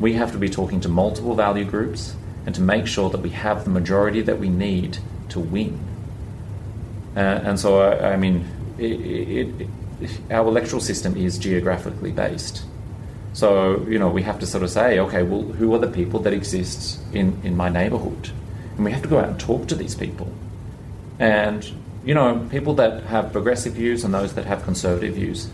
We 0.00 0.14
have 0.14 0.32
to 0.32 0.38
be 0.38 0.48
talking 0.48 0.80
to 0.80 0.88
multiple 0.88 1.34
value 1.34 1.64
groups 1.64 2.16
and 2.46 2.54
to 2.54 2.62
make 2.62 2.86
sure 2.86 3.10
that 3.10 3.20
we 3.20 3.30
have 3.30 3.64
the 3.64 3.70
majority 3.70 4.22
that 4.22 4.38
we 4.40 4.48
need 4.48 4.98
to 5.28 5.38
win. 5.38 5.78
Uh, 7.14 7.20
and 7.20 7.60
so, 7.60 7.80
I, 7.80 8.14
I 8.14 8.16
mean, 8.16 8.48
it, 8.78 9.00
it, 9.00 9.68
it, 10.00 10.20
our 10.30 10.48
electoral 10.48 10.80
system 10.80 11.16
is 11.16 11.38
geographically 11.38 12.12
based. 12.12 12.64
So, 13.32 13.86
you 13.88 13.98
know, 13.98 14.08
we 14.08 14.22
have 14.22 14.38
to 14.40 14.46
sort 14.46 14.64
of 14.64 14.70
say, 14.70 14.98
okay, 14.98 15.22
well, 15.22 15.42
who 15.42 15.72
are 15.74 15.78
the 15.78 15.90
people 15.90 16.20
that 16.20 16.32
exist 16.32 16.98
in, 17.12 17.38
in 17.44 17.56
my 17.56 17.68
neighborhood? 17.68 18.30
And 18.76 18.84
we 18.84 18.92
have 18.92 19.02
to 19.02 19.08
go 19.08 19.18
out 19.18 19.28
and 19.28 19.38
talk 19.38 19.68
to 19.68 19.74
these 19.74 19.94
people. 19.94 20.32
And, 21.18 21.70
you 22.04 22.14
know, 22.14 22.48
people 22.50 22.74
that 22.74 23.04
have 23.04 23.32
progressive 23.32 23.74
views 23.74 24.04
and 24.04 24.14
those 24.14 24.34
that 24.34 24.46
have 24.46 24.64
conservative 24.64 25.14
views, 25.14 25.48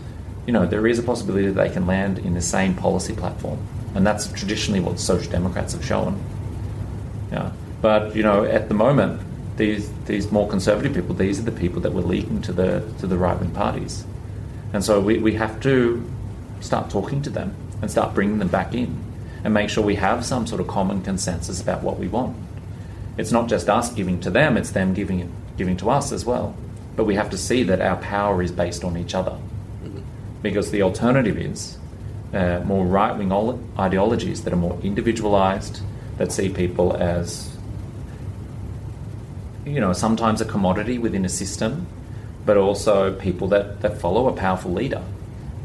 you 0.47 0.53
know, 0.53 0.65
there 0.65 0.87
is 0.87 0.97
a 0.97 1.03
possibility 1.03 1.47
that 1.47 1.61
they 1.61 1.69
can 1.69 1.85
land 1.85 2.17
in 2.19 2.33
the 2.33 2.41
same 2.41 2.73
policy 2.73 3.13
platform. 3.13 3.59
And 3.93 4.07
that's 4.07 4.31
traditionally 4.31 4.79
what 4.79 4.97
social 4.97 5.29
democrats 5.29 5.73
have 5.73 5.85
shown. 5.85 6.19
Yeah. 7.31 7.51
But, 7.81 8.15
you 8.15 8.23
know, 8.23 8.45
at 8.45 8.69
the 8.69 8.73
moment, 8.73 9.21
these, 9.57 9.91
these 10.05 10.31
more 10.31 10.47
conservative 10.47 10.93
people, 10.93 11.13
these 11.13 11.39
are 11.39 11.43
the 11.43 11.51
people 11.51 11.81
that 11.81 11.91
were 11.91 12.01
leaking 12.01 12.41
to 12.43 12.53
the, 12.53 12.89
to 12.99 13.07
the 13.07 13.17
right 13.17 13.37
wing 13.37 13.51
parties. 13.51 14.05
And 14.71 14.83
so 14.83 15.01
we, 15.01 15.19
we 15.19 15.33
have 15.33 15.59
to 15.61 16.09
start 16.61 16.89
talking 16.89 17.21
to 17.23 17.29
them 17.29 17.53
and 17.81 17.91
start 17.91 18.15
bringing 18.15 18.39
them 18.39 18.47
back 18.47 18.73
in 18.73 19.03
and 19.43 19.53
make 19.53 19.69
sure 19.69 19.83
we 19.83 19.95
have 19.95 20.25
some 20.25 20.47
sort 20.47 20.61
of 20.61 20.67
common 20.67 21.01
consensus 21.01 21.61
about 21.61 21.83
what 21.83 21.99
we 21.99 22.07
want. 22.07 22.37
It's 23.17 23.31
not 23.33 23.49
just 23.49 23.67
us 23.67 23.91
giving 23.91 24.21
to 24.21 24.29
them, 24.29 24.55
it's 24.55 24.71
them 24.71 24.93
giving, 24.93 25.29
giving 25.57 25.75
to 25.77 25.89
us 25.89 26.11
as 26.13 26.23
well. 26.23 26.55
But 26.95 27.03
we 27.03 27.15
have 27.15 27.29
to 27.31 27.37
see 27.37 27.63
that 27.63 27.81
our 27.81 27.97
power 27.97 28.41
is 28.41 28.51
based 28.51 28.83
on 28.83 28.97
each 28.97 29.13
other 29.13 29.37
because 30.41 30.71
the 30.71 30.81
alternative 30.81 31.37
is 31.37 31.77
uh, 32.33 32.61
more 32.65 32.85
right 32.85 33.17
wing 33.17 33.31
ideologies 33.79 34.43
that 34.43 34.53
are 34.53 34.57
more 34.57 34.79
individualized, 34.83 35.81
that 36.17 36.31
see 36.31 36.49
people 36.49 36.95
as, 36.97 37.57
you 39.65 39.79
know, 39.79 39.93
sometimes 39.93 40.41
a 40.41 40.45
commodity 40.45 40.97
within 40.97 41.25
a 41.25 41.29
system, 41.29 41.87
but 42.45 42.57
also 42.57 43.13
people 43.15 43.47
that, 43.47 43.81
that 43.81 43.99
follow 43.99 44.27
a 44.27 44.33
powerful 44.33 44.71
leader. 44.71 45.03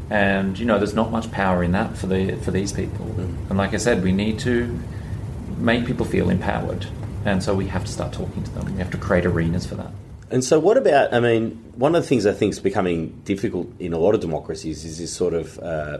And, 0.09 0.59
you 0.59 0.65
know, 0.65 0.77
there's 0.77 0.93
not 0.93 1.11
much 1.11 1.31
power 1.31 1.63
in 1.63 1.71
that 1.71 1.97
for, 1.97 2.07
the, 2.07 2.35
for 2.37 2.51
these 2.51 2.71
people. 2.71 3.05
Mm. 3.05 3.49
And 3.49 3.57
like 3.57 3.73
I 3.73 3.77
said, 3.77 4.03
we 4.03 4.11
need 4.11 4.39
to 4.39 4.79
make 5.57 5.85
people 5.85 6.05
feel 6.05 6.29
empowered. 6.29 6.85
And 7.25 7.41
so 7.41 7.55
we 7.55 7.67
have 7.67 7.85
to 7.85 7.91
start 7.91 8.13
talking 8.13 8.43
to 8.43 8.51
them. 8.51 8.73
We 8.73 8.79
have 8.79 8.91
to 8.91 8.97
create 8.97 9.25
arenas 9.25 9.65
for 9.65 9.75
that. 9.75 9.91
And 10.33 10.43
so, 10.43 10.59
what 10.59 10.77
about? 10.77 11.13
I 11.13 11.19
mean, 11.19 11.51
one 11.75 11.93
of 11.93 12.01
the 12.01 12.09
things 12.09 12.25
I 12.25 12.33
think 12.33 12.53
is 12.53 12.59
becoming 12.59 13.21
difficult 13.23 13.71
in 13.79 13.93
a 13.93 13.99
lot 13.99 14.15
of 14.15 14.21
democracies 14.21 14.83
is 14.83 14.97
this 14.97 15.13
sort 15.13 15.35
of 15.35 15.59
uh, 15.59 15.99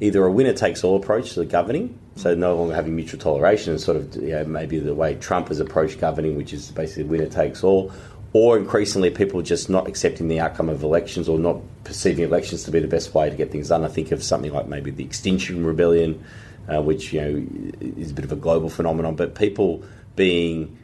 either 0.00 0.24
a 0.24 0.30
winner 0.30 0.52
takes 0.52 0.84
all 0.84 0.94
approach 0.94 1.34
to 1.34 1.44
governing, 1.44 1.98
so 2.14 2.32
no 2.36 2.54
longer 2.54 2.76
having 2.76 2.94
mutual 2.94 3.18
toleration, 3.18 3.72
and 3.72 3.80
sort 3.80 3.96
of 3.96 4.14
you 4.14 4.30
know, 4.30 4.44
maybe 4.44 4.78
the 4.78 4.94
way 4.94 5.16
Trump 5.16 5.48
has 5.48 5.58
approached 5.58 5.98
governing, 5.98 6.36
which 6.36 6.52
is 6.52 6.70
basically 6.70 7.02
winner 7.02 7.26
takes 7.26 7.64
all, 7.64 7.90
or 8.32 8.56
increasingly 8.56 9.10
people 9.10 9.42
just 9.42 9.68
not 9.68 9.88
accepting 9.88 10.28
the 10.28 10.38
outcome 10.38 10.68
of 10.68 10.84
elections 10.84 11.28
or 11.28 11.36
not 11.36 11.60
perceiving 11.82 12.24
elections 12.24 12.62
to 12.62 12.70
be 12.70 12.78
the 12.78 12.86
best 12.86 13.14
way 13.14 13.28
to 13.28 13.34
get 13.34 13.50
things 13.50 13.70
done. 13.70 13.84
I 13.84 13.88
think 13.88 14.12
of 14.12 14.22
something 14.22 14.52
like 14.52 14.68
maybe 14.68 14.92
the 14.92 15.02
Extinction 15.02 15.66
Rebellion, 15.66 16.24
uh, 16.72 16.80
which 16.82 17.12
you 17.12 17.20
know 17.20 17.46
is 17.80 18.12
a 18.12 18.14
bit 18.14 18.24
of 18.24 18.30
a 18.30 18.36
global 18.36 18.70
phenomenon, 18.70 19.16
but 19.16 19.34
people 19.34 19.82
being 20.14 20.78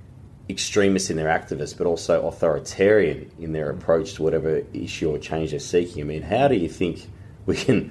extremists 0.53 1.11
in 1.11 1.17
their 1.17 1.27
activists, 1.27 1.77
but 1.77 1.87
also 1.87 2.27
authoritarian 2.29 3.31
in 3.41 3.53
their 3.53 3.71
approach 3.71 4.15
to 4.15 4.23
whatever 4.23 4.63
issue 4.73 5.11
or 5.11 5.19
change 5.19 5.51
they're 5.51 5.61
seeking. 5.61 6.03
I 6.03 6.05
mean, 6.05 6.23
how 6.23 6.47
do 6.49 6.55
you 6.55 6.69
think 6.69 7.09
we 7.47 7.57
can 7.57 7.91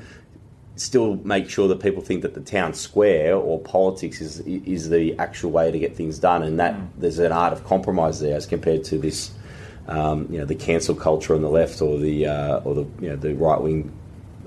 still 0.75 1.15
make 1.23 1.49
sure 1.49 1.67
that 1.67 1.81
people 1.81 2.01
think 2.01 2.21
that 2.21 2.33
the 2.33 2.41
town 2.41 2.73
square 2.73 3.35
or 3.35 3.59
politics 3.59 4.21
is 4.21 4.39
is 4.41 4.89
the 4.89 5.17
actual 5.19 5.51
way 5.51 5.71
to 5.71 5.79
get 5.79 5.95
things 5.95 6.19
done, 6.19 6.43
and 6.43 6.59
that 6.59 6.75
there's 6.97 7.19
an 7.19 7.31
art 7.31 7.53
of 7.53 7.65
compromise 7.65 8.19
there 8.19 8.35
as 8.35 8.45
compared 8.45 8.83
to 8.85 8.97
this, 8.97 9.31
um, 9.87 10.27
you 10.29 10.37
know, 10.37 10.45
the 10.45 10.55
cancel 10.55 10.95
culture 10.95 11.35
on 11.35 11.41
the 11.41 11.49
left 11.49 11.81
or 11.81 11.97
the 11.97 12.27
uh, 12.27 12.59
or 12.59 12.75
the 12.75 12.85
you 13.01 13.09
know 13.09 13.15
the 13.15 13.33
right 13.33 13.61
wing 13.61 13.91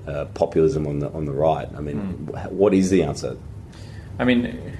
uh, 0.07 0.25
populism 0.33 0.87
on 0.87 0.99
the 0.99 1.11
on 1.11 1.25
the 1.25 1.31
right. 1.33 1.67
I 1.77 1.81
mean, 1.81 1.97
wh- 2.27 2.51
what 2.51 2.73
is 2.73 2.89
the 2.89 3.03
answer? 3.03 3.37
I 4.17 4.23
mean, 4.23 4.73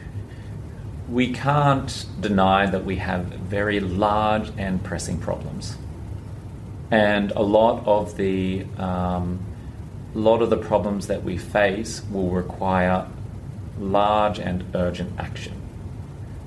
we 1.10 1.32
can't 1.32 2.06
deny 2.20 2.66
that 2.66 2.84
we 2.84 2.95
have 2.97 3.26
very 3.26 3.80
large 3.80 4.51
and 4.58 4.84
pressing 4.84 5.20
problems, 5.20 5.78
and 6.91 7.32
a 7.32 7.41
lot 7.41 7.86
of 7.86 8.18
the 8.18 8.66
um, 8.78 9.39
lot 10.14 10.41
of 10.41 10.49
the 10.49 10.58
problems 10.58 11.08
that 11.08 11.24
we 11.24 11.38
face 11.38 12.01
will 12.12 12.30
require 12.30 13.08
large 13.80 14.39
and 14.39 14.64
urgent 14.74 15.20
action. 15.20 15.53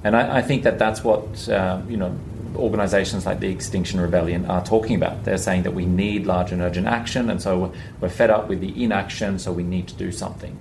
And 0.02 0.16
I, 0.16 0.38
I 0.38 0.42
think 0.42 0.62
that 0.62 0.78
that's 0.78 1.04
what 1.04 1.48
uh, 1.48 1.82
you 1.88 1.96
know 1.96 2.18
organisations 2.56 3.26
like 3.26 3.40
the 3.40 3.48
Extinction 3.48 4.00
Rebellion 4.00 4.46
are 4.46 4.64
talking 4.64 4.96
about. 4.96 5.24
They're 5.24 5.38
saying 5.38 5.62
that 5.62 5.72
we 5.72 5.86
need 5.86 6.26
large 6.26 6.50
and 6.50 6.60
urgent 6.62 6.86
action, 6.86 7.30
and 7.30 7.40
so 7.40 7.72
we're 8.00 8.08
fed 8.08 8.30
up 8.30 8.48
with 8.48 8.60
the 8.60 8.82
inaction, 8.82 9.38
so 9.38 9.52
we 9.52 9.62
need 9.62 9.86
to 9.88 9.94
do 9.94 10.10
something. 10.10 10.56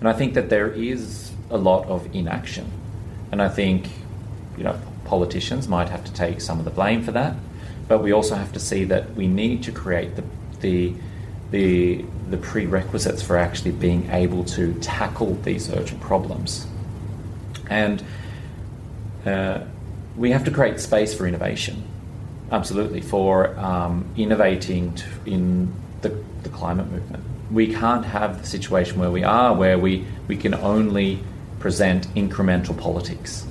And 0.00 0.08
I 0.08 0.12
think 0.12 0.34
that 0.34 0.50
there 0.50 0.68
is 0.68 1.32
a 1.50 1.56
lot 1.56 1.86
of 1.86 2.12
inaction, 2.14 2.70
and 3.32 3.42
I 3.42 3.48
think 3.48 3.88
you 4.56 4.62
know 4.62 4.78
politicians 5.04 5.66
might 5.66 5.88
have 5.88 6.04
to 6.04 6.12
take 6.12 6.40
some 6.40 6.60
of 6.60 6.64
the 6.64 6.70
blame 6.70 7.02
for 7.02 7.10
that, 7.12 7.34
but 7.88 8.02
we 8.02 8.12
also 8.12 8.36
have 8.36 8.52
to 8.52 8.60
see 8.60 8.84
that 8.84 9.14
we 9.14 9.26
need 9.26 9.64
to 9.64 9.72
create 9.72 10.14
the 10.14 10.24
the 10.60 10.94
the, 11.52 12.04
the 12.30 12.38
prerequisites 12.38 13.22
for 13.22 13.36
actually 13.36 13.72
being 13.72 14.10
able 14.10 14.42
to 14.42 14.74
tackle 14.80 15.34
these 15.44 15.70
urgent 15.70 16.00
problems. 16.00 16.66
And 17.70 18.02
uh, 19.24 19.60
we 20.16 20.30
have 20.30 20.44
to 20.46 20.50
create 20.50 20.80
space 20.80 21.14
for 21.14 21.26
innovation, 21.26 21.84
absolutely, 22.50 23.02
for 23.02 23.56
um, 23.58 24.06
innovating 24.16 24.94
to, 24.94 25.04
in 25.26 25.72
the, 26.00 26.08
the 26.42 26.48
climate 26.48 26.90
movement. 26.90 27.22
We 27.50 27.72
can't 27.72 28.06
have 28.06 28.40
the 28.40 28.46
situation 28.48 28.98
where 28.98 29.10
we 29.10 29.22
are, 29.22 29.54
where 29.54 29.78
we, 29.78 30.06
we 30.26 30.38
can 30.38 30.54
only 30.54 31.20
present 31.62 32.08
incremental 32.16 32.76
politics, 32.76 33.46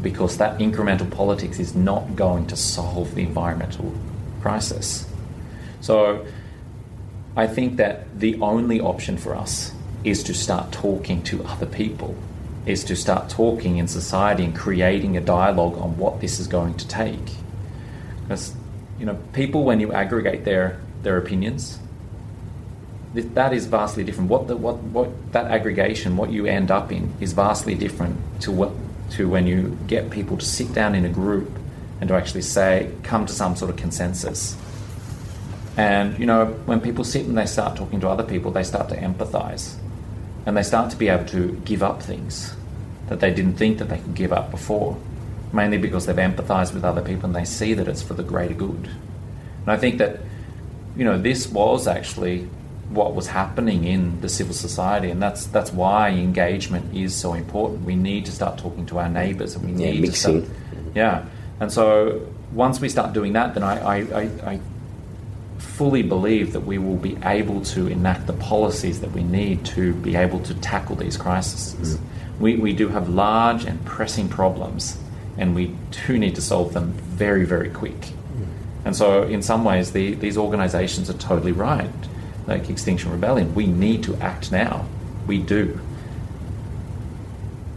because 0.00 0.38
that 0.38 0.58
incremental 0.58 1.08
politics 1.10 1.60
is 1.60 1.74
not 1.74 2.16
going 2.16 2.46
to 2.46 2.56
solve 2.56 3.14
the 3.14 3.22
environmental 3.22 3.94
crisis. 4.40 5.06
So, 5.82 6.26
I 7.36 7.46
think 7.46 7.76
that 7.76 8.18
the 8.18 8.40
only 8.40 8.80
option 8.80 9.18
for 9.18 9.36
us 9.36 9.72
is 10.02 10.22
to 10.24 10.34
start 10.34 10.72
talking 10.72 11.22
to 11.24 11.44
other 11.44 11.66
people, 11.66 12.16
is 12.64 12.82
to 12.84 12.96
start 12.96 13.28
talking 13.28 13.76
in 13.76 13.86
society 13.86 14.42
and 14.42 14.56
creating 14.56 15.18
a 15.18 15.20
dialogue 15.20 15.76
on 15.76 15.98
what 15.98 16.22
this 16.22 16.40
is 16.40 16.46
going 16.46 16.74
to 16.78 16.88
take. 16.88 17.28
Because, 18.22 18.54
you 18.98 19.04
know, 19.04 19.18
people, 19.34 19.64
when 19.64 19.80
you 19.80 19.92
aggregate 19.92 20.46
their, 20.46 20.80
their 21.02 21.18
opinions, 21.18 21.78
that 23.14 23.52
is 23.52 23.66
vastly 23.66 24.04
different. 24.04 24.30
What, 24.30 24.46
the, 24.46 24.56
what, 24.56 24.76
what 24.76 25.32
that 25.32 25.46
aggregation, 25.46 26.16
what 26.16 26.30
you 26.30 26.46
end 26.46 26.70
up 26.70 26.92
in, 26.92 27.12
is 27.20 27.32
vastly 27.32 27.74
different 27.74 28.18
to, 28.42 28.52
what, 28.52 28.72
to 29.10 29.28
when 29.28 29.46
you 29.46 29.76
get 29.86 30.10
people 30.10 30.36
to 30.36 30.44
sit 30.44 30.72
down 30.72 30.94
in 30.94 31.04
a 31.04 31.08
group 31.08 31.50
and 32.00 32.08
to 32.08 32.14
actually 32.14 32.42
say, 32.42 32.90
come 33.02 33.26
to 33.26 33.32
some 33.32 33.56
sort 33.56 33.70
of 33.70 33.76
consensus. 33.76 34.56
And 35.76 36.18
you 36.18 36.26
know, 36.26 36.46
when 36.66 36.80
people 36.80 37.04
sit 37.04 37.26
and 37.26 37.36
they 37.36 37.46
start 37.46 37.76
talking 37.76 38.00
to 38.00 38.08
other 38.08 38.24
people, 38.24 38.50
they 38.50 38.64
start 38.64 38.88
to 38.90 38.96
empathize, 38.96 39.76
and 40.46 40.56
they 40.56 40.62
start 40.62 40.90
to 40.90 40.96
be 40.96 41.08
able 41.08 41.26
to 41.26 41.52
give 41.64 41.82
up 41.82 42.02
things 42.02 42.54
that 43.08 43.20
they 43.20 43.32
didn't 43.32 43.54
think 43.54 43.78
that 43.78 43.88
they 43.88 43.98
could 43.98 44.14
give 44.14 44.32
up 44.32 44.50
before, 44.50 44.96
mainly 45.52 45.78
because 45.78 46.06
they've 46.06 46.16
empathized 46.16 46.74
with 46.74 46.84
other 46.84 47.02
people 47.02 47.26
and 47.26 47.34
they 47.34 47.44
see 47.44 47.74
that 47.74 47.88
it's 47.88 48.02
for 48.02 48.14
the 48.14 48.22
greater 48.22 48.54
good. 48.54 48.90
And 49.62 49.68
I 49.68 49.76
think 49.76 49.98
that 49.98 50.20
you 50.96 51.04
know 51.04 51.18
this 51.18 51.48
was 51.48 51.86
actually 51.86 52.48
what 52.90 53.14
was 53.14 53.28
happening 53.28 53.84
in 53.84 54.20
the 54.20 54.28
civil 54.28 54.52
society, 54.54 55.10
and 55.10 55.22
that's 55.22 55.46
that's 55.46 55.72
why 55.72 56.10
engagement 56.10 56.94
is 56.94 57.14
so 57.14 57.34
important. 57.34 57.84
We 57.84 57.96
need 57.96 58.26
to 58.26 58.32
start 58.32 58.58
talking 58.58 58.84
to 58.86 58.98
our 58.98 59.08
neighbours, 59.08 59.54
and 59.54 59.64
we 59.64 59.70
Yeah, 59.72 59.92
need 59.92 60.02
mixing. 60.02 60.42
to 60.42 60.46
start, 60.46 60.58
yeah. 60.94 61.24
And 61.60 61.70
so 61.72 62.26
once 62.52 62.80
we 62.80 62.88
start 62.88 63.12
doing 63.12 63.32
that, 63.34 63.54
then 63.54 63.62
I, 63.62 63.78
I, 63.80 63.96
I, 64.22 64.22
I 64.52 64.60
fully 65.58 66.02
believe 66.02 66.52
that 66.52 66.60
we 66.60 66.78
will 66.78 66.96
be 66.96 67.16
able 67.24 67.60
to 67.62 67.86
enact 67.86 68.26
the 68.26 68.32
policies 68.32 69.00
that 69.00 69.12
we 69.12 69.22
need 69.22 69.64
to 69.66 69.94
be 69.94 70.16
able 70.16 70.40
to 70.40 70.54
tackle 70.54 70.96
these 70.96 71.16
crises. 71.16 71.74
Mm. 71.96 72.00
We, 72.40 72.56
we 72.56 72.72
do 72.72 72.88
have 72.88 73.08
large 73.08 73.64
and 73.64 73.84
pressing 73.84 74.28
problems, 74.28 74.98
and 75.38 75.54
we 75.54 75.76
do 76.06 76.18
need 76.18 76.34
to 76.34 76.42
solve 76.42 76.72
them 76.72 76.92
very, 76.92 77.44
very 77.44 77.70
quick. 77.70 78.00
Mm. 78.00 78.46
And 78.86 78.96
so, 78.96 79.22
in 79.22 79.42
some 79.42 79.64
ways, 79.64 79.92
the, 79.92 80.14
these 80.14 80.36
organizations 80.38 81.08
are 81.10 81.18
totally 81.18 81.52
right. 81.52 81.90
Like 82.50 82.68
Extinction 82.68 83.12
Rebellion, 83.12 83.54
we 83.54 83.66
need 83.68 84.02
to 84.02 84.16
act 84.16 84.50
now. 84.50 84.84
We 85.28 85.38
do. 85.38 85.78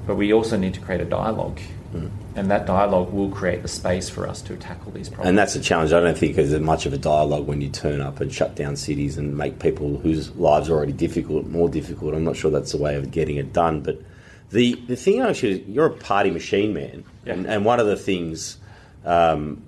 But 0.08 0.16
we 0.16 0.34
also 0.34 0.58
need 0.58 0.74
to 0.74 0.80
create 0.82 1.00
a 1.00 1.06
dialogue. 1.06 1.60
Mm-hmm. 1.94 2.08
And 2.36 2.50
that 2.50 2.66
dialogue 2.66 3.14
will 3.14 3.30
create 3.30 3.62
the 3.62 3.68
space 3.68 4.10
for 4.10 4.28
us 4.28 4.42
to 4.42 4.56
tackle 4.58 4.92
these 4.92 5.10
problems. 5.10 5.30
And 5.30 5.38
that's 5.38 5.56
a 5.56 5.60
challenge. 5.60 5.94
I 5.94 6.00
don't 6.00 6.18
think 6.18 6.36
there's 6.36 6.60
much 6.60 6.88
of 6.88 6.94
a 6.94 6.98
dialogue 6.98 7.46
when 7.46 7.62
you 7.62 7.70
turn 7.70 8.02
up 8.02 8.20
and 8.20 8.34
shut 8.34 8.56
down 8.56 8.76
cities 8.76 9.16
and 9.16 9.38
make 9.38 9.60
people 9.60 10.00
whose 10.00 10.36
lives 10.36 10.72
are 10.72 10.74
already 10.74 10.92
difficult 10.92 11.46
more 11.46 11.70
difficult. 11.70 12.16
I'm 12.16 12.24
not 12.24 12.36
sure 12.36 12.50
that's 12.50 12.72
the 12.72 12.80
way 12.80 12.96
of 12.96 13.12
getting 13.12 13.36
it 13.36 13.54
done. 13.54 13.82
But 13.82 14.02
the 14.50 14.74
the 14.88 14.96
thing 14.96 15.20
actually, 15.22 15.62
you're 15.66 15.86
a 15.86 15.92
party 15.92 16.32
machine 16.32 16.74
man, 16.74 17.04
Yeah. 17.28 17.34
and, 17.34 17.46
and 17.46 17.64
one 17.64 17.80
of 17.80 17.86
the 17.86 17.96
things, 17.96 18.58
um, 19.06 19.64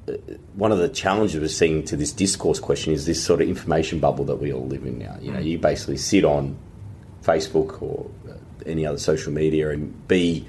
one 0.53 0.71
of 0.71 0.77
the 0.77 0.89
challenges 0.89 1.39
we're 1.39 1.47
seeing 1.47 1.83
to 1.85 1.97
this 1.97 2.11
discourse 2.11 2.59
question 2.59 2.93
is 2.93 3.05
this 3.05 3.23
sort 3.23 3.41
of 3.41 3.49
information 3.49 3.99
bubble 3.99 4.25
that 4.25 4.37
we 4.37 4.53
all 4.53 4.65
live 4.65 4.85
in 4.85 4.97
now. 4.97 5.17
You 5.21 5.31
know, 5.31 5.39
you 5.39 5.57
basically 5.57 5.97
sit 5.97 6.23
on 6.23 6.57
Facebook 7.23 7.81
or 7.81 8.09
uh, 8.29 8.33
any 8.65 8.85
other 8.85 8.97
social 8.97 9.33
media 9.33 9.71
and 9.71 10.07
be 10.07 10.45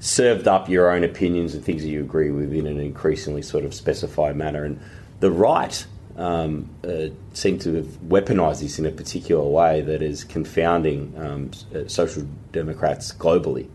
served 0.00 0.48
up 0.48 0.68
your 0.68 0.90
own 0.90 1.04
opinions 1.04 1.54
and 1.54 1.64
things 1.64 1.82
that 1.82 1.88
you 1.88 2.00
agree 2.00 2.30
with 2.30 2.52
in 2.52 2.66
an 2.66 2.80
increasingly 2.80 3.42
sort 3.42 3.64
of 3.64 3.74
specified 3.74 4.34
manner. 4.34 4.64
And 4.64 4.80
the 5.20 5.30
right 5.30 5.86
um, 6.16 6.68
uh, 6.84 7.08
seem 7.34 7.58
to 7.60 7.74
have 7.74 7.86
weaponized 8.08 8.60
this 8.60 8.78
in 8.78 8.86
a 8.86 8.90
particular 8.90 9.44
way 9.44 9.80
that 9.82 10.02
is 10.02 10.24
confounding 10.24 11.14
um, 11.16 11.50
uh, 11.74 11.86
social 11.86 12.26
democrats 12.52 13.12
globally. 13.12 13.68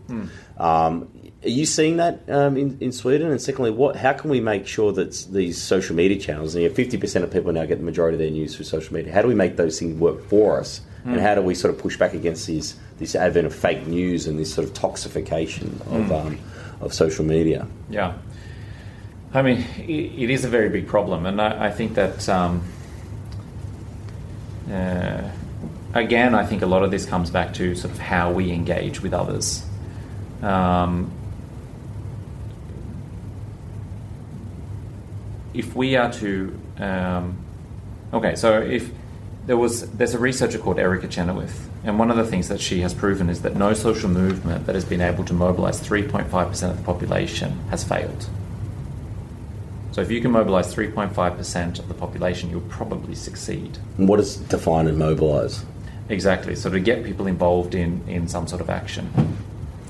Um, 0.58 1.08
are 1.44 1.48
you 1.48 1.66
seeing 1.66 1.98
that 1.98 2.28
um, 2.28 2.56
in, 2.56 2.78
in 2.80 2.92
Sweden? 2.92 3.30
And 3.30 3.40
secondly, 3.40 3.70
what 3.70 3.96
how 3.96 4.12
can 4.12 4.30
we 4.30 4.40
make 4.40 4.66
sure 4.66 4.92
that 4.92 5.26
these 5.30 5.60
social 5.60 5.94
media 5.94 6.18
channels, 6.18 6.54
and 6.54 6.74
fifty 6.74 6.96
percent 6.96 7.24
of 7.24 7.30
people 7.30 7.52
now 7.52 7.64
get 7.64 7.78
the 7.78 7.84
majority 7.84 8.16
of 8.16 8.18
their 8.20 8.30
news 8.30 8.56
through 8.56 8.64
social 8.64 8.94
media, 8.94 9.12
how 9.12 9.22
do 9.22 9.28
we 9.28 9.34
make 9.34 9.56
those 9.56 9.78
things 9.78 9.98
work 9.98 10.24
for 10.26 10.58
us? 10.60 10.80
And 11.04 11.20
how 11.20 11.34
do 11.34 11.40
we 11.40 11.54
sort 11.54 11.72
of 11.72 11.80
push 11.80 11.96
back 11.96 12.12
against 12.12 12.46
these, 12.46 12.76
this 12.98 13.14
advent 13.14 13.46
of 13.46 13.54
fake 13.54 13.86
news 13.86 14.26
and 14.26 14.38
this 14.38 14.52
sort 14.52 14.66
of 14.68 14.74
toxification 14.74 15.80
of, 15.86 16.12
um, 16.12 16.38
of 16.82 16.92
social 16.92 17.24
media? 17.24 17.66
Yeah. 17.88 18.18
I 19.32 19.40
mean, 19.40 19.64
it, 19.78 20.24
it 20.24 20.28
is 20.28 20.44
a 20.44 20.48
very 20.48 20.68
big 20.68 20.86
problem, 20.86 21.24
and 21.24 21.40
I, 21.40 21.68
I 21.68 21.70
think 21.70 21.94
that, 21.94 22.28
um, 22.28 22.62
uh, 24.70 25.30
again, 25.94 26.34
I 26.34 26.44
think 26.44 26.60
a 26.60 26.66
lot 26.66 26.82
of 26.82 26.90
this 26.90 27.06
comes 27.06 27.30
back 27.30 27.54
to 27.54 27.74
sort 27.74 27.94
of 27.94 27.98
how 28.00 28.30
we 28.30 28.52
engage 28.52 29.00
with 29.00 29.14
others. 29.14 29.64
Um, 30.42 31.10
if 35.58 35.74
we 35.74 35.96
are 35.96 36.10
to, 36.12 36.56
um, 36.78 37.36
okay, 38.12 38.36
so 38.36 38.60
if 38.60 38.90
there 39.46 39.56
was, 39.56 39.90
there's 39.90 40.14
a 40.14 40.18
researcher 40.18 40.56
called 40.56 40.78
Erica 40.78 41.08
Chenoweth, 41.08 41.68
and 41.82 41.98
one 41.98 42.12
of 42.12 42.16
the 42.16 42.24
things 42.24 42.48
that 42.48 42.60
she 42.60 42.80
has 42.82 42.94
proven 42.94 43.28
is 43.28 43.42
that 43.42 43.56
no 43.56 43.74
social 43.74 44.08
movement 44.08 44.66
that 44.66 44.76
has 44.76 44.84
been 44.84 45.00
able 45.00 45.24
to 45.24 45.34
mobilize 45.34 45.80
3.5% 45.80 46.70
of 46.70 46.76
the 46.76 46.84
population 46.84 47.58
has 47.70 47.82
failed. 47.82 48.28
So 49.90 50.00
if 50.00 50.12
you 50.12 50.20
can 50.20 50.30
mobilize 50.30 50.72
3.5% 50.72 51.78
of 51.80 51.88
the 51.88 51.94
population, 51.94 52.50
you'll 52.50 52.60
probably 52.62 53.16
succeed. 53.16 53.78
And 53.96 54.08
what 54.08 54.18
does 54.18 54.36
define 54.36 54.86
and 54.86 54.96
mobilise? 54.96 55.64
Exactly. 56.08 56.54
So 56.54 56.70
to 56.70 56.78
get 56.78 57.04
people 57.04 57.26
involved 57.26 57.74
in, 57.74 58.06
in 58.06 58.28
some 58.28 58.46
sort 58.46 58.60
of 58.60 58.70
action. 58.70 59.10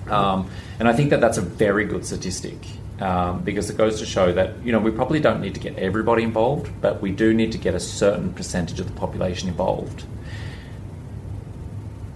Um, 0.09 0.51
and 0.79 0.89
I 0.89 0.95
think 0.95 1.11
that 1.11 1.21
that's 1.21 1.37
a 1.37 1.43
very 1.43 1.85
good 1.85 2.07
statistic 2.07 2.57
um, 3.01 3.43
because 3.43 3.71
it 3.71 3.77
goes 3.77 3.99
to 4.01 4.07
show 4.07 4.33
that, 4.33 4.63
you 4.65 4.73
know, 4.73 4.79
we 4.79 4.91
probably 4.91 5.21
don't 5.21 5.41
need 5.41 5.55
to 5.55 5.61
get 5.61 5.77
everybody 5.77 6.23
involved, 6.23 6.71
but 6.81 7.01
we 7.01 7.13
do 7.13 7.33
need 7.33 7.53
to 7.53 7.59
get 7.59 7.75
a 7.75 7.81
certain 7.81 8.33
percentage 8.33 8.81
of 8.81 8.87
the 8.87 8.93
population 8.93 9.49
involved. 9.49 10.05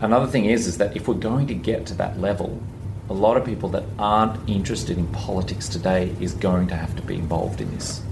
Another 0.01 0.27
thing 0.27 0.47
is, 0.47 0.67
is 0.67 0.79
that 0.79 0.97
if 0.97 1.07
we're 1.07 1.15
going 1.15 1.47
to 1.47 1.55
get 1.55 1.87
to 1.87 1.95
that 1.95 2.19
level, 2.19 2.61
a 3.09 3.13
lot 3.13 3.37
of 3.37 3.45
people 3.45 3.69
that 3.69 3.85
aren't 3.99 4.49
interested 4.49 4.99
in 4.99 5.07
politics 5.09 5.69
today 5.69 6.15
is 6.21 6.35
going 6.35 6.67
to 6.69 6.75
have 6.75 6.97
to 6.97 7.03
be 7.03 7.15
involved 7.15 7.61
in 7.61 7.71
this. 7.75 8.03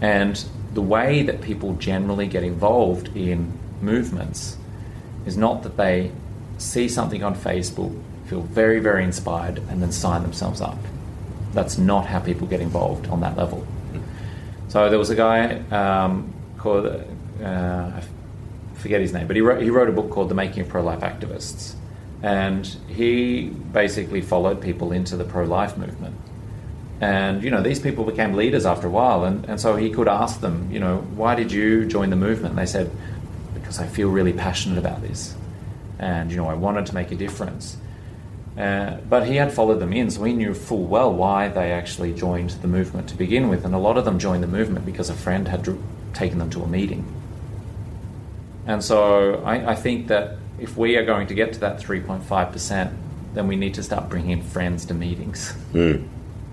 And 0.00 0.44
the 0.74 0.82
way 0.82 1.22
that 1.22 1.40
people 1.40 1.74
generally 1.74 2.26
get 2.26 2.42
involved 2.42 3.14
in 3.16 3.52
movements 3.80 4.56
is 5.26 5.36
not 5.36 5.62
that 5.62 5.76
they 5.76 6.12
see 6.58 6.88
something 6.88 7.22
on 7.22 7.34
Facebook, 7.34 7.98
feel 8.26 8.42
very, 8.42 8.80
very 8.80 9.04
inspired, 9.04 9.58
and 9.68 9.82
then 9.82 9.92
sign 9.92 10.22
themselves 10.22 10.60
up. 10.60 10.78
That's 11.56 11.78
not 11.78 12.06
how 12.06 12.20
people 12.20 12.46
get 12.46 12.60
involved 12.60 13.08
on 13.08 13.20
that 13.20 13.36
level. 13.36 13.66
So 14.68 14.90
there 14.90 14.98
was 14.98 15.10
a 15.10 15.14
guy 15.16 15.56
um, 15.70 16.32
called, 16.58 16.86
uh, 16.86 17.42
I 17.42 18.02
forget 18.74 19.00
his 19.00 19.12
name, 19.12 19.26
but 19.26 19.36
he 19.36 19.42
wrote, 19.42 19.62
he 19.62 19.70
wrote 19.70 19.88
a 19.88 19.92
book 19.92 20.10
called 20.10 20.28
The 20.28 20.34
Making 20.34 20.64
of 20.64 20.68
Pro 20.68 20.82
Life 20.82 21.00
Activists. 21.00 21.74
And 22.22 22.66
he 22.88 23.48
basically 23.48 24.20
followed 24.20 24.60
people 24.60 24.92
into 24.92 25.16
the 25.16 25.24
pro 25.24 25.44
life 25.44 25.78
movement. 25.78 26.14
And, 27.00 27.42
you 27.42 27.50
know, 27.50 27.62
these 27.62 27.80
people 27.80 28.04
became 28.04 28.34
leaders 28.34 28.66
after 28.66 28.86
a 28.86 28.90
while. 28.90 29.24
And, 29.24 29.44
and 29.46 29.60
so 29.60 29.76
he 29.76 29.90
could 29.90 30.08
ask 30.08 30.40
them, 30.40 30.70
you 30.70 30.80
know, 30.80 30.98
why 31.14 31.34
did 31.34 31.52
you 31.52 31.86
join 31.86 32.10
the 32.10 32.16
movement? 32.16 32.52
And 32.52 32.58
they 32.58 32.66
said, 32.66 32.90
because 33.54 33.78
I 33.78 33.86
feel 33.86 34.10
really 34.10 34.32
passionate 34.32 34.78
about 34.78 35.02
this. 35.02 35.34
And, 35.98 36.30
you 36.30 36.36
know, 36.36 36.48
I 36.48 36.54
wanted 36.54 36.86
to 36.86 36.94
make 36.94 37.12
a 37.12 37.16
difference. 37.16 37.76
Uh, 38.56 38.96
but 39.08 39.26
he 39.26 39.36
had 39.36 39.52
followed 39.52 39.80
them 39.80 39.92
in, 39.92 40.10
so 40.10 40.24
he 40.24 40.32
knew 40.32 40.54
full 40.54 40.84
well 40.84 41.12
why 41.12 41.48
they 41.48 41.72
actually 41.72 42.12
joined 42.14 42.50
the 42.50 42.68
movement 42.68 43.08
to 43.08 43.14
begin 43.14 43.48
with. 43.48 43.64
And 43.64 43.74
a 43.74 43.78
lot 43.78 43.98
of 43.98 44.04
them 44.04 44.18
joined 44.18 44.42
the 44.42 44.48
movement 44.48 44.86
because 44.86 45.10
a 45.10 45.14
friend 45.14 45.48
had 45.48 45.66
taken 46.14 46.38
them 46.38 46.48
to 46.50 46.62
a 46.62 46.66
meeting. 46.66 47.04
And 48.66 48.82
so 48.82 49.42
I, 49.44 49.72
I 49.72 49.74
think 49.74 50.08
that 50.08 50.38
if 50.58 50.76
we 50.76 50.96
are 50.96 51.04
going 51.04 51.26
to 51.26 51.34
get 51.34 51.52
to 51.52 51.60
that 51.60 51.80
3.5%, 51.80 52.94
then 53.34 53.46
we 53.46 53.56
need 53.56 53.74
to 53.74 53.82
start 53.82 54.08
bringing 54.08 54.42
friends 54.42 54.86
to 54.86 54.94
meetings. 54.94 55.54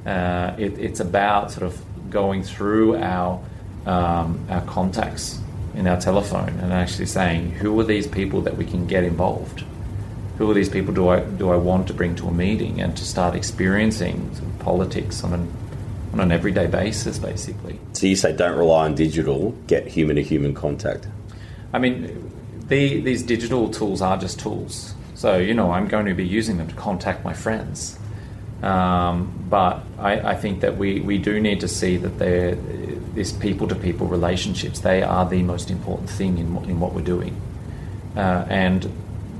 Uh, 0.05 0.53
it, 0.57 0.77
it's 0.77 0.99
about 0.99 1.51
sort 1.51 1.63
of 1.63 1.81
going 2.09 2.43
through 2.43 2.97
our, 2.97 3.41
um, 3.85 4.45
our 4.49 4.61
contacts 4.63 5.39
in 5.73 5.87
our 5.87 5.99
telephone 5.99 6.49
and 6.59 6.73
actually 6.73 7.05
saying, 7.05 7.51
who 7.51 7.79
are 7.79 7.83
these 7.85 8.05
people 8.05 8.41
that 8.41 8.57
we 8.57 8.65
can 8.65 8.85
get 8.85 9.05
involved? 9.05 9.63
Who 10.37 10.49
are 10.49 10.53
these 10.53 10.69
people 10.69 10.93
do 10.93 11.09
I, 11.09 11.19
do 11.19 11.51
I 11.51 11.55
want 11.57 11.87
to 11.87 11.93
bring 11.93 12.15
to 12.15 12.27
a 12.27 12.31
meeting 12.31 12.81
and 12.81 12.95
to 12.97 13.05
start 13.05 13.35
experiencing 13.35 14.33
sort 14.35 14.47
of 14.49 14.59
politics 14.59 15.23
on 15.23 15.33
an, 15.33 15.53
on 16.11 16.19
an 16.19 16.31
everyday 16.31 16.67
basis, 16.67 17.19
basically? 17.19 17.79
So 17.93 18.07
you 18.07 18.15
say 18.15 18.35
don't 18.35 18.57
rely 18.57 18.85
on 18.85 18.95
digital, 18.95 19.51
get 19.67 19.87
human 19.87 20.15
to 20.15 20.23
human 20.23 20.53
contact. 20.53 21.07
I 21.71 21.79
mean, 21.79 22.31
the, 22.67 22.99
these 23.01 23.21
digital 23.23 23.69
tools 23.69 24.01
are 24.01 24.17
just 24.17 24.39
tools. 24.39 24.95
So, 25.15 25.37
you 25.37 25.53
know, 25.53 25.71
I'm 25.71 25.87
going 25.87 26.07
to 26.07 26.13
be 26.15 26.25
using 26.25 26.57
them 26.57 26.67
to 26.67 26.75
contact 26.75 27.23
my 27.23 27.33
friends. 27.33 27.99
Um, 28.63 29.45
but 29.49 29.83
I, 29.99 30.31
I 30.31 30.35
think 30.35 30.61
that 30.61 30.77
we, 30.77 31.01
we 31.01 31.17
do 31.17 31.39
need 31.39 31.59
to 31.59 31.67
see 31.67 31.97
that 31.97 32.17
they're, 32.17 32.55
this 33.13 33.31
people 33.31 33.67
to 33.67 33.75
people 33.75 34.07
relationships, 34.07 34.79
they 34.79 35.03
are 35.03 35.29
the 35.29 35.43
most 35.43 35.69
important 35.69 36.09
thing 36.09 36.37
in, 36.37 36.55
what- 36.55 36.65
in 36.67 36.79
what 36.79 36.93
we're 36.93 37.01
doing. 37.01 37.39
Uh, 38.15 38.45
and 38.49 38.91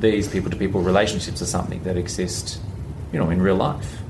these 0.04 0.28
people 0.28 0.52
to 0.52 0.58
people 0.58 0.82
relationships 0.82 1.42
are 1.42 1.46
something 1.46 1.82
that 1.84 1.98
exist, 1.98 2.60
you 3.12 3.20
know, 3.20 3.30
in 3.30 3.42
real 3.42 3.56
life. 3.56 4.02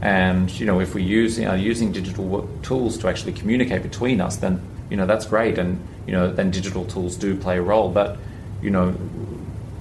And 0.00 0.50
you 0.58 0.66
know, 0.66 0.80
if 0.80 0.94
we 0.94 1.02
use 1.02 1.38
are 1.38 1.56
using 1.56 1.92
digital 1.92 2.48
tools 2.62 2.98
to 2.98 3.08
actually 3.08 3.34
communicate 3.34 3.82
between 3.82 4.20
us, 4.20 4.36
then 4.36 4.60
you 4.90 4.96
know 4.96 5.06
that's 5.06 5.26
great. 5.26 5.58
And 5.58 5.86
you 6.06 6.12
know, 6.12 6.32
then 6.32 6.50
digital 6.50 6.84
tools 6.86 7.16
do 7.16 7.36
play 7.36 7.58
a 7.58 7.62
role. 7.62 7.90
But 7.90 8.18
you 8.60 8.70
know, 8.70 8.96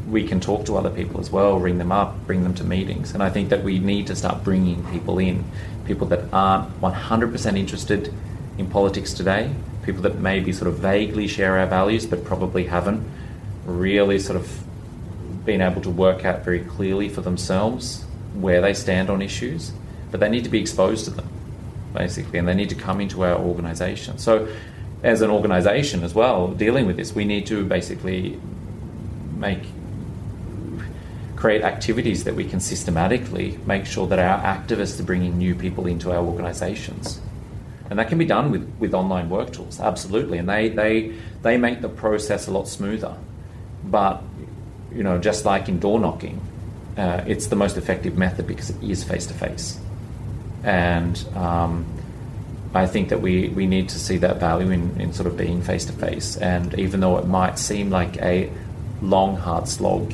we 0.07 0.27
can 0.27 0.39
talk 0.39 0.65
to 0.65 0.75
other 0.77 0.89
people 0.89 1.19
as 1.19 1.31
well, 1.31 1.57
ring 1.59 1.77
them 1.77 1.91
up, 1.91 2.25
bring 2.27 2.43
them 2.43 2.53
to 2.55 2.63
meetings. 2.63 3.13
And 3.13 3.23
I 3.23 3.29
think 3.29 3.49
that 3.49 3.63
we 3.63 3.79
need 3.79 4.07
to 4.07 4.15
start 4.15 4.43
bringing 4.43 4.85
people 4.91 5.17
in, 5.17 5.45
people 5.85 6.07
that 6.07 6.31
aren't 6.33 6.81
100% 6.81 7.57
interested 7.57 8.13
in 8.57 8.69
politics 8.69 9.13
today, 9.13 9.53
people 9.83 10.01
that 10.03 10.19
maybe 10.19 10.51
sort 10.51 10.67
of 10.67 10.79
vaguely 10.79 11.27
share 11.27 11.57
our 11.57 11.65
values 11.65 12.05
but 12.05 12.23
probably 12.23 12.65
haven't 12.65 13.03
really 13.65 14.19
sort 14.19 14.35
of 14.35 14.63
been 15.45 15.61
able 15.61 15.81
to 15.81 15.89
work 15.89 16.25
out 16.25 16.43
very 16.43 16.61
clearly 16.61 17.09
for 17.09 17.21
themselves 17.21 18.03
where 18.33 18.61
they 18.61 18.73
stand 18.73 19.09
on 19.09 19.21
issues, 19.21 19.71
but 20.11 20.19
they 20.19 20.29
need 20.29 20.43
to 20.43 20.49
be 20.49 20.59
exposed 20.59 21.05
to 21.05 21.11
them, 21.11 21.27
basically, 21.93 22.39
and 22.39 22.47
they 22.47 22.53
need 22.53 22.69
to 22.69 22.75
come 22.75 23.01
into 23.01 23.23
our 23.23 23.37
organisation. 23.37 24.17
So, 24.17 24.47
as 25.03 25.21
an 25.21 25.29
organisation 25.29 26.03
as 26.03 26.15
well, 26.15 26.47
dealing 26.47 26.87
with 26.87 26.95
this, 26.95 27.13
we 27.13 27.25
need 27.25 27.45
to 27.47 27.65
basically 27.65 28.39
make 29.35 29.59
create 31.43 31.61
activities 31.61 32.23
that 32.23 32.35
we 32.35 32.45
can 32.45 32.61
systematically 32.61 33.59
make 33.65 33.85
sure 33.85 34.07
that 34.07 34.17
our 34.17 34.39
activists 34.39 34.97
are 34.97 35.03
bringing 35.03 35.37
new 35.37 35.53
people 35.53 35.87
into 35.87 36.09
our 36.09 36.23
organisations. 36.23 37.19
And 37.89 37.99
that 37.99 38.07
can 38.07 38.17
be 38.17 38.23
done 38.23 38.49
with, 38.49 38.65
with 38.79 38.93
online 38.93 39.29
work 39.29 39.51
tools, 39.51 39.81
absolutely. 39.81 40.37
And 40.37 40.47
they, 40.47 40.69
they, 40.69 41.13
they 41.41 41.57
make 41.57 41.81
the 41.81 41.89
process 41.89 42.47
a 42.47 42.51
lot 42.51 42.69
smoother. 42.69 43.13
But, 43.83 44.23
you 44.95 45.03
know, 45.03 45.17
just 45.17 45.45
like 45.45 45.69
in 45.69 45.79
door 45.79 45.99
knocking, 45.99 46.41
uh, 46.97 47.23
it's 47.25 47.47
the 47.47 47.55
most 47.55 47.77
effective 47.77 48.17
method 48.17 48.47
because 48.47 48.69
it 48.69 48.83
is 48.83 49.03
face 49.03 49.25
to 49.27 49.33
face. 49.33 49.79
And 50.63 51.23
um, 51.35 51.85
I 52.73 52.85
think 52.87 53.09
that 53.09 53.21
we, 53.21 53.49
we 53.49 53.67
need 53.67 53.89
to 53.89 53.99
see 53.99 54.17
that 54.17 54.39
value 54.39 54.69
in, 54.69 54.99
in 54.99 55.13
sort 55.13 55.27
of 55.27 55.37
being 55.37 55.61
face 55.61 55.85
to 55.85 55.93
face. 55.93 56.37
And 56.37 56.73
even 56.79 56.99
though 56.99 57.17
it 57.17 57.27
might 57.27 57.59
seem 57.59 57.89
like 57.89 58.17
a 58.17 58.49
long, 59.01 59.35
hard 59.35 59.67
slog, 59.67 60.13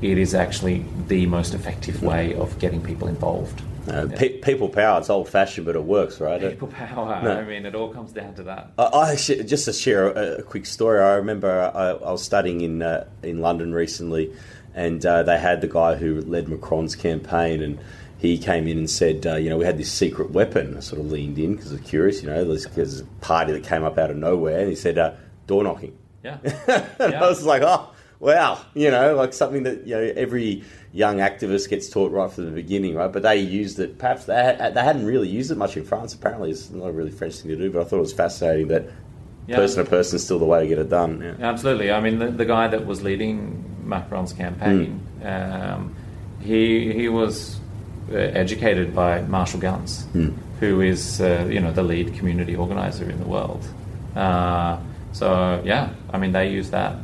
it 0.00 0.18
is 0.18 0.34
actually 0.34 0.84
the 1.08 1.26
most 1.26 1.54
effective 1.54 2.02
way 2.02 2.34
of 2.34 2.58
getting 2.58 2.82
people 2.82 3.08
involved. 3.08 3.62
Uh, 3.88 4.06
pe- 4.16 4.38
people 4.38 4.68
power, 4.68 4.98
it's 4.98 5.10
old 5.10 5.28
fashioned, 5.28 5.66
but 5.66 5.76
it 5.76 5.82
works, 5.84 6.20
right? 6.20 6.40
People 6.40 6.68
power. 6.68 7.20
No. 7.22 7.38
I 7.38 7.44
mean, 7.44 7.66
it 7.66 7.74
all 7.74 7.92
comes 7.92 8.12
down 8.12 8.34
to 8.36 8.42
that. 8.44 8.70
I, 8.78 8.84
I 8.84 9.16
sh- 9.16 9.42
just 9.44 9.66
to 9.66 9.72
share 9.72 10.08
a, 10.10 10.36
a 10.38 10.42
quick 10.42 10.64
story. 10.66 11.00
I 11.00 11.14
remember 11.14 11.70
I, 11.74 11.90
I 11.90 12.10
was 12.12 12.22
studying 12.22 12.60
in 12.62 12.82
uh, 12.82 13.06
in 13.22 13.40
London 13.40 13.72
recently, 13.74 14.32
and 14.74 15.04
uh, 15.04 15.22
they 15.22 15.38
had 15.38 15.60
the 15.60 15.68
guy 15.68 15.96
who 15.96 16.20
led 16.22 16.48
Macron's 16.48 16.96
campaign, 16.96 17.62
and 17.62 17.78
he 18.18 18.38
came 18.38 18.66
in 18.68 18.78
and 18.78 18.88
said, 18.90 19.26
uh, 19.26 19.36
you 19.36 19.50
know, 19.50 19.58
we 19.58 19.66
had 19.66 19.76
this 19.76 19.92
secret 19.92 20.30
weapon. 20.30 20.76
I 20.76 20.80
sort 20.80 21.00
of 21.00 21.10
leaned 21.10 21.38
in 21.38 21.56
because 21.56 21.72
I 21.72 21.76
was 21.76 21.82
curious, 21.82 22.22
you 22.22 22.30
know, 22.30 22.42
there's, 22.42 22.64
there's 22.68 23.00
a 23.00 23.04
party 23.20 23.52
that 23.52 23.64
came 23.64 23.82
up 23.84 23.98
out 23.98 24.10
of 24.10 24.16
nowhere, 24.16 24.60
and 24.60 24.68
he 24.70 24.76
said, 24.76 24.96
uh, 24.96 25.12
door 25.46 25.62
knocking. 25.62 25.94
Yeah. 26.22 26.38
and 26.42 27.12
Yeah. 27.12 27.22
I 27.22 27.28
was 27.28 27.44
like, 27.44 27.60
oh, 27.60 27.90
wow, 28.20 28.60
you 28.74 28.90
know, 28.90 29.14
like 29.14 29.32
something 29.32 29.62
that 29.64 29.86
you 29.86 29.94
know 29.94 30.12
every 30.16 30.62
young 30.92 31.16
activist 31.18 31.68
gets 31.68 31.88
taught 31.90 32.12
right 32.12 32.30
from 32.30 32.44
the 32.46 32.50
beginning, 32.52 32.94
right? 32.94 33.12
But 33.12 33.22
they 33.22 33.36
used 33.40 33.78
it. 33.80 33.98
Perhaps 33.98 34.26
they 34.26 34.34
had, 34.34 34.74
they 34.74 34.80
hadn't 34.82 35.04
really 35.06 35.28
used 35.28 35.50
it 35.50 35.56
much 35.58 35.76
in 35.76 35.84
France. 35.84 36.14
Apparently, 36.14 36.50
it's 36.50 36.70
not 36.70 36.86
a 36.86 36.92
really 36.92 37.10
French 37.10 37.36
thing 37.36 37.50
to 37.50 37.56
do. 37.56 37.70
But 37.70 37.80
I 37.82 37.84
thought 37.84 37.98
it 37.98 38.00
was 38.02 38.12
fascinating 38.12 38.68
that 38.68 38.84
Yeah. 39.46 39.56
person 39.56 39.84
to 39.84 39.90
person 39.90 40.16
is 40.16 40.24
still 40.24 40.38
the 40.38 40.44
way 40.46 40.60
to 40.62 40.66
get 40.68 40.78
it 40.78 40.88
done. 40.88 41.20
Yeah. 41.20 41.46
Absolutely. 41.50 41.90
I 41.92 42.00
mean, 42.00 42.18
the, 42.18 42.30
the 42.30 42.44
guy 42.46 42.66
that 42.68 42.86
was 42.86 43.02
leading 43.02 43.64
Macron's 43.84 44.32
campaign, 44.32 45.00
um, 45.24 45.94
he 46.40 46.92
he 46.92 47.08
was 47.08 47.58
uh, 48.12 48.16
educated 48.16 48.94
by 48.94 49.20
Marshall 49.22 49.60
Ganz, 49.60 50.06
who 50.60 50.80
is 50.80 51.20
uh, 51.20 51.46
you 51.50 51.60
know 51.60 51.72
the 51.72 51.82
lead 51.82 52.14
community 52.14 52.54
organizer 52.56 53.10
in 53.10 53.18
the 53.18 53.26
world. 53.26 53.62
Uh, 54.16 54.78
so 55.12 55.60
yeah, 55.64 55.90
I 56.12 56.18
mean 56.18 56.32
they 56.32 56.48
use 56.50 56.70
that. 56.70 56.96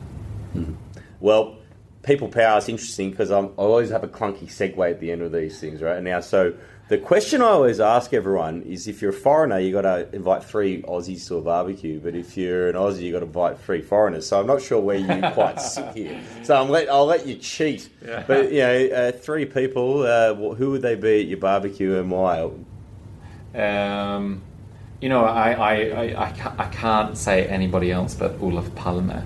Well, 1.20 1.56
people 2.02 2.28
power 2.28 2.58
is 2.58 2.68
interesting 2.68 3.10
because 3.10 3.30
I 3.30 3.40
always 3.40 3.90
have 3.90 4.04
a 4.04 4.08
clunky 4.08 4.44
segue 4.44 4.90
at 4.90 5.00
the 5.00 5.12
end 5.12 5.22
of 5.22 5.32
these 5.32 5.60
things, 5.60 5.82
right? 5.82 6.02
Now, 6.02 6.20
so 6.20 6.54
the 6.88 6.98
question 6.98 7.40
I 7.40 7.46
always 7.46 7.78
ask 7.78 8.12
everyone 8.12 8.62
is 8.62 8.88
if 8.88 9.00
you're 9.00 9.12
a 9.12 9.14
foreigner, 9.14 9.60
you 9.60 9.72
got 9.72 9.82
to 9.82 10.12
invite 10.12 10.42
three 10.42 10.82
Aussies 10.82 11.26
to 11.28 11.36
a 11.36 11.40
barbecue, 11.40 12.00
but 12.00 12.16
if 12.16 12.36
you're 12.36 12.68
an 12.68 12.74
Aussie, 12.74 13.02
you 13.02 13.12
got 13.12 13.20
to 13.20 13.26
invite 13.26 13.60
three 13.60 13.80
foreigners. 13.80 14.26
So 14.26 14.40
I'm 14.40 14.46
not 14.46 14.60
sure 14.60 14.80
where 14.80 14.96
you 14.96 15.06
quite 15.34 15.60
sit 15.60 15.94
here. 15.94 16.20
So 16.42 16.60
I'm 16.60 16.68
let, 16.68 16.88
I'll 16.88 17.06
let 17.06 17.26
you 17.26 17.36
cheat. 17.36 17.88
Yeah. 18.04 18.24
But 18.26 18.50
you 18.50 18.58
know, 18.58 18.86
uh, 18.86 19.12
three 19.12 19.44
people, 19.44 20.02
uh, 20.02 20.34
who 20.34 20.72
would 20.72 20.82
they 20.82 20.96
be 20.96 21.20
at 21.20 21.26
your 21.26 21.38
barbecue 21.38 21.96
and 22.00 22.10
why? 22.10 22.50
Um, 23.54 24.42
you 25.00 25.08
know, 25.08 25.24
I, 25.24 25.52
I, 25.52 25.74
I, 25.74 26.24
I, 26.24 26.54
I 26.58 26.66
can't 26.70 27.16
say 27.16 27.46
anybody 27.46 27.92
else 27.92 28.14
but 28.14 28.40
Olof 28.40 28.74
Palme. 28.74 29.24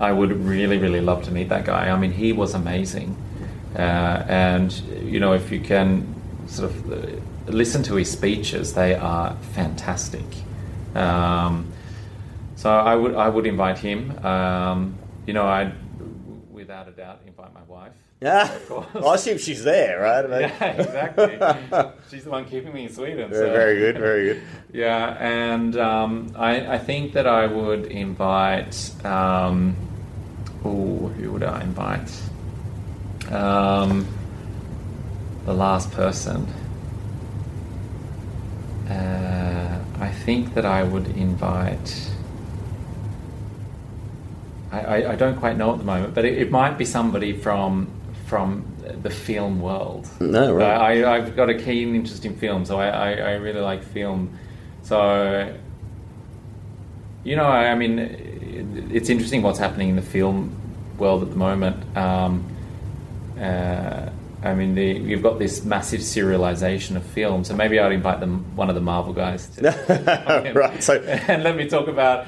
I 0.00 0.12
would 0.12 0.32
really, 0.32 0.78
really 0.78 1.00
love 1.00 1.24
to 1.24 1.30
meet 1.30 1.48
that 1.48 1.64
guy. 1.64 1.88
I 1.88 1.98
mean, 1.98 2.12
he 2.12 2.32
was 2.32 2.54
amazing. 2.54 3.16
Uh, 3.76 4.24
and, 4.28 4.72
you 5.02 5.20
know, 5.20 5.32
if 5.32 5.50
you 5.50 5.60
can 5.60 6.14
sort 6.46 6.70
of 6.70 6.92
uh, 6.92 7.06
listen 7.46 7.82
to 7.84 7.94
his 7.94 8.10
speeches, 8.10 8.74
they 8.74 8.94
are 8.94 9.36
fantastic. 9.52 10.24
Um, 10.94 11.72
so 12.56 12.70
I 12.70 12.94
would, 12.94 13.14
I 13.14 13.28
would 13.28 13.46
invite 13.46 13.78
him. 13.78 14.24
Um, 14.24 14.98
you 15.26 15.32
know, 15.32 15.46
I'd 15.46 15.72
without 16.50 16.88
a 16.88 16.92
doubt 16.92 17.20
invite 17.26 17.52
my 17.52 17.62
wife. 17.68 17.92
Yeah, 18.24 18.48
course. 18.68 18.86
I 18.94 19.14
assume 19.16 19.36
she's 19.36 19.62
there, 19.64 20.00
right? 20.00 20.24
I 20.24 20.28
mean- 20.28 20.40
Yeah, 20.40 20.64
exactly. 20.64 21.92
She's 22.10 22.24
the 22.24 22.30
one 22.30 22.46
keeping 22.46 22.72
me 22.72 22.84
in 22.86 22.92
Sweden. 22.92 23.28
Very, 23.28 23.46
so- 23.46 23.52
very 23.52 23.78
good, 23.78 23.98
very 23.98 24.24
good. 24.24 24.42
Yeah, 24.72 25.16
and 25.20 25.76
um, 25.76 26.32
I, 26.34 26.74
I 26.76 26.78
think 26.78 27.12
that 27.12 27.26
I 27.26 27.46
would 27.46 27.84
invite. 27.84 28.92
Um, 29.04 29.76
oh, 30.64 31.08
who 31.08 31.32
would 31.32 31.42
I 31.42 31.60
invite? 31.62 32.10
Um, 33.30 34.06
the 35.44 35.52
last 35.52 35.92
person. 35.92 36.46
Uh, 38.88 39.78
I 40.00 40.08
think 40.10 40.54
that 40.54 40.64
I 40.64 40.82
would 40.82 41.08
invite. 41.08 42.10
I, 44.72 44.80
I, 44.80 45.12
I 45.12 45.14
don't 45.16 45.36
quite 45.36 45.58
know 45.58 45.72
at 45.72 45.78
the 45.78 45.84
moment, 45.84 46.14
but 46.14 46.24
it, 46.24 46.38
it 46.38 46.50
might 46.50 46.78
be 46.78 46.84
somebody 46.86 47.32
from 47.34 47.88
from 48.34 48.66
the 49.00 49.10
film 49.10 49.60
world. 49.60 50.08
No, 50.18 50.52
right. 50.52 51.04
I, 51.04 51.14
I've 51.14 51.36
got 51.36 51.50
a 51.50 51.54
keen 51.54 51.94
interest 51.94 52.24
in 52.24 52.34
film, 52.34 52.64
so 52.64 52.80
I, 52.80 52.88
I, 52.88 53.10
I 53.12 53.30
really 53.34 53.60
like 53.60 53.84
film. 53.84 54.36
So, 54.82 55.56
you 57.22 57.36
know, 57.36 57.44
I, 57.44 57.68
I 57.68 57.74
mean, 57.76 58.00
it, 58.00 58.92
it's 58.92 59.08
interesting 59.08 59.42
what's 59.42 59.60
happening 59.60 59.90
in 59.90 59.94
the 59.94 60.02
film 60.02 60.60
world 60.98 61.22
at 61.22 61.30
the 61.30 61.36
moment. 61.36 61.96
Um, 61.96 62.44
uh, 63.38 64.10
I 64.42 64.54
mean, 64.54 64.74
the, 64.74 64.84
you've 64.84 65.22
got 65.22 65.38
this 65.38 65.64
massive 65.64 66.00
serialization 66.00 66.96
of 66.96 67.04
film, 67.04 67.44
so 67.44 67.54
maybe 67.54 67.78
I'd 67.78 67.92
invite 67.92 68.18
them, 68.18 68.56
one 68.56 68.68
of 68.68 68.74
the 68.74 68.80
Marvel 68.80 69.12
guys, 69.12 69.46
to 69.50 70.52
right. 70.56 70.82
So, 70.82 71.00
and 71.28 71.44
let 71.44 71.54
me 71.54 71.68
talk 71.68 71.86
about, 71.86 72.26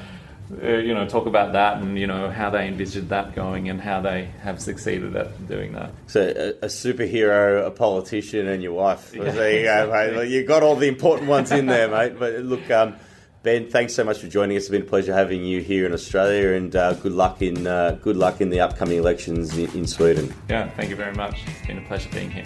uh, 0.63 0.77
you 0.77 0.93
know, 0.93 1.05
talk 1.07 1.25
about 1.25 1.53
that 1.53 1.77
and 1.77 1.97
you 1.99 2.07
know 2.07 2.29
how 2.29 2.49
they 2.49 2.67
envisioned 2.67 3.09
that 3.09 3.35
going 3.35 3.69
and 3.69 3.81
how 3.81 3.99
they 3.99 4.25
have 4.41 4.61
succeeded 4.61 5.15
at 5.15 5.47
doing 5.47 5.73
that. 5.73 5.91
so 6.07 6.21
a, 6.21 6.65
a 6.65 6.69
superhero, 6.69 7.65
a 7.65 7.71
politician, 7.71 8.47
and 8.47 8.63
your 8.63 8.73
wife. 8.73 9.13
Yeah, 9.17 9.31
there 9.31 9.59
you 9.59 9.65
go, 9.65 9.83
exactly. 9.83 10.17
mate. 10.17 10.29
You 10.31 10.45
got 10.45 10.63
all 10.63 10.75
the 10.75 10.87
important 10.87 11.27
ones 11.27 11.51
in 11.51 11.65
there, 11.65 11.89
mate. 11.89 12.17
But 12.17 12.39
look, 12.43 12.69
um, 12.71 12.95
Ben, 13.43 13.69
thanks 13.69 13.93
so 13.93 14.03
much 14.03 14.19
for 14.19 14.27
joining 14.27 14.55
us. 14.57 14.63
It's 14.63 14.69
been 14.69 14.83
a 14.83 14.85
pleasure 14.85 15.13
having 15.13 15.43
you 15.43 15.61
here 15.61 15.85
in 15.85 15.93
Australia, 15.93 16.53
and 16.53 16.75
uh, 16.75 16.93
good 16.93 17.13
luck 17.13 17.41
in 17.41 17.67
uh, 17.67 17.97
good 18.01 18.15
luck 18.15 18.39
in 18.41 18.49
the 18.49 18.61
upcoming 18.61 18.97
elections 18.97 19.57
in, 19.57 19.69
in 19.71 19.87
Sweden. 19.87 20.33
Yeah, 20.49 20.69
thank 20.71 20.89
you 20.89 20.95
very 20.95 21.13
much. 21.13 21.41
It's 21.47 21.67
been 21.67 21.77
a 21.77 21.87
pleasure 21.87 22.09
being 22.11 22.31
here. 22.31 22.45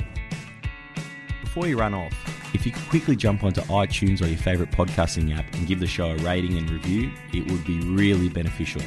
Before 1.44 1.68
you 1.68 1.78
run 1.78 1.94
off, 1.94 2.14
if 2.54 2.66
you 2.66 2.72
could 2.72 2.88
quickly 2.90 3.16
jump 3.16 3.44
onto 3.44 3.62
iTunes 3.62 4.22
or 4.22 4.28
your 4.28 4.38
favourite 4.38 4.72
podcasting 4.72 5.38
app 5.38 5.54
and 5.54 5.68
give 5.68 5.80
the 5.80 5.88
show 5.88 6.12
a 6.12 6.18
rating 6.18 6.58
and 6.58 6.70
review, 6.70 7.12
it 7.34 7.50
would 7.52 7.66
be 7.66 7.80
really 7.82 8.30
beneficial. 8.30 8.82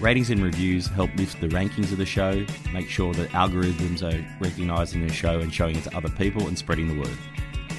Ratings 0.00 0.30
and 0.30 0.42
reviews 0.42 0.88
help 0.88 1.14
lift 1.16 1.40
the 1.40 1.48
rankings 1.48 1.92
of 1.92 1.98
the 1.98 2.06
show, 2.06 2.44
make 2.72 2.88
sure 2.88 3.12
that 3.14 3.28
algorithms 3.30 4.02
are 4.02 4.24
recognising 4.40 5.06
the 5.06 5.12
show 5.12 5.40
and 5.40 5.52
showing 5.52 5.76
it 5.76 5.84
to 5.84 5.94
other 5.96 6.08
people 6.10 6.48
and 6.48 6.58
spreading 6.58 6.88
the 6.88 7.00
word. 7.00 7.16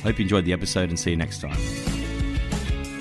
Hope 0.04 0.20
you 0.20 0.24
enjoyed 0.24 0.46
the 0.46 0.54
episode 0.54 0.90
and 0.90 1.00
see 1.00 1.12
you 1.12 1.18
next 1.18 1.42
time. 1.42 1.58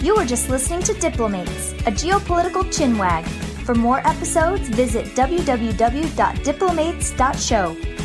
You 0.00 0.16
were 0.16 0.24
just 0.24 0.48
listening 0.50 0.82
to 0.82 0.94
Diplomates, 0.94 1.72
a 1.72 1.90
geopolitical 1.90 2.64
chinwag. 2.64 3.26
For 3.64 3.74
more 3.74 4.06
episodes, 4.06 4.68
visit 4.68 5.06
www.diplomates.show 5.16 8.03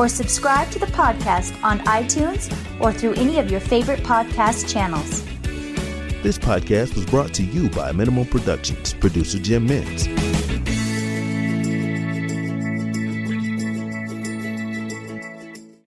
or 0.00 0.08
subscribe 0.08 0.70
to 0.70 0.78
the 0.78 0.86
podcast 0.86 1.62
on 1.62 1.78
iTunes 1.80 2.50
or 2.80 2.90
through 2.90 3.12
any 3.16 3.38
of 3.38 3.50
your 3.50 3.60
favorite 3.60 4.00
podcast 4.00 4.66
channels. 4.66 5.22
This 6.22 6.38
podcast 6.38 6.94
was 6.94 7.04
brought 7.04 7.34
to 7.34 7.44
you 7.44 7.68
by 7.68 7.92
Minimal 7.92 8.24
Productions, 8.24 8.94
producer 8.94 9.38
Jim 9.38 9.68
Mintz. 9.68 10.06